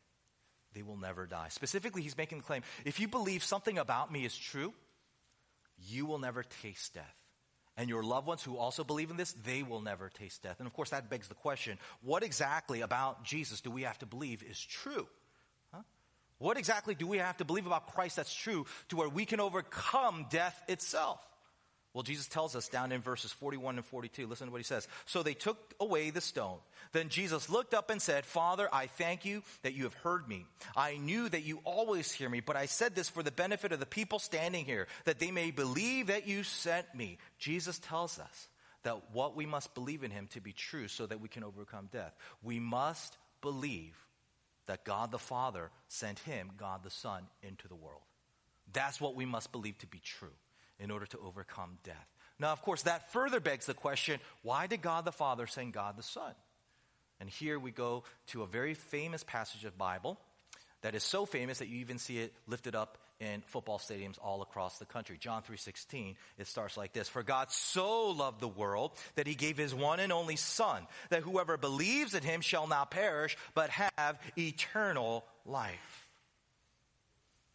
they 0.74 0.82
will 0.82 0.98
never 0.98 1.26
die. 1.26 1.48
Specifically, 1.50 2.02
he's 2.02 2.18
making 2.18 2.40
the 2.40 2.44
claim 2.44 2.64
if 2.86 3.00
you 3.00 3.08
believe 3.08 3.44
something 3.44 3.78
about 3.78 4.12
me 4.12 4.26
is 4.26 4.36
true, 4.36 4.74
you 5.88 6.06
will 6.06 6.20
never 6.20 6.44
taste 6.44 6.94
death 6.94 7.16
and 7.78 7.90
your 7.90 8.04
loved 8.04 8.28
ones 8.28 8.44
who 8.44 8.58
also 8.58 8.84
believe 8.84 9.10
in 9.10 9.18
this, 9.18 9.34
they 9.46 9.64
will 9.64 9.82
never 9.82 10.10
taste 10.10 10.44
death. 10.44 10.58
And 10.60 10.68
of 10.68 10.74
course, 10.74 10.92
that 10.92 11.10
begs 11.10 11.28
the 11.28 11.36
question 11.36 11.78
what 12.02 12.24
exactly 12.24 12.82
about 12.82 13.24
Jesus 13.24 13.62
do 13.62 13.72
we 13.72 13.84
have 13.84 13.98
to 14.00 14.06
believe 14.06 14.44
is 14.44 14.60
true? 14.60 15.08
Huh? 15.74 15.82
What 16.38 16.58
exactly 16.58 16.96
do 16.96 17.08
we 17.08 17.18
have 17.18 17.38
to 17.38 17.46
believe 17.46 17.66
about 17.66 17.94
Christ 17.94 18.16
that's 18.16 18.34
true 18.34 18.66
to 18.90 18.96
where 18.96 19.10
we 19.10 19.26
can 19.26 19.40
overcome 19.40 20.28
death 20.30 20.62
itself? 20.68 21.20
Well, 21.94 22.02
Jesus 22.04 22.28
tells 22.28 22.56
us 22.56 22.70
down 22.70 22.92
in 22.92 23.02
verses 23.02 23.32
41 23.32 23.76
and 23.76 23.86
42. 23.86 24.26
Listen 24.26 24.48
to 24.48 24.52
what 24.52 24.58
he 24.58 24.64
says. 24.64 24.88
So 25.06 25.22
they 25.22 25.36
took 25.36 25.76
away 25.80 26.10
the 26.10 26.22
stone. 26.22 26.58
Then 26.92 27.10
Jesus 27.10 27.50
looked 27.50 27.76
up 27.76 27.92
and 27.92 28.02
said, 28.02 28.26
Father, 28.26 28.68
I 28.74 28.88
thank 28.88 29.26
you 29.26 29.44
that 29.62 29.76
you 29.76 29.84
have 29.84 29.94
heard 29.96 30.28
me. 30.28 30.48
I 30.76 30.98
knew 30.98 31.30
that 31.30 31.44
you 31.44 31.60
always 31.64 32.12
hear 32.12 32.30
me, 32.30 32.40
but 32.40 32.56
I 32.56 32.66
said 32.66 32.96
this 32.96 33.10
for 33.10 33.22
the 33.22 33.32
benefit 33.32 33.72
of 33.72 33.80
the 33.80 33.86
people 33.86 34.18
standing 34.18 34.66
here, 34.66 34.88
that 35.06 35.20
they 35.20 35.30
may 35.30 35.52
believe 35.52 36.08
that 36.08 36.28
you 36.28 36.44
sent 36.44 36.88
me. 36.96 37.20
Jesus 37.38 37.78
tells 37.78 38.18
us 38.18 38.48
that 38.82 39.12
what 39.12 39.36
we 39.36 39.46
must 39.46 39.76
believe 39.76 40.04
in 40.04 40.10
him 40.10 40.28
to 40.32 40.42
be 40.42 40.52
true 40.52 40.88
so 40.88 41.06
that 41.06 41.22
we 41.22 41.30
can 41.30 41.44
overcome 41.44 41.90
death. 41.92 42.16
We 42.42 42.60
must 42.60 43.18
believe 43.42 43.96
that 44.66 44.84
God 44.84 45.12
the 45.12 45.20
Father 45.20 45.70
sent 45.90 46.18
him, 46.20 46.50
God 46.58 46.84
the 46.84 46.90
Son, 46.90 47.28
into 47.44 47.68
the 47.68 47.76
world. 47.76 48.02
That's 48.72 49.00
what 49.00 49.16
we 49.16 49.26
must 49.26 49.52
believe 49.52 49.78
to 49.80 49.88
be 49.88 50.00
true 50.00 50.34
in 50.80 50.92
order 50.92 51.06
to 51.08 51.20
overcome 51.20 51.78
death. 51.84 52.08
Now, 52.40 52.52
of 52.52 52.62
course, 52.62 52.84
that 52.84 53.12
further 53.12 53.40
begs 53.40 53.66
the 53.66 53.74
question 53.74 54.20
why 54.42 54.68
did 54.68 54.82
God 54.82 55.06
the 55.06 55.12
Father 55.12 55.48
send 55.48 55.74
God 55.74 55.98
the 55.98 56.04
Son? 56.04 56.34
And 57.20 57.30
here 57.30 57.60
we 57.60 57.72
go 57.72 58.04
to 58.28 58.44
a 58.44 58.48
very 58.48 58.74
famous 58.74 59.24
passage 59.24 59.66
of 59.66 59.78
Bible 59.78 60.20
that 60.82 60.96
is 60.96 61.04
so 61.04 61.26
famous 61.26 61.60
that 61.60 61.70
you 61.70 61.78
even 61.78 61.98
see 61.98 62.20
it 62.20 62.34
lifted 62.48 62.76
up 62.76 62.98
in 63.20 63.42
football 63.48 63.80
stadiums 63.80 64.18
all 64.22 64.42
across 64.42 64.80
the 64.80 64.86
country. 64.86 65.18
John 65.18 65.42
3:16 65.44 66.18
it 66.38 66.48
starts 66.48 66.76
like 66.76 66.94
this 66.94 67.08
For 67.08 67.24
God 67.24 67.52
so 67.52 68.10
loved 68.10 68.42
the 68.42 68.48
world 68.48 68.92
that 69.16 69.28
he 69.28 69.36
gave 69.36 69.58
his 69.58 69.74
one 69.74 70.00
and 70.00 70.12
only 70.12 70.36
son 70.36 70.86
that 71.10 71.24
whoever 71.24 71.58
believes 71.58 72.14
in 72.14 72.24
him 72.24 72.42
shall 72.42 72.68
not 72.68 72.92
perish 72.92 73.38
but 73.54 73.70
have 73.70 74.20
eternal 74.38 75.26
life. 75.46 76.08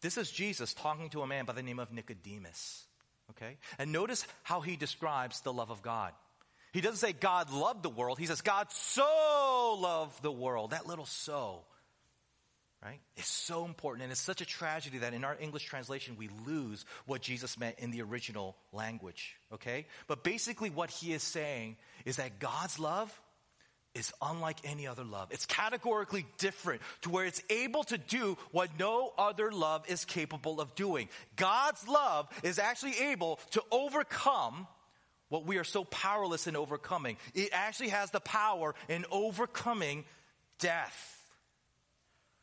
This 0.01 0.17
is 0.17 0.31
Jesus 0.31 0.73
talking 0.73 1.09
to 1.09 1.21
a 1.21 1.27
man 1.27 1.45
by 1.45 1.53
the 1.53 1.61
name 1.61 1.79
of 1.79 1.91
Nicodemus. 1.91 2.87
Okay? 3.31 3.57
And 3.77 3.91
notice 3.91 4.25
how 4.43 4.61
he 4.61 4.75
describes 4.75 5.41
the 5.41 5.53
love 5.53 5.69
of 5.69 5.81
God. 5.81 6.13
He 6.71 6.81
doesn't 6.81 6.97
say 6.97 7.13
God 7.13 7.51
loved 7.51 7.83
the 7.83 7.89
world. 7.89 8.19
He 8.19 8.25
says 8.25 8.41
God 8.41 8.71
so 8.71 9.77
loved 9.79 10.21
the 10.21 10.31
world. 10.31 10.71
That 10.71 10.85
little 10.85 11.05
so, 11.05 11.61
right? 12.83 12.99
It's 13.17 13.27
so 13.27 13.65
important. 13.65 14.03
And 14.03 14.11
it's 14.11 14.21
such 14.21 14.41
a 14.41 14.45
tragedy 14.45 14.99
that 14.99 15.13
in 15.13 15.23
our 15.23 15.35
English 15.39 15.63
translation, 15.63 16.15
we 16.17 16.29
lose 16.45 16.85
what 17.05 17.21
Jesus 17.21 17.57
meant 17.57 17.79
in 17.79 17.89
the 17.89 18.03
original 18.03 18.55
language. 18.71 19.35
Okay? 19.51 19.87
But 20.07 20.23
basically, 20.23 20.69
what 20.69 20.91
he 20.91 21.11
is 21.11 21.23
saying 21.23 21.77
is 22.05 22.17
that 22.17 22.39
God's 22.39 22.77
love 22.77 23.19
is 23.99 24.13
unlike 24.21 24.57
any 24.63 24.87
other 24.87 25.03
love. 25.03 25.27
It's 25.31 25.45
categorically 25.45 26.25
different 26.37 26.81
to 27.01 27.09
where 27.09 27.25
it's 27.25 27.43
able 27.49 27.83
to 27.85 27.97
do 27.97 28.37
what 28.51 28.71
no 28.79 29.13
other 29.17 29.51
love 29.51 29.83
is 29.87 30.05
capable 30.05 30.59
of 30.59 30.73
doing. 30.73 31.09
God's 31.35 31.87
love 31.87 32.27
is 32.41 32.57
actually 32.57 32.97
able 33.11 33.39
to 33.51 33.63
overcome 33.71 34.67
what 35.27 35.45
we 35.45 35.57
are 35.57 35.63
so 35.63 35.83
powerless 35.83 36.47
in 36.47 36.55
overcoming. 36.55 37.17
It 37.35 37.49
actually 37.53 37.89
has 37.89 38.09
the 38.09 38.19
power 38.19 38.73
in 38.87 39.05
overcoming 39.11 40.05
death. 40.59 41.15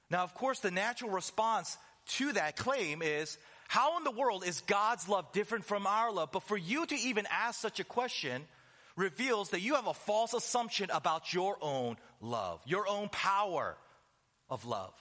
Now, 0.09 0.23
of 0.23 0.35
course, 0.35 0.61
the 0.61 0.71
natural 0.71 1.11
response 1.11 1.77
to 2.09 2.33
that 2.35 2.57
claim 2.57 3.03
is 3.03 3.39
how 3.67 3.99
in 3.99 4.05
the 4.05 4.13
world 4.13 4.47
is 4.47 4.61
God's 4.61 5.09
love 5.09 5.33
different 5.33 5.65
from 5.65 5.87
our 5.87 6.13
love? 6.13 6.31
But 6.31 6.45
for 6.45 6.57
you 6.57 6.87
to 6.87 6.95
even 6.95 7.27
ask 7.31 7.61
such 7.61 7.81
a 7.81 7.85
question 7.85 8.45
reveals 8.97 9.51
that 9.51 9.61
you 9.61 9.75
have 9.75 9.87
a 9.87 9.95
false 9.95 10.35
assumption 10.35 10.91
about 10.91 11.33
your 11.33 11.57
own 11.61 11.97
love, 12.21 12.61
your 12.67 12.89
own 12.89 13.09
power 13.11 13.77
of 14.51 14.65
love. 14.65 14.95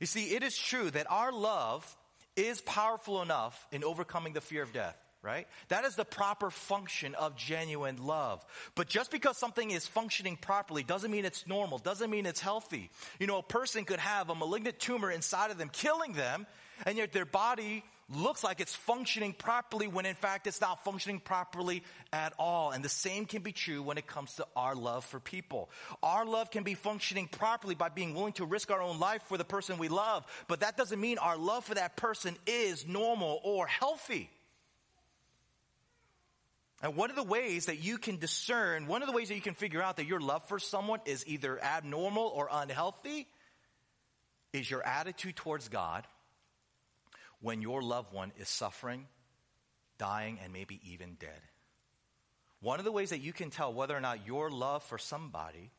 You 0.00 0.06
see, 0.06 0.34
it 0.34 0.42
is 0.42 0.56
true 0.56 0.90
that 0.90 1.06
our 1.10 1.30
love 1.30 1.96
is 2.34 2.60
powerful 2.62 3.22
enough 3.22 3.66
in 3.70 3.84
overcoming 3.84 4.32
the 4.32 4.40
fear 4.40 4.62
of 4.62 4.72
death 4.72 4.96
right? 5.22 5.46
That 5.68 5.84
is 5.84 5.94
the 5.94 6.04
proper 6.04 6.50
function 6.50 7.14
of 7.14 7.36
genuine 7.36 8.04
love. 8.04 8.44
But 8.74 8.88
just 8.88 9.10
because 9.10 9.38
something 9.38 9.70
is 9.70 9.86
functioning 9.86 10.36
properly 10.36 10.82
doesn't 10.82 11.10
mean 11.10 11.24
it's 11.24 11.46
normal, 11.46 11.78
doesn't 11.78 12.10
mean 12.10 12.26
it's 12.26 12.40
healthy. 12.40 12.90
You 13.20 13.28
know, 13.28 13.38
a 13.38 13.42
person 13.42 13.84
could 13.84 14.00
have 14.00 14.30
a 14.30 14.34
malignant 14.34 14.80
tumor 14.80 15.10
inside 15.10 15.52
of 15.52 15.58
them, 15.58 15.70
killing 15.72 16.12
them, 16.14 16.46
and 16.84 16.98
yet 16.98 17.12
their 17.12 17.24
body 17.24 17.84
looks 18.14 18.44
like 18.44 18.60
it's 18.60 18.74
functioning 18.74 19.32
properly 19.32 19.88
when 19.88 20.06
in 20.06 20.14
fact 20.14 20.46
it's 20.46 20.60
not 20.60 20.84
functioning 20.84 21.20
properly 21.20 21.82
at 22.12 22.32
all. 22.38 22.70
And 22.70 22.84
the 22.84 22.88
same 22.88 23.26
can 23.26 23.42
be 23.42 23.52
true 23.52 23.82
when 23.82 23.98
it 23.98 24.06
comes 24.06 24.34
to 24.34 24.46
our 24.56 24.74
love 24.74 25.04
for 25.04 25.20
people. 25.20 25.70
Our 26.02 26.24
love 26.24 26.50
can 26.50 26.62
be 26.62 26.74
functioning 26.74 27.28
properly 27.28 27.74
by 27.74 27.88
being 27.88 28.14
willing 28.14 28.32
to 28.34 28.44
risk 28.44 28.70
our 28.70 28.80
own 28.80 28.98
life 28.98 29.22
for 29.24 29.36
the 29.36 29.44
person 29.44 29.78
we 29.78 29.88
love, 29.88 30.24
but 30.48 30.60
that 30.60 30.76
doesn't 30.76 31.00
mean 31.00 31.18
our 31.18 31.36
love 31.36 31.64
for 31.64 31.74
that 31.74 31.96
person 31.96 32.36
is 32.46 32.86
normal 32.86 33.40
or 33.44 33.66
healthy. 33.66 34.30
And 36.82 36.96
one 36.96 37.10
of 37.10 37.16
the 37.16 37.22
ways 37.22 37.66
that 37.66 37.78
you 37.78 37.96
can 37.96 38.16
discern, 38.18 38.88
one 38.88 39.02
of 39.02 39.08
the 39.08 39.14
ways 39.14 39.28
that 39.28 39.36
you 39.36 39.40
can 39.40 39.54
figure 39.54 39.80
out 39.80 39.98
that 39.98 40.06
your 40.06 40.20
love 40.20 40.46
for 40.48 40.58
someone 40.58 40.98
is 41.06 41.24
either 41.28 41.62
abnormal 41.62 42.24
or 42.34 42.48
unhealthy 42.50 43.28
is 44.52 44.68
your 44.68 44.84
attitude 44.84 45.36
towards 45.36 45.68
God 45.68 46.04
when 47.42 47.60
your 47.60 47.82
loved 47.82 48.12
one 48.12 48.32
is 48.38 48.48
suffering, 48.48 49.06
dying, 49.98 50.38
and 50.42 50.52
maybe 50.52 50.80
even 50.84 51.16
dead. 51.20 51.40
One 52.60 52.78
of 52.78 52.84
the 52.84 52.92
ways 52.92 53.10
that 53.10 53.18
you 53.18 53.32
can 53.32 53.50
tell 53.50 53.74
whether 53.74 53.96
or 53.96 54.00
not 54.00 54.26
your 54.26 54.50
love 54.50 54.82
for 54.84 54.96
somebody 54.96 55.70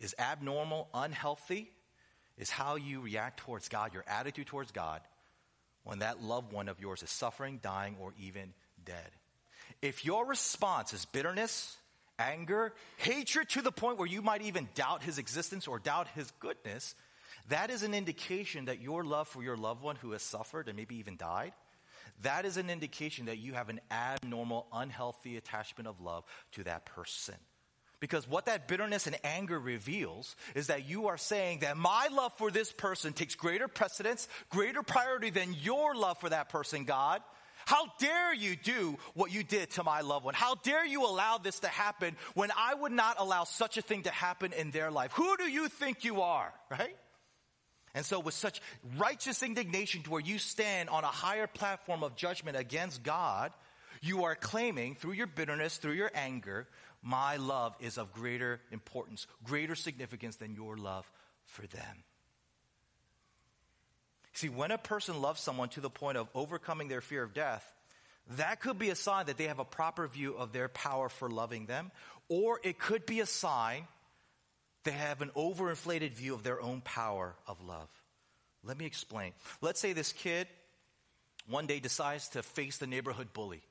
is 0.00 0.14
abnormal, 0.18 0.88
unhealthy, 0.92 1.70
is 2.36 2.50
how 2.50 2.74
you 2.74 3.00
react 3.00 3.38
towards 3.38 3.68
God, 3.68 3.94
your 3.94 4.04
attitude 4.08 4.48
towards 4.48 4.72
God, 4.72 5.00
when 5.84 6.00
that 6.00 6.22
loved 6.22 6.52
one 6.52 6.68
of 6.68 6.80
yours 6.80 7.02
is 7.02 7.10
suffering, 7.10 7.60
dying, 7.62 7.96
or 8.00 8.12
even 8.20 8.52
dead. 8.84 9.10
If 9.80 10.04
your 10.04 10.26
response 10.26 10.92
is 10.92 11.04
bitterness, 11.04 11.76
anger, 12.18 12.72
hatred 12.96 13.48
to 13.50 13.62
the 13.62 13.72
point 13.72 13.98
where 13.98 14.08
you 14.08 14.22
might 14.22 14.42
even 14.42 14.68
doubt 14.74 15.04
his 15.04 15.18
existence 15.18 15.68
or 15.68 15.78
doubt 15.78 16.08
his 16.14 16.30
goodness, 16.40 16.96
that 17.48 17.70
is 17.70 17.82
an 17.82 17.94
indication 17.94 18.66
that 18.66 18.80
your 18.80 19.04
love 19.04 19.28
for 19.28 19.42
your 19.42 19.56
loved 19.56 19.82
one 19.82 19.96
who 19.96 20.12
has 20.12 20.22
suffered 20.22 20.68
and 20.68 20.76
maybe 20.76 20.96
even 20.96 21.16
died, 21.16 21.52
that 22.22 22.44
is 22.44 22.56
an 22.56 22.70
indication 22.70 23.26
that 23.26 23.38
you 23.38 23.52
have 23.54 23.68
an 23.68 23.80
abnormal, 23.90 24.66
unhealthy 24.72 25.36
attachment 25.36 25.88
of 25.88 26.00
love 26.00 26.24
to 26.52 26.64
that 26.64 26.84
person. 26.86 27.34
Because 28.00 28.28
what 28.28 28.46
that 28.46 28.66
bitterness 28.66 29.06
and 29.06 29.16
anger 29.22 29.58
reveals 29.60 30.34
is 30.56 30.66
that 30.66 30.88
you 30.88 31.06
are 31.06 31.16
saying 31.16 31.60
that 31.60 31.76
my 31.76 32.08
love 32.12 32.32
for 32.36 32.50
this 32.50 32.72
person 32.72 33.12
takes 33.12 33.36
greater 33.36 33.68
precedence, 33.68 34.28
greater 34.50 34.82
priority 34.82 35.30
than 35.30 35.54
your 35.54 35.94
love 35.94 36.18
for 36.18 36.28
that 36.28 36.48
person, 36.48 36.84
God. 36.84 37.22
How 37.64 37.86
dare 38.00 38.34
you 38.34 38.56
do 38.56 38.98
what 39.14 39.32
you 39.32 39.44
did 39.44 39.70
to 39.70 39.84
my 39.84 40.00
loved 40.00 40.24
one? 40.24 40.34
How 40.34 40.56
dare 40.56 40.84
you 40.84 41.04
allow 41.06 41.38
this 41.38 41.60
to 41.60 41.68
happen 41.68 42.16
when 42.34 42.50
I 42.56 42.74
would 42.74 42.90
not 42.90 43.16
allow 43.20 43.44
such 43.44 43.78
a 43.78 43.82
thing 43.82 44.02
to 44.02 44.10
happen 44.10 44.52
in 44.52 44.72
their 44.72 44.90
life? 44.90 45.12
Who 45.12 45.36
do 45.36 45.48
you 45.48 45.68
think 45.68 46.02
you 46.02 46.22
are, 46.22 46.52
right? 46.70 46.96
And 47.94 48.06
so, 48.06 48.20
with 48.20 48.34
such 48.34 48.60
righteous 48.96 49.42
indignation 49.42 50.02
to 50.02 50.10
where 50.10 50.20
you 50.20 50.38
stand 50.38 50.88
on 50.88 51.04
a 51.04 51.08
higher 51.08 51.46
platform 51.46 52.02
of 52.02 52.16
judgment 52.16 52.56
against 52.56 53.02
God, 53.02 53.52
you 54.00 54.24
are 54.24 54.34
claiming 54.34 54.94
through 54.94 55.12
your 55.12 55.26
bitterness, 55.26 55.76
through 55.76 55.92
your 55.92 56.10
anger, 56.14 56.66
my 57.02 57.36
love 57.36 57.74
is 57.80 57.98
of 57.98 58.12
greater 58.12 58.60
importance, 58.70 59.26
greater 59.44 59.74
significance 59.74 60.36
than 60.36 60.54
your 60.54 60.76
love 60.76 61.10
for 61.44 61.66
them. 61.66 62.04
See, 64.34 64.48
when 64.48 64.70
a 64.70 64.78
person 64.78 65.20
loves 65.20 65.40
someone 65.40 65.68
to 65.70 65.80
the 65.80 65.90
point 65.90 66.16
of 66.16 66.28
overcoming 66.34 66.88
their 66.88 67.00
fear 67.00 67.22
of 67.22 67.34
death, 67.34 67.70
that 68.36 68.60
could 68.60 68.78
be 68.78 68.90
a 68.90 68.94
sign 68.94 69.26
that 69.26 69.36
they 69.36 69.48
have 69.48 69.58
a 69.58 69.64
proper 69.64 70.06
view 70.06 70.34
of 70.34 70.52
their 70.52 70.68
power 70.68 71.08
for 71.08 71.28
loving 71.28 71.66
them, 71.66 71.90
or 72.28 72.60
it 72.62 72.78
could 72.78 73.04
be 73.04 73.20
a 73.20 73.26
sign 73.26 73.86
they 74.84 74.92
have 74.92 75.22
an 75.22 75.30
overinflated 75.36 76.12
view 76.12 76.34
of 76.34 76.42
their 76.42 76.60
own 76.60 76.80
power 76.80 77.34
of 77.46 77.62
love. 77.62 77.88
Let 78.64 78.78
me 78.78 78.86
explain. 78.86 79.32
Let's 79.60 79.80
say 79.80 79.92
this 79.92 80.12
kid 80.12 80.46
one 81.48 81.66
day 81.66 81.80
decides 81.80 82.28
to 82.30 82.42
face 82.42 82.78
the 82.78 82.86
neighborhood 82.86 83.32
bully, 83.32 83.62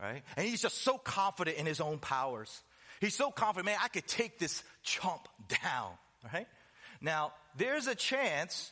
right? 0.00 0.22
And 0.36 0.46
he's 0.46 0.62
just 0.62 0.82
so 0.82 0.98
confident 0.98 1.58
in 1.58 1.66
his 1.66 1.80
own 1.80 1.98
powers. 1.98 2.62
He's 3.00 3.14
so 3.14 3.30
confident, 3.30 3.66
man, 3.66 3.78
I 3.82 3.88
could 3.88 4.06
take 4.06 4.38
this 4.38 4.62
chump 4.82 5.28
down, 5.62 5.90
right? 6.32 6.46
Now, 7.00 7.32
there's 7.56 7.86
a 7.86 7.94
chance 7.94 8.70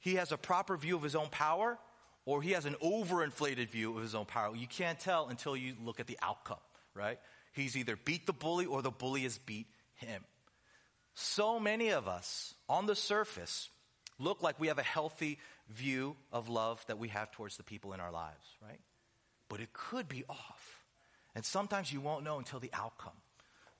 he 0.00 0.14
has 0.14 0.32
a 0.32 0.36
proper 0.36 0.76
view 0.76 0.96
of 0.96 1.02
his 1.02 1.14
own 1.14 1.28
power 1.28 1.78
or 2.24 2.42
he 2.42 2.52
has 2.52 2.64
an 2.64 2.74
overinflated 2.82 3.68
view 3.68 3.96
of 3.96 4.02
his 4.02 4.14
own 4.14 4.24
power. 4.24 4.54
You 4.56 4.66
can't 4.66 4.98
tell 4.98 5.28
until 5.28 5.56
you 5.56 5.74
look 5.84 6.00
at 6.00 6.06
the 6.06 6.18
outcome, 6.22 6.58
right? 6.94 7.18
He's 7.52 7.76
either 7.76 7.96
beat 7.96 8.26
the 8.26 8.32
bully 8.32 8.66
or 8.66 8.82
the 8.82 8.90
bully 8.90 9.22
has 9.22 9.38
beat 9.38 9.66
him. 9.96 10.24
So 11.14 11.60
many 11.60 11.90
of 11.90 12.08
us 12.08 12.54
on 12.68 12.86
the 12.86 12.96
surface 12.96 13.68
look 14.18 14.42
like 14.42 14.58
we 14.58 14.68
have 14.68 14.78
a 14.78 14.82
healthy 14.82 15.38
view 15.68 16.16
of 16.32 16.48
love 16.48 16.84
that 16.86 16.98
we 16.98 17.08
have 17.08 17.30
towards 17.32 17.56
the 17.56 17.62
people 17.62 17.92
in 17.92 18.00
our 18.00 18.10
lives, 18.10 18.46
right? 18.62 18.80
But 19.48 19.60
it 19.60 19.72
could 19.72 20.08
be 20.08 20.24
off. 20.28 20.84
And 21.34 21.44
sometimes 21.44 21.92
you 21.92 22.00
won't 22.00 22.24
know 22.24 22.38
until 22.38 22.60
the 22.60 22.70
outcome 22.72 23.12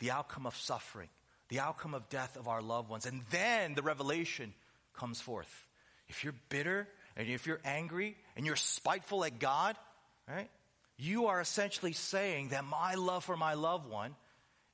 the 0.02 0.10
outcome 0.10 0.46
of 0.46 0.56
suffering, 0.56 1.08
the 1.48 1.60
outcome 1.60 1.94
of 1.94 2.08
death 2.08 2.36
of 2.36 2.48
our 2.48 2.60
loved 2.60 2.90
ones. 2.90 3.06
And 3.06 3.22
then 3.30 3.74
the 3.74 3.82
revelation 3.82 4.52
comes 4.94 5.20
forth. 5.20 5.66
If 6.08 6.24
you're 6.24 6.34
bitter 6.48 6.88
and 7.16 7.28
if 7.28 7.46
you're 7.46 7.60
angry 7.64 8.16
and 8.36 8.44
you're 8.44 8.56
spiteful 8.56 9.24
at 9.24 9.38
God, 9.38 9.76
right? 10.28 10.50
You 10.98 11.26
are 11.26 11.40
essentially 11.40 11.92
saying 11.92 12.48
that 12.48 12.64
my 12.64 12.96
love 12.96 13.22
for 13.22 13.36
my 13.36 13.54
loved 13.54 13.88
one 13.88 14.16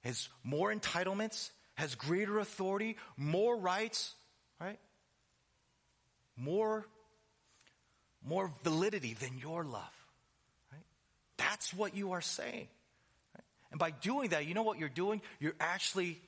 has 0.03 0.31
more 0.43 0.73
entitlements, 0.73 1.51
has 1.79 1.95
greater 1.95 2.41
authority, 2.41 2.97
more 3.17 3.57
rights, 3.57 4.13
right? 4.61 4.81
More, 6.37 6.85
more 8.27 8.51
validity 8.65 9.15
than 9.15 9.39
your 9.39 9.63
love, 9.63 9.95
right? 10.73 10.83
That's 11.37 11.73
what 11.73 11.95
you 11.95 12.13
are 12.13 12.21
saying. 12.21 12.67
Right? 13.33 13.45
And 13.71 13.79
by 13.79 13.93
doing 13.93 14.31
that, 14.31 14.45
you 14.45 14.55
know 14.55 14.65
what 14.65 14.81
you're 14.81 14.89
doing? 14.89 15.23
You're 15.39 15.55
actually 15.61 16.21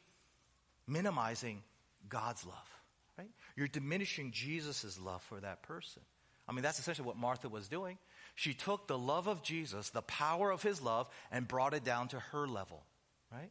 minimizing 0.87 1.65
God's 2.09 2.47
love, 2.47 2.71
right? 3.19 3.31
You're 3.57 3.67
diminishing 3.67 4.31
Jesus' 4.31 5.01
love 5.01 5.21
for 5.23 5.41
that 5.41 5.65
person. 5.65 6.03
I 6.49 6.53
mean, 6.53 6.63
that's 6.63 6.79
essentially 6.79 7.09
what 7.09 7.17
Martha 7.17 7.49
was 7.49 7.67
doing. 7.67 7.99
She 8.37 8.55
took 8.55 8.87
the 8.87 8.97
love 8.97 9.27
of 9.27 9.43
Jesus, 9.43 9.91
the 9.91 10.03
power 10.03 10.53
of 10.53 10.63
his 10.63 10.81
love, 10.81 11.09
and 11.33 11.49
brought 11.49 11.75
it 11.75 11.83
down 11.83 12.07
to 12.09 12.21
her 12.21 12.47
level, 12.47 12.85
right? 13.33 13.51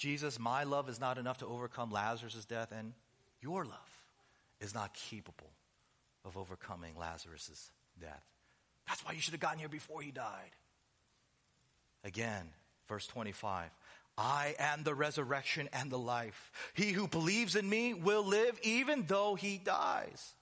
Jesus, 0.00 0.38
my 0.38 0.64
love 0.64 0.88
is 0.88 0.98
not 0.98 1.18
enough 1.18 1.38
to 1.38 1.46
overcome 1.46 1.90
Lazarus' 1.90 2.46
death, 2.46 2.72
and 2.72 2.94
your 3.42 3.66
love 3.66 3.98
is 4.58 4.74
not 4.74 4.94
capable 4.94 5.50
of 6.24 6.38
overcoming 6.38 6.96
Lazarus' 6.98 7.70
death. 8.00 8.24
That's 8.88 9.04
why 9.04 9.12
you 9.12 9.20
should 9.20 9.34
have 9.34 9.42
gotten 9.42 9.58
here 9.58 9.68
before 9.68 10.00
he 10.00 10.10
died. 10.10 10.52
Again, 12.02 12.48
verse 12.88 13.06
25. 13.08 13.68
I 14.16 14.54
am 14.58 14.84
the 14.84 14.94
resurrection 14.94 15.68
and 15.70 15.90
the 15.90 15.98
life. 15.98 16.50
He 16.72 16.92
who 16.92 17.06
believes 17.06 17.54
in 17.54 17.68
me 17.68 17.92
will 17.92 18.24
live 18.24 18.58
even 18.62 19.04
though 19.06 19.34
he 19.34 19.60
dies. 19.62 20.34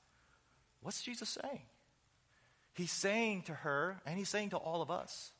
What's 0.83 1.03
Jesus 1.03 1.29
saying? 1.31 1.63
He's 2.75 2.93
saying 2.93 3.43
to 3.43 3.55
her, 3.55 4.01
and 4.07 4.17
he's 4.17 4.29
saying 4.29 4.51
to 4.51 4.57
all 4.57 4.83
of 4.83 4.91
us, 4.93 5.33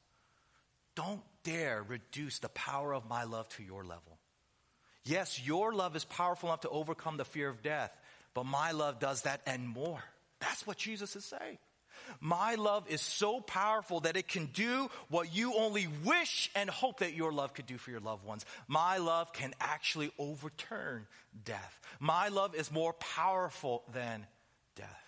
don't 0.97 1.23
dare 1.49 1.83
reduce 1.83 2.39
the 2.41 2.49
power 2.51 2.95
of 2.95 3.09
my 3.09 3.25
love 3.25 3.49
to 3.51 3.63
your 3.63 3.83
level. 3.83 4.19
Yes, 5.05 5.41
your 5.45 5.73
love 5.73 5.97
is 5.97 6.05
powerful 6.05 6.51
enough 6.51 6.61
to 6.63 6.69
overcome 6.69 7.17
the 7.17 7.25
fear 7.25 7.49
of 7.49 7.63
death, 7.63 7.91
but 8.35 8.45
my 8.45 8.73
love 8.73 8.99
does 8.99 9.23
that 9.23 9.41
and 9.47 9.67
more. 9.67 10.03
That's 10.41 10.67
what 10.67 10.77
Jesus 10.77 11.17
is 11.17 11.25
saying. 11.25 11.59
My 12.21 12.55
love 12.55 12.89
is 12.89 13.01
so 13.01 13.41
powerful 13.41 14.01
that 14.01 14.17
it 14.17 14.29
can 14.29 14.47
do 14.47 14.89
what 15.09 15.35
you 15.35 15.55
only 15.55 15.89
wish 16.05 16.51
and 16.55 16.69
hope 16.71 17.01
that 17.01 17.15
your 17.15 17.33
love 17.33 17.55
could 17.55 17.67
do 17.67 17.79
for 17.79 17.91
your 17.91 18.01
loved 18.01 18.25
ones. 18.25 18.45
My 18.67 18.99
love 18.99 19.33
can 19.33 19.53
actually 19.61 20.11
overturn 20.19 21.07
death. 21.45 21.81
My 21.99 22.29
love 22.29 22.55
is 22.55 22.71
more 22.71 22.93
powerful 22.93 23.83
than 23.93 24.27
death. 24.77 25.05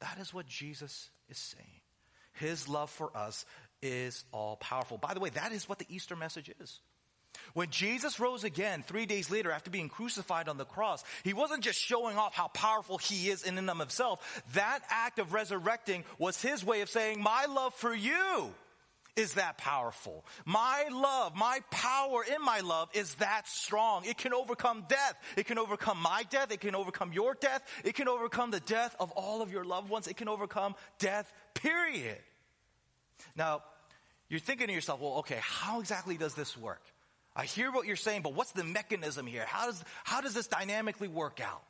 That 0.00 0.18
is 0.20 0.32
what 0.32 0.46
Jesus 0.46 1.10
is 1.28 1.38
saying. 1.38 1.80
His 2.34 2.68
love 2.68 2.90
for 2.90 3.16
us 3.16 3.44
is 3.84 4.24
all 4.32 4.56
powerful. 4.56 4.98
By 4.98 5.14
the 5.14 5.20
way, 5.20 5.30
that 5.30 5.52
is 5.52 5.68
what 5.68 5.78
the 5.78 5.86
Easter 5.88 6.16
message 6.16 6.50
is. 6.60 6.80
When 7.52 7.70
Jesus 7.70 8.20
rose 8.20 8.44
again 8.44 8.84
three 8.86 9.06
days 9.06 9.30
later 9.30 9.50
after 9.50 9.70
being 9.70 9.88
crucified 9.88 10.48
on 10.48 10.56
the 10.56 10.64
cross, 10.64 11.04
he 11.24 11.32
wasn't 11.32 11.62
just 11.62 11.80
showing 11.80 12.16
off 12.16 12.34
how 12.34 12.48
powerful 12.48 12.98
he 12.98 13.28
is 13.28 13.42
in 13.42 13.58
and 13.58 13.68
of 13.68 13.78
himself. 13.78 14.42
That 14.54 14.80
act 14.88 15.18
of 15.18 15.32
resurrecting 15.32 16.04
was 16.18 16.40
his 16.40 16.64
way 16.64 16.80
of 16.80 16.90
saying, 16.90 17.20
my 17.20 17.46
love 17.46 17.74
for 17.74 17.94
you 17.94 18.54
is 19.16 19.34
that 19.34 19.58
powerful. 19.58 20.24
My 20.44 20.86
love, 20.90 21.36
my 21.36 21.60
power 21.70 22.24
in 22.24 22.44
my 22.44 22.60
love 22.60 22.88
is 22.94 23.14
that 23.16 23.46
strong. 23.46 24.04
It 24.04 24.18
can 24.18 24.34
overcome 24.34 24.86
death. 24.88 25.14
It 25.36 25.46
can 25.46 25.58
overcome 25.58 25.98
my 26.00 26.24
death. 26.30 26.50
It 26.50 26.60
can 26.60 26.74
overcome 26.74 27.12
your 27.12 27.34
death. 27.34 27.62
It 27.84 27.94
can 27.94 28.08
overcome 28.08 28.50
the 28.50 28.60
death 28.60 28.96
of 28.98 29.12
all 29.12 29.42
of 29.42 29.52
your 29.52 29.64
loved 29.64 29.88
ones. 29.88 30.08
It 30.08 30.16
can 30.16 30.28
overcome 30.28 30.74
death, 30.98 31.32
period. 31.54 32.18
Now, 33.36 33.62
you're 34.28 34.40
thinking 34.40 34.68
to 34.68 34.72
yourself, 34.72 35.00
well, 35.00 35.18
okay, 35.18 35.38
how 35.40 35.80
exactly 35.80 36.16
does 36.16 36.34
this 36.34 36.56
work? 36.56 36.82
I 37.36 37.44
hear 37.44 37.70
what 37.72 37.86
you're 37.86 37.96
saying, 37.96 38.22
but 38.22 38.34
what's 38.34 38.52
the 38.52 38.64
mechanism 38.64 39.26
here? 39.26 39.44
How 39.46 39.66
does, 39.66 39.84
how 40.04 40.20
does 40.20 40.34
this 40.34 40.46
dynamically 40.46 41.08
work 41.08 41.40
out? 41.40 41.62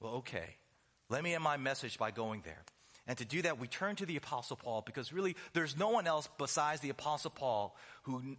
Well, 0.00 0.14
okay. 0.14 0.56
Let 1.10 1.22
me 1.22 1.34
end 1.34 1.44
my 1.44 1.56
message 1.56 1.98
by 1.98 2.10
going 2.10 2.42
there. 2.44 2.62
And 3.06 3.18
to 3.18 3.24
do 3.24 3.42
that, 3.42 3.58
we 3.58 3.68
turn 3.68 3.96
to 3.96 4.06
the 4.06 4.16
Apostle 4.16 4.56
Paul 4.56 4.82
because 4.84 5.12
really 5.12 5.36
there's 5.52 5.76
no 5.76 5.90
one 5.90 6.06
else 6.06 6.28
besides 6.38 6.80
the 6.80 6.88
Apostle 6.88 7.30
Paul 7.30 7.76
who 8.04 8.36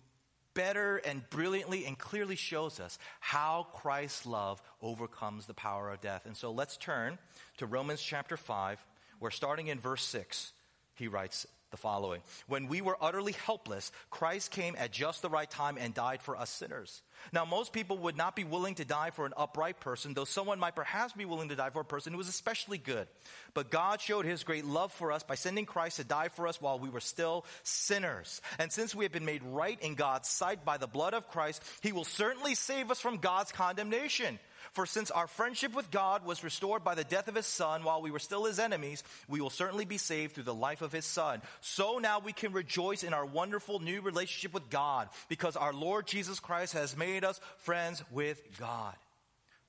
better 0.56 0.98
and 0.98 1.30
brilliantly 1.30 1.86
and 1.86 1.98
clearly 1.98 2.36
shows 2.36 2.80
us 2.80 2.98
how 3.20 3.68
Christ's 3.74 4.26
love 4.26 4.60
overcomes 4.82 5.46
the 5.46 5.54
power 5.54 5.92
of 5.92 6.02
death. 6.02 6.26
And 6.26 6.36
so 6.36 6.52
let's 6.52 6.78
turn 6.78 7.20
to 7.58 7.68
Romans 7.68 8.02
chapter 8.02 8.38
5, 8.38 8.84
where 9.20 9.32
starting 9.32 9.68
in 9.68 9.80
verse 9.80 10.04
6, 10.04 10.52
he 10.96 11.08
writes, 11.08 11.46
the 11.76 11.82
following 11.82 12.22
When 12.48 12.68
we 12.68 12.82
were 12.82 12.98
utterly 13.02 13.34
helpless, 13.34 13.92
Christ 14.10 14.52
came 14.52 14.76
at 14.78 14.92
just 14.92 15.22
the 15.22 15.30
right 15.30 15.50
time 15.50 15.78
and 15.78 15.94
died 15.94 16.22
for 16.22 16.38
us 16.38 16.50
sinners. 16.50 17.02
Now, 17.34 17.44
most 17.44 17.74
people 17.74 17.98
would 18.00 18.16
not 18.16 18.36
be 18.36 18.44
willing 18.44 18.76
to 18.76 18.86
die 18.86 19.10
for 19.10 19.26
an 19.26 19.34
upright 19.36 19.80
person, 19.80 20.14
though 20.14 20.26
someone 20.26 20.60
might 20.60 20.76
perhaps 20.76 21.14
be 21.14 21.26
willing 21.26 21.50
to 21.50 21.56
die 21.56 21.70
for 21.72 21.82
a 21.82 21.86
person 21.86 22.14
who 22.14 22.18
was 22.18 22.30
especially 22.30 22.78
good. 22.78 23.08
But 23.54 23.72
God 23.72 24.00
showed 24.00 24.26
his 24.26 24.44
great 24.44 24.66
love 24.66 24.92
for 24.94 25.12
us 25.12 25.24
by 25.24 25.36
sending 25.36 25.66
Christ 25.66 25.98
to 25.98 26.04
die 26.04 26.30
for 26.30 26.48
us 26.48 26.62
while 26.62 26.80
we 26.80 26.90
were 26.90 27.00
still 27.00 27.46
sinners. 27.64 28.42
And 28.60 28.72
since 28.72 28.96
we 28.96 29.06
have 29.06 29.12
been 29.12 29.26
made 29.26 29.44
right 29.44 29.80
in 29.82 29.96
God's 29.96 30.30
sight 30.30 30.64
by 30.64 30.78
the 30.78 30.88
blood 30.88 31.14
of 31.14 31.30
Christ, 31.30 31.62
he 31.82 31.92
will 31.92 32.06
certainly 32.06 32.56
save 32.56 32.92
us 32.92 33.00
from 33.00 33.18
God's 33.18 33.52
condemnation. 33.52 34.40
For 34.72 34.86
since 34.86 35.12
our 35.12 35.28
friendship 35.28 35.74
with 35.74 35.92
God 35.92 36.26
was 36.26 36.44
restored 36.44 36.84
by 36.84 36.96
the 36.96 37.04
death 37.04 37.28
of 37.28 37.36
his 37.36 37.46
son 37.46 37.84
while 37.84 38.02
we 38.02 38.12
were 38.12 38.20
still 38.20 38.46
his 38.46 38.60
enemies, 38.60 39.04
we 39.28 39.42
will 39.42 39.50
certainly 39.50 39.86
be 39.86 39.98
saved 39.98 40.34
through 40.34 40.44
the 40.44 40.54
life 40.54 40.82
of 40.82 40.92
his 40.92 41.06
son. 41.06 41.42
So 41.62 42.00
now 42.00 42.20
we 42.20 42.34
can 42.34 42.54
rejoice 42.54 43.04
in 43.04 43.14
our 43.14 43.26
wonderful 43.26 43.80
new 43.80 44.02
relationship 44.02 44.54
with 44.54 44.70
God 44.70 45.10
because 45.30 45.56
our 45.56 45.74
Lord 45.74 46.08
Jesus 46.08 46.40
Christ 46.40 46.74
has 46.74 46.98
made 46.98 47.24
us 47.24 47.40
friends 47.58 48.04
with 48.12 48.42
God. 48.60 48.96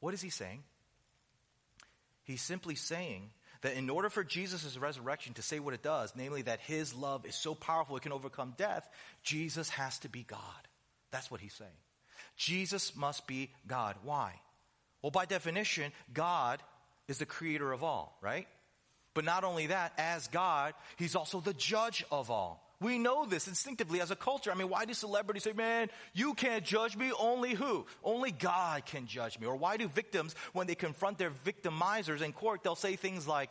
What 0.01 0.15
is 0.15 0.23
he 0.23 0.31
saying? 0.31 0.63
He's 2.25 2.43
simply 2.43 2.75
saying 2.75 3.31
that 3.63 3.75
in 3.75 3.89
order 3.89 4.11
for 4.11 4.25
Jesus' 4.25 4.77
resurrection 4.77 5.35
to 5.35 5.43
say 5.43 5.59
what 5.61 5.75
it 5.75 5.83
does, 5.83 6.13
namely 6.17 6.43
that 6.43 6.61
his 6.61 6.95
love 6.95 7.25
is 7.25 7.35
so 7.35 7.55
powerful 7.55 7.97
it 7.97 8.03
can 8.03 8.13
overcome 8.13 8.55
death, 8.57 8.89
Jesus 9.23 9.69
has 9.71 9.99
to 10.01 10.09
be 10.09 10.23
God. 10.23 10.41
That's 11.11 11.31
what 11.31 11.41
he's 11.41 11.55
saying. 11.55 11.71
Jesus 12.37 12.95
must 12.97 13.27
be 13.27 13.51
God. 13.67 13.97
Why? 14.03 14.35
Well, 15.07 15.13
by 15.13 15.25
definition, 15.25 15.93
God 16.13 16.61
is 17.07 17.19
the 17.19 17.27
creator 17.27 17.71
of 17.71 17.85
all, 17.85 18.19
right? 18.21 18.49
But 19.15 19.25
not 19.25 19.45
only 19.45 19.69
that, 19.69 19.93
as 19.99 20.27
God, 20.27 20.75
He's 20.97 21.15
also 21.15 21.39
the 21.39 21.55
judge 21.55 22.05
of 22.11 22.29
all. 22.29 22.61
We 22.81 22.99
know 22.99 23.25
this 23.25 23.47
instinctively 23.47 24.01
as 24.01 24.11
a 24.11 24.17
culture. 24.17 24.51
I 24.51 24.57
mean, 24.57 24.69
why 24.69 24.85
do 24.85 24.95
celebrities 24.95 25.45
say, 25.45 25.53
man, 25.53 25.91
you 26.13 26.35
can't 26.35 26.65
judge 26.65 26.97
me? 26.97 27.13
Only 27.21 27.55
who? 27.55 27.87
Only 28.03 28.33
God 28.33 28.85
can 28.85 29.07
judge 29.07 29.39
me. 29.39 29.47
Or 29.47 29.55
why 29.55 29.77
do 29.77 29.87
victims, 29.87 30.35
when 30.55 30.67
they 30.67 30.75
confront 30.75 31.19
their 31.19 31.31
victimizers 31.31 32.21
in 32.21 32.33
court, 32.33 32.65
they'll 32.65 32.75
say 32.75 32.97
things 32.97 33.29
like, 33.29 33.51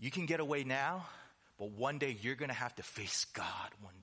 you 0.00 0.10
can 0.10 0.26
get 0.26 0.40
away 0.40 0.64
now, 0.64 1.06
but 1.60 1.70
one 1.70 1.98
day 1.98 2.16
you're 2.22 2.34
going 2.34 2.48
to 2.48 2.54
have 2.56 2.74
to 2.74 2.82
face 2.82 3.24
God 3.34 3.70
one. 3.82 3.94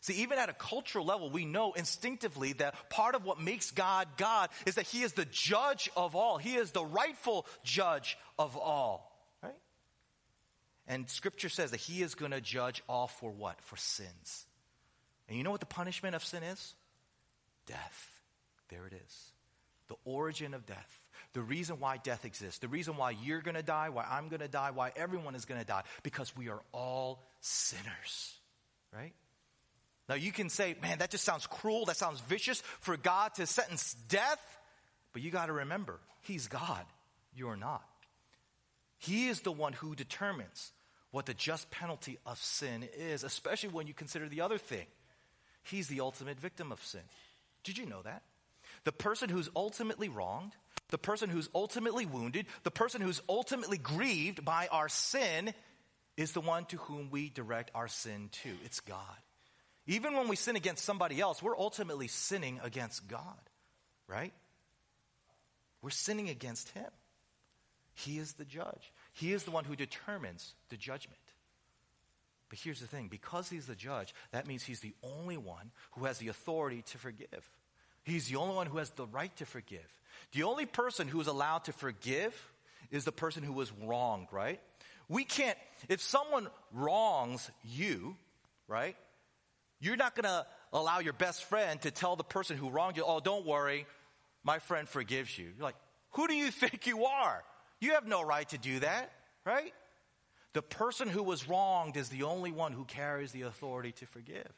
See, 0.00 0.22
even 0.22 0.38
at 0.38 0.48
a 0.48 0.52
cultural 0.52 1.04
level, 1.04 1.28
we 1.28 1.44
know 1.44 1.72
instinctively 1.72 2.52
that 2.54 2.88
part 2.88 3.14
of 3.14 3.24
what 3.24 3.40
makes 3.40 3.72
God 3.72 4.06
God 4.16 4.50
is 4.64 4.76
that 4.76 4.86
He 4.86 5.02
is 5.02 5.12
the 5.14 5.24
judge 5.24 5.90
of 5.96 6.14
all. 6.14 6.38
He 6.38 6.54
is 6.54 6.70
the 6.70 6.84
rightful 6.84 7.46
judge 7.64 8.16
of 8.38 8.56
all, 8.56 9.12
right? 9.42 9.58
And 10.86 11.10
Scripture 11.10 11.48
says 11.48 11.72
that 11.72 11.80
He 11.80 12.02
is 12.02 12.14
going 12.14 12.30
to 12.30 12.40
judge 12.40 12.82
all 12.88 13.08
for 13.08 13.30
what? 13.30 13.60
For 13.62 13.76
sins. 13.76 14.46
And 15.28 15.36
you 15.36 15.42
know 15.42 15.50
what 15.50 15.60
the 15.60 15.66
punishment 15.66 16.14
of 16.14 16.24
sin 16.24 16.44
is? 16.44 16.74
Death. 17.66 18.20
There 18.68 18.86
it 18.86 18.92
is. 18.92 19.32
The 19.88 19.96
origin 20.04 20.54
of 20.54 20.64
death. 20.64 21.00
The 21.32 21.42
reason 21.42 21.80
why 21.80 21.96
death 21.96 22.24
exists. 22.24 22.60
The 22.60 22.68
reason 22.68 22.96
why 22.96 23.10
you're 23.10 23.42
going 23.42 23.56
to 23.56 23.62
die, 23.62 23.88
why 23.88 24.06
I'm 24.08 24.28
going 24.28 24.40
to 24.40 24.48
die, 24.48 24.70
why 24.70 24.92
everyone 24.96 25.34
is 25.34 25.44
going 25.44 25.60
to 25.60 25.66
die. 25.66 25.82
Because 26.02 26.34
we 26.36 26.48
are 26.48 26.60
all 26.72 27.22
sinners, 27.40 28.34
right? 28.94 29.12
Now 30.08 30.14
you 30.14 30.32
can 30.32 30.48
say, 30.48 30.74
man, 30.80 30.98
that 30.98 31.10
just 31.10 31.24
sounds 31.24 31.46
cruel. 31.46 31.84
That 31.86 31.96
sounds 31.96 32.20
vicious 32.20 32.60
for 32.80 32.96
God 32.96 33.34
to 33.34 33.46
sentence 33.46 33.94
death. 34.08 34.40
But 35.12 35.22
you 35.22 35.30
got 35.30 35.46
to 35.46 35.52
remember, 35.52 36.00
He's 36.22 36.48
God. 36.48 36.84
You're 37.34 37.56
not. 37.56 37.84
He 38.98 39.28
is 39.28 39.42
the 39.42 39.52
one 39.52 39.72
who 39.72 39.94
determines 39.94 40.72
what 41.10 41.26
the 41.26 41.34
just 41.34 41.70
penalty 41.70 42.18
of 42.26 42.38
sin 42.38 42.88
is, 42.96 43.22
especially 43.22 43.70
when 43.70 43.86
you 43.86 43.94
consider 43.94 44.28
the 44.28 44.40
other 44.40 44.58
thing. 44.58 44.86
He's 45.62 45.88
the 45.88 46.00
ultimate 46.00 46.40
victim 46.40 46.72
of 46.72 46.82
sin. 46.84 47.02
Did 47.62 47.78
you 47.78 47.86
know 47.86 48.02
that? 48.02 48.22
The 48.84 48.92
person 48.92 49.28
who's 49.28 49.48
ultimately 49.54 50.08
wronged, 50.08 50.52
the 50.88 50.98
person 50.98 51.30
who's 51.30 51.48
ultimately 51.54 52.06
wounded, 52.06 52.46
the 52.62 52.70
person 52.70 53.00
who's 53.00 53.20
ultimately 53.28 53.78
grieved 53.78 54.44
by 54.44 54.68
our 54.70 54.88
sin 54.88 55.52
is 56.16 56.32
the 56.32 56.40
one 56.40 56.64
to 56.66 56.76
whom 56.78 57.10
we 57.10 57.28
direct 57.28 57.70
our 57.74 57.88
sin 57.88 58.30
to. 58.42 58.50
It's 58.64 58.80
God. 58.80 58.98
Even 59.88 60.14
when 60.14 60.28
we 60.28 60.36
sin 60.36 60.54
against 60.54 60.84
somebody 60.84 61.18
else, 61.18 61.42
we're 61.42 61.58
ultimately 61.58 62.08
sinning 62.08 62.60
against 62.62 63.08
God, 63.08 63.40
right? 64.06 64.34
We're 65.80 65.88
sinning 65.90 66.28
against 66.28 66.68
Him. 66.68 66.90
He 67.94 68.18
is 68.18 68.34
the 68.34 68.44
judge, 68.44 68.92
He 69.14 69.32
is 69.32 69.42
the 69.44 69.50
one 69.50 69.64
who 69.64 69.74
determines 69.74 70.54
the 70.68 70.76
judgment. 70.76 71.18
But 72.50 72.58
here's 72.58 72.80
the 72.80 72.86
thing 72.86 73.08
because 73.08 73.48
He's 73.48 73.66
the 73.66 73.74
judge, 73.74 74.14
that 74.30 74.46
means 74.46 74.62
He's 74.62 74.80
the 74.80 74.94
only 75.02 75.38
one 75.38 75.70
who 75.92 76.04
has 76.04 76.18
the 76.18 76.28
authority 76.28 76.82
to 76.90 76.98
forgive. 76.98 77.50
He's 78.04 78.28
the 78.28 78.36
only 78.36 78.54
one 78.54 78.66
who 78.66 78.78
has 78.78 78.90
the 78.90 79.06
right 79.06 79.34
to 79.36 79.46
forgive. 79.46 79.86
The 80.32 80.42
only 80.42 80.66
person 80.66 81.08
who 81.08 81.20
is 81.20 81.26
allowed 81.26 81.64
to 81.64 81.72
forgive 81.72 82.34
is 82.90 83.04
the 83.04 83.12
person 83.12 83.42
who 83.42 83.52
was 83.52 83.72
wronged, 83.82 84.28
right? 84.32 84.60
We 85.08 85.24
can't, 85.24 85.56
if 85.88 86.02
someone 86.02 86.48
wrongs 86.72 87.50
you, 87.64 88.16
right? 88.66 88.96
You're 89.80 89.96
not 89.96 90.14
going 90.14 90.24
to 90.24 90.46
allow 90.72 90.98
your 90.98 91.12
best 91.12 91.44
friend 91.44 91.80
to 91.82 91.90
tell 91.90 92.16
the 92.16 92.24
person 92.24 92.56
who 92.56 92.70
wronged 92.70 92.96
you, 92.96 93.04
oh, 93.06 93.20
don't 93.20 93.46
worry, 93.46 93.86
my 94.44 94.58
friend 94.58 94.88
forgives 94.88 95.36
you. 95.38 95.46
You're 95.56 95.64
like, 95.64 95.76
who 96.12 96.26
do 96.26 96.34
you 96.34 96.50
think 96.50 96.86
you 96.86 97.04
are? 97.04 97.42
You 97.80 97.92
have 97.92 98.06
no 98.06 98.22
right 98.22 98.48
to 98.50 98.58
do 98.58 98.80
that, 98.80 99.12
right? 99.44 99.72
The 100.52 100.62
person 100.62 101.08
who 101.08 101.22
was 101.22 101.48
wronged 101.48 101.96
is 101.96 102.08
the 102.08 102.24
only 102.24 102.50
one 102.50 102.72
who 102.72 102.84
carries 102.84 103.32
the 103.32 103.42
authority 103.42 103.92
to 103.92 104.06
forgive. 104.06 104.50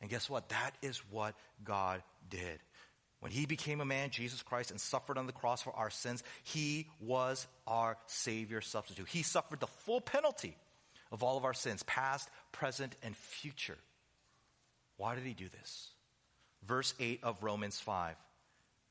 And 0.00 0.10
guess 0.10 0.28
what? 0.28 0.50
That 0.50 0.72
is 0.82 0.98
what 1.10 1.34
God 1.64 2.02
did. 2.28 2.60
When 3.20 3.32
he 3.32 3.46
became 3.46 3.80
a 3.80 3.84
man, 3.84 4.10
Jesus 4.10 4.42
Christ, 4.42 4.70
and 4.70 4.80
suffered 4.80 5.18
on 5.18 5.26
the 5.26 5.32
cross 5.32 5.62
for 5.62 5.74
our 5.74 5.90
sins, 5.90 6.22
he 6.44 6.88
was 7.00 7.46
our 7.66 7.96
Savior 8.06 8.60
substitute. 8.60 9.08
He 9.08 9.22
suffered 9.22 9.60
the 9.60 9.66
full 9.66 10.00
penalty 10.00 10.56
of 11.10 11.22
all 11.22 11.36
of 11.36 11.44
our 11.44 11.54
sins, 11.54 11.82
past, 11.84 12.28
present, 12.52 12.94
and 13.02 13.16
future. 13.16 13.78
Why 14.98 15.14
did 15.14 15.24
he 15.24 15.32
do 15.32 15.48
this? 15.48 15.88
Verse 16.66 16.92
8 17.00 17.20
of 17.22 17.42
Romans 17.42 17.80
5. 17.80 18.14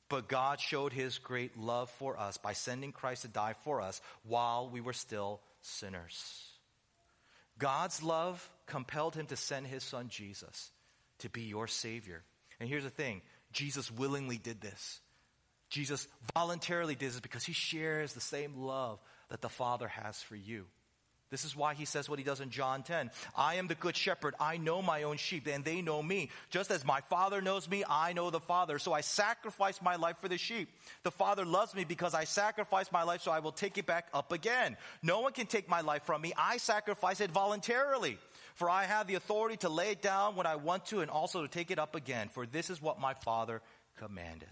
But 0.09 0.29
God 0.29 0.59
showed 0.59 0.93
his 0.93 1.17
great 1.19 1.59
love 1.59 1.89
for 1.91 2.17
us 2.17 2.37
by 2.37 2.53
sending 2.53 2.93
Christ 2.93 3.23
to 3.23 3.27
die 3.27 3.55
for 3.63 3.81
us 3.81 4.01
while 4.23 4.69
we 4.69 4.81
were 4.81 4.93
still 4.93 5.41
sinners. 5.61 6.49
God's 7.59 8.01
love 8.01 8.49
compelled 8.67 9.15
him 9.15 9.25
to 9.27 9.35
send 9.35 9.67
his 9.67 9.83
son 9.83 10.07
Jesus 10.07 10.71
to 11.19 11.29
be 11.29 11.41
your 11.41 11.67
Savior. 11.67 12.23
And 12.59 12.69
here's 12.69 12.83
the 12.83 12.89
thing 12.89 13.21
Jesus 13.51 13.91
willingly 13.91 14.37
did 14.37 14.61
this. 14.61 15.01
Jesus 15.69 16.07
voluntarily 16.33 16.95
did 16.95 17.09
this 17.09 17.19
because 17.19 17.43
he 17.43 17.53
shares 17.53 18.13
the 18.13 18.21
same 18.21 18.55
love 18.55 18.99
that 19.29 19.41
the 19.41 19.49
Father 19.49 19.89
has 19.89 20.21
for 20.21 20.35
you. 20.37 20.65
This 21.29 21.43
is 21.43 21.57
why 21.57 21.73
he 21.73 21.83
says 21.83 22.09
what 22.09 22.19
he 22.19 22.25
does 22.25 22.39
in 22.39 22.49
John 22.49 22.83
10. 22.83 23.11
I 23.35 23.55
am 23.55 23.67
the 23.67 23.75
good 23.75 23.97
shepherd. 23.97 24.33
I 24.39 24.55
know 24.55 24.81
my 24.81 25.03
own 25.03 25.17
sheep 25.17 25.45
and 25.47 25.63
they 25.63 25.81
know 25.81 26.01
me. 26.01 26.29
Just 26.49 26.71
as 26.71 26.85
my 26.85 27.01
father 27.01 27.41
knows 27.41 27.69
me, 27.69 27.83
I 27.87 28.13
know 28.13 28.29
the 28.29 28.39
father. 28.39 28.79
So 28.79 28.93
I 28.93 29.01
sacrifice 29.01 29.81
my 29.81 29.97
life 29.97 30.17
for 30.21 30.29
the 30.29 30.37
sheep. 30.37 30.69
The 31.03 31.11
father 31.11 31.43
loves 31.43 31.75
me 31.75 31.83
because 31.83 32.13
I 32.13 32.23
sacrifice 32.23 32.91
my 32.93 33.03
life 33.03 33.21
so 33.21 33.31
I 33.31 33.39
will 33.39 33.51
take 33.51 33.77
it 33.77 33.85
back 33.85 34.07
up 34.13 34.31
again. 34.31 34.77
No 35.03 35.19
one 35.19 35.33
can 35.33 35.47
take 35.47 35.67
my 35.67 35.81
life 35.81 36.03
from 36.03 36.21
me. 36.21 36.31
I 36.37 36.57
sacrifice 36.57 37.19
it 37.19 37.31
voluntarily. 37.31 38.17
For 38.55 38.69
I 38.69 38.85
have 38.85 39.07
the 39.07 39.15
authority 39.15 39.57
to 39.57 39.69
lay 39.69 39.91
it 39.91 40.01
down 40.01 40.35
when 40.35 40.47
I 40.47 40.55
want 40.55 40.85
to 40.87 41.01
and 41.01 41.11
also 41.11 41.41
to 41.41 41.47
take 41.49 41.71
it 41.71 41.77
up 41.77 41.93
again. 41.93 42.29
For 42.29 42.45
this 42.45 42.69
is 42.69 42.81
what 42.81 43.01
my 43.01 43.13
father 43.13 43.61
commanded. 43.97 44.49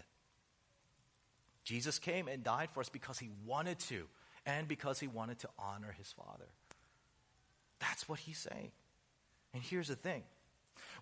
Jesus 1.64 1.98
came 1.98 2.28
and 2.28 2.44
died 2.44 2.68
for 2.70 2.80
us 2.80 2.90
because 2.90 3.18
he 3.18 3.30
wanted 3.46 3.78
to 3.80 4.04
and 4.44 4.68
because 4.68 5.00
he 5.00 5.08
wanted 5.08 5.40
to 5.40 5.48
honor 5.58 5.92
his 5.98 6.12
father. 6.12 6.46
That's 7.80 8.08
what 8.08 8.18
he's 8.18 8.38
saying. 8.38 8.72
And 9.54 9.62
here's 9.62 9.88
the 9.88 9.96
thing 9.96 10.22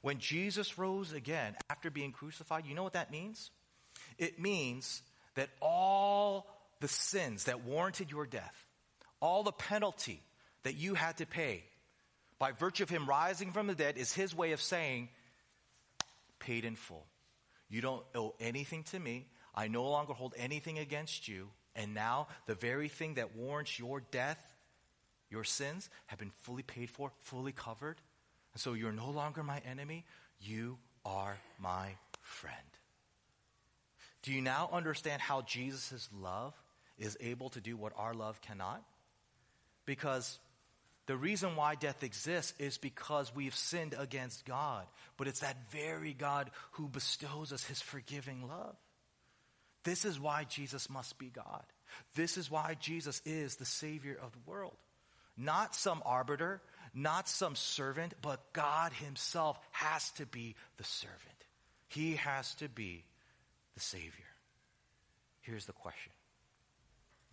when 0.02 0.18
Jesus 0.18 0.78
rose 0.78 1.12
again 1.12 1.56
after 1.70 1.90
being 1.90 2.12
crucified, 2.12 2.66
you 2.66 2.74
know 2.74 2.82
what 2.82 2.92
that 2.92 3.10
means? 3.10 3.50
It 4.18 4.38
means 4.38 5.02
that 5.34 5.48
all 5.60 6.46
the 6.80 6.88
sins 6.88 7.44
that 7.44 7.64
warranted 7.64 8.10
your 8.10 8.26
death, 8.26 8.68
all 9.20 9.42
the 9.42 9.52
penalty 9.52 10.22
that 10.62 10.74
you 10.74 10.94
had 10.94 11.16
to 11.18 11.26
pay 11.26 11.64
by 12.38 12.52
virtue 12.52 12.82
of 12.82 12.90
him 12.90 13.06
rising 13.08 13.52
from 13.52 13.66
the 13.66 13.74
dead, 13.74 13.96
is 13.96 14.12
his 14.12 14.34
way 14.34 14.52
of 14.52 14.60
saying, 14.60 15.08
paid 16.38 16.64
in 16.64 16.76
full. 16.76 17.06
You 17.68 17.80
don't 17.80 18.04
owe 18.14 18.34
anything 18.38 18.82
to 18.84 18.98
me. 18.98 19.26
I 19.54 19.68
no 19.68 19.84
longer 19.84 20.12
hold 20.12 20.34
anything 20.36 20.78
against 20.78 21.28
you. 21.28 21.48
And 21.74 21.94
now, 21.94 22.28
the 22.46 22.54
very 22.54 22.88
thing 22.88 23.14
that 23.14 23.34
warrants 23.34 23.78
your 23.78 24.00
death 24.10 24.53
your 25.30 25.44
sins 25.44 25.88
have 26.06 26.18
been 26.18 26.32
fully 26.42 26.62
paid 26.62 26.90
for, 26.90 27.12
fully 27.20 27.52
covered. 27.52 27.96
And 28.52 28.60
so 28.60 28.74
you're 28.74 28.92
no 28.92 29.10
longer 29.10 29.42
my 29.42 29.60
enemy. 29.68 30.04
You 30.40 30.78
are 31.04 31.38
my 31.58 31.96
friend. 32.20 32.56
Do 34.22 34.32
you 34.32 34.40
now 34.40 34.70
understand 34.72 35.20
how 35.20 35.42
Jesus' 35.42 36.08
love 36.18 36.54
is 36.98 37.16
able 37.20 37.50
to 37.50 37.60
do 37.60 37.76
what 37.76 37.92
our 37.96 38.14
love 38.14 38.40
cannot? 38.40 38.82
Because 39.84 40.38
the 41.06 41.16
reason 41.16 41.56
why 41.56 41.74
death 41.74 42.02
exists 42.02 42.54
is 42.58 42.78
because 42.78 43.34
we've 43.34 43.54
sinned 43.54 43.94
against 43.98 44.46
God. 44.46 44.86
But 45.18 45.28
it's 45.28 45.40
that 45.40 45.70
very 45.70 46.14
God 46.14 46.50
who 46.72 46.88
bestows 46.88 47.52
us 47.52 47.64
his 47.64 47.82
forgiving 47.82 48.48
love. 48.48 48.76
This 49.82 50.06
is 50.06 50.18
why 50.18 50.44
Jesus 50.44 50.88
must 50.88 51.18
be 51.18 51.28
God. 51.28 51.64
This 52.14 52.38
is 52.38 52.50
why 52.50 52.76
Jesus 52.80 53.20
is 53.26 53.56
the 53.56 53.66
Savior 53.66 54.18
of 54.20 54.32
the 54.32 54.50
world. 54.50 54.76
Not 55.36 55.74
some 55.74 56.02
arbiter, 56.04 56.60
not 56.94 57.28
some 57.28 57.56
servant, 57.56 58.14
but 58.22 58.52
God 58.52 58.92
Himself 58.92 59.58
has 59.72 60.10
to 60.12 60.26
be 60.26 60.54
the 60.76 60.84
servant. 60.84 61.18
He 61.88 62.16
has 62.16 62.54
to 62.56 62.68
be 62.68 63.04
the 63.74 63.80
Savior. 63.80 64.10
Here's 65.40 65.66
the 65.66 65.72
question 65.72 66.12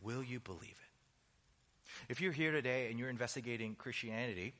Will 0.01 0.23
you 0.23 0.39
believe 0.39 0.63
it? 0.63 2.09
If 2.09 2.21
you're 2.21 2.31
here 2.31 2.51
today 2.51 2.89
and 2.89 2.99
you're 2.99 3.09
investigating 3.09 3.75
Christianity, 3.75 4.53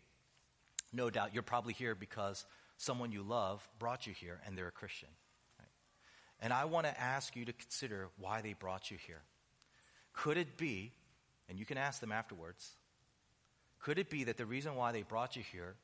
no 0.93 1.09
doubt 1.09 1.33
you're 1.33 1.43
probably 1.43 1.73
here 1.73 1.95
because 1.95 2.45
someone 2.77 3.11
you 3.11 3.23
love 3.23 3.67
brought 3.79 4.07
you 4.07 4.13
here 4.13 4.39
and 4.45 4.57
they're 4.57 4.67
a 4.67 4.71
Christian. 4.71 5.09
Right? 5.59 5.67
And 6.41 6.53
I 6.53 6.65
want 6.65 6.85
to 6.85 6.99
ask 7.01 7.35
you 7.35 7.45
to 7.45 7.53
consider 7.53 8.09
why 8.19 8.41
they 8.41 8.53
brought 8.53 8.91
you 8.91 8.97
here. 9.07 9.21
Could 10.13 10.37
it 10.37 10.57
be, 10.57 10.91
and 11.49 11.57
you 11.57 11.65
can 11.65 11.77
ask 11.77 12.01
them 12.01 12.11
afterwards, 12.11 12.69
could 13.82 13.97
it 13.97 14.09
be 14.09 14.25
that 14.25 14.38
the 14.38 14.45
reason 14.45 14.75
why 14.75 14.91
they 14.91 15.01
brought 15.01 15.36
you 15.36 15.43
here 15.51 15.75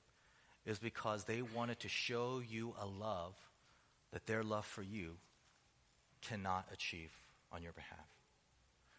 is 0.65 0.79
because 0.79 1.23
they 1.23 1.41
wanted 1.41 1.79
to 1.79 1.89
show 1.89 2.41
you 2.47 2.73
a 2.79 2.85
love 2.85 3.33
that 4.11 4.25
their 4.27 4.43
love 4.43 4.65
for 4.65 4.83
you 4.83 5.15
cannot 6.21 6.67
achieve 6.71 7.11
on 7.51 7.63
your 7.63 7.71
behalf? 7.73 8.05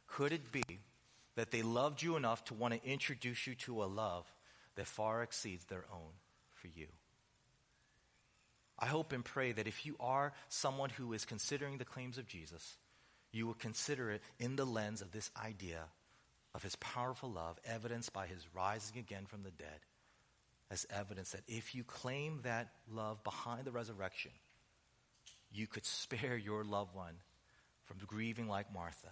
Could 0.08 0.32
it 0.32 0.50
be 0.50 0.64
that 1.36 1.50
they 1.50 1.62
loved 1.62 2.02
you 2.02 2.16
enough 2.16 2.44
to 2.46 2.54
want 2.54 2.74
to 2.74 2.88
introduce 2.88 3.46
you 3.46 3.54
to 3.54 3.84
a 3.84 3.86
love 3.86 4.24
that 4.74 4.86
far 4.86 5.22
exceeds 5.22 5.64
their 5.66 5.84
own 5.92 6.12
for 6.54 6.68
you? 6.68 6.86
I 8.78 8.86
hope 8.86 9.12
and 9.12 9.24
pray 9.24 9.52
that 9.52 9.66
if 9.66 9.84
you 9.84 9.96
are 10.00 10.32
someone 10.48 10.90
who 10.90 11.12
is 11.12 11.24
considering 11.24 11.78
the 11.78 11.84
claims 11.84 12.16
of 12.16 12.26
Jesus, 12.26 12.76
you 13.32 13.46
will 13.46 13.54
consider 13.54 14.10
it 14.10 14.22
in 14.38 14.56
the 14.56 14.64
lens 14.64 15.02
of 15.02 15.12
this 15.12 15.30
idea 15.40 15.84
of 16.54 16.62
his 16.62 16.76
powerful 16.76 17.30
love, 17.30 17.58
evidenced 17.64 18.12
by 18.12 18.26
his 18.26 18.46
rising 18.54 18.98
again 18.98 19.26
from 19.26 19.42
the 19.42 19.50
dead, 19.50 19.80
as 20.70 20.86
evidence 20.90 21.30
that 21.30 21.42
if 21.46 21.74
you 21.74 21.84
claim 21.84 22.40
that 22.42 22.70
love 22.90 23.22
behind 23.24 23.64
the 23.64 23.70
resurrection, 23.70 24.32
you 25.52 25.66
could 25.66 25.86
spare 25.86 26.36
your 26.36 26.64
loved 26.64 26.94
one 26.94 27.14
from 27.84 27.98
grieving 28.06 28.48
like 28.48 28.72
Martha, 28.72 29.10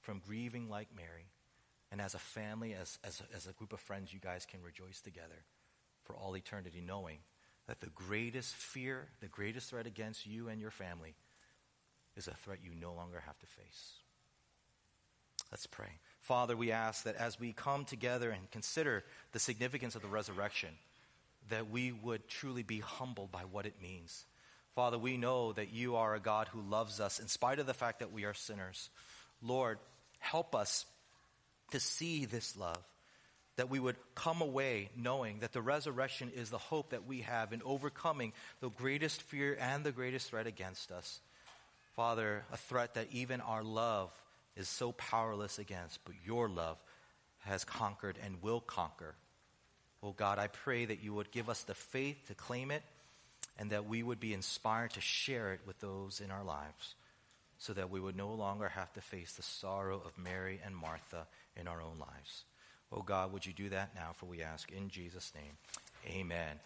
from 0.00 0.20
grieving 0.24 0.68
like 0.68 0.88
Mary, 0.96 1.26
and 1.90 2.00
as 2.00 2.14
a 2.14 2.18
family, 2.18 2.74
as, 2.74 2.98
as, 3.04 3.20
a, 3.20 3.36
as 3.36 3.46
a 3.46 3.52
group 3.52 3.72
of 3.72 3.80
friends, 3.80 4.12
you 4.12 4.18
guys 4.18 4.46
can 4.46 4.62
rejoice 4.62 5.00
together 5.00 5.44
for 6.04 6.16
all 6.16 6.36
eternity, 6.36 6.82
knowing 6.84 7.18
that 7.68 7.80
the 7.80 7.90
greatest 7.90 8.54
fear, 8.54 9.08
the 9.20 9.28
greatest 9.28 9.70
threat 9.70 9.86
against 9.86 10.26
you 10.26 10.48
and 10.48 10.60
your 10.60 10.70
family 10.70 11.14
is 12.16 12.28
a 12.28 12.34
threat 12.34 12.58
you 12.62 12.70
no 12.74 12.92
longer 12.94 13.22
have 13.24 13.38
to 13.38 13.46
face. 13.46 13.92
Let's 15.50 15.66
pray. 15.66 16.00
Father, 16.22 16.56
we 16.56 16.70
ask 16.70 17.04
that 17.04 17.16
as 17.16 17.38
we 17.38 17.52
come 17.52 17.84
together 17.84 18.30
and 18.30 18.50
consider 18.50 19.04
the 19.32 19.38
significance 19.38 19.96
of 19.96 20.02
the 20.02 20.08
resurrection, 20.08 20.70
that 21.50 21.68
we 21.68 21.90
would 21.90 22.28
truly 22.28 22.62
be 22.62 22.78
humbled 22.78 23.32
by 23.32 23.42
what 23.42 23.66
it 23.66 23.74
means. 23.82 24.24
Father, 24.76 24.98
we 24.98 25.16
know 25.16 25.52
that 25.52 25.72
you 25.72 25.96
are 25.96 26.14
a 26.14 26.20
God 26.20 26.48
who 26.48 26.62
loves 26.62 27.00
us 27.00 27.18
in 27.18 27.26
spite 27.26 27.58
of 27.58 27.66
the 27.66 27.74
fact 27.74 27.98
that 27.98 28.12
we 28.12 28.24
are 28.24 28.34
sinners. 28.34 28.88
Lord, 29.42 29.78
help 30.20 30.54
us 30.54 30.86
to 31.72 31.80
see 31.80 32.24
this 32.24 32.56
love, 32.56 32.82
that 33.56 33.68
we 33.68 33.80
would 33.80 33.96
come 34.14 34.40
away 34.40 34.90
knowing 34.96 35.40
that 35.40 35.52
the 35.52 35.60
resurrection 35.60 36.30
is 36.36 36.50
the 36.50 36.58
hope 36.58 36.90
that 36.90 37.06
we 37.06 37.22
have 37.22 37.52
in 37.52 37.62
overcoming 37.64 38.32
the 38.60 38.70
greatest 38.70 39.20
fear 39.22 39.58
and 39.60 39.82
the 39.82 39.92
greatest 39.92 40.30
threat 40.30 40.46
against 40.46 40.92
us. 40.92 41.20
Father, 41.96 42.44
a 42.52 42.56
threat 42.56 42.94
that 42.94 43.08
even 43.10 43.40
our 43.40 43.64
love 43.64 44.10
is 44.56 44.68
so 44.68 44.92
powerless 44.92 45.58
against, 45.58 46.04
but 46.04 46.14
your 46.24 46.48
love 46.48 46.78
has 47.40 47.64
conquered 47.64 48.18
and 48.24 48.42
will 48.42 48.60
conquer. 48.60 49.14
Oh 50.02 50.12
God, 50.12 50.38
I 50.38 50.48
pray 50.48 50.84
that 50.84 51.02
you 51.02 51.14
would 51.14 51.30
give 51.30 51.48
us 51.48 51.62
the 51.62 51.74
faith 51.74 52.28
to 52.28 52.34
claim 52.34 52.70
it 52.70 52.82
and 53.58 53.70
that 53.70 53.86
we 53.86 54.02
would 54.02 54.20
be 54.20 54.34
inspired 54.34 54.92
to 54.92 55.00
share 55.00 55.52
it 55.52 55.60
with 55.66 55.78
those 55.80 56.20
in 56.20 56.30
our 56.30 56.44
lives 56.44 56.94
so 57.58 57.72
that 57.72 57.90
we 57.90 58.00
would 58.00 58.16
no 58.16 58.32
longer 58.32 58.68
have 58.68 58.92
to 58.94 59.00
face 59.00 59.32
the 59.34 59.42
sorrow 59.42 60.02
of 60.04 60.18
Mary 60.18 60.60
and 60.64 60.74
Martha 60.74 61.26
in 61.56 61.68
our 61.68 61.80
own 61.80 61.98
lives. 61.98 62.44
Oh 62.90 63.02
God, 63.02 63.32
would 63.32 63.46
you 63.46 63.52
do 63.52 63.68
that 63.68 63.94
now? 63.94 64.10
For 64.14 64.26
we 64.26 64.42
ask 64.42 64.70
in 64.72 64.88
Jesus' 64.88 65.32
name. 65.34 65.56
Amen. 66.08 66.58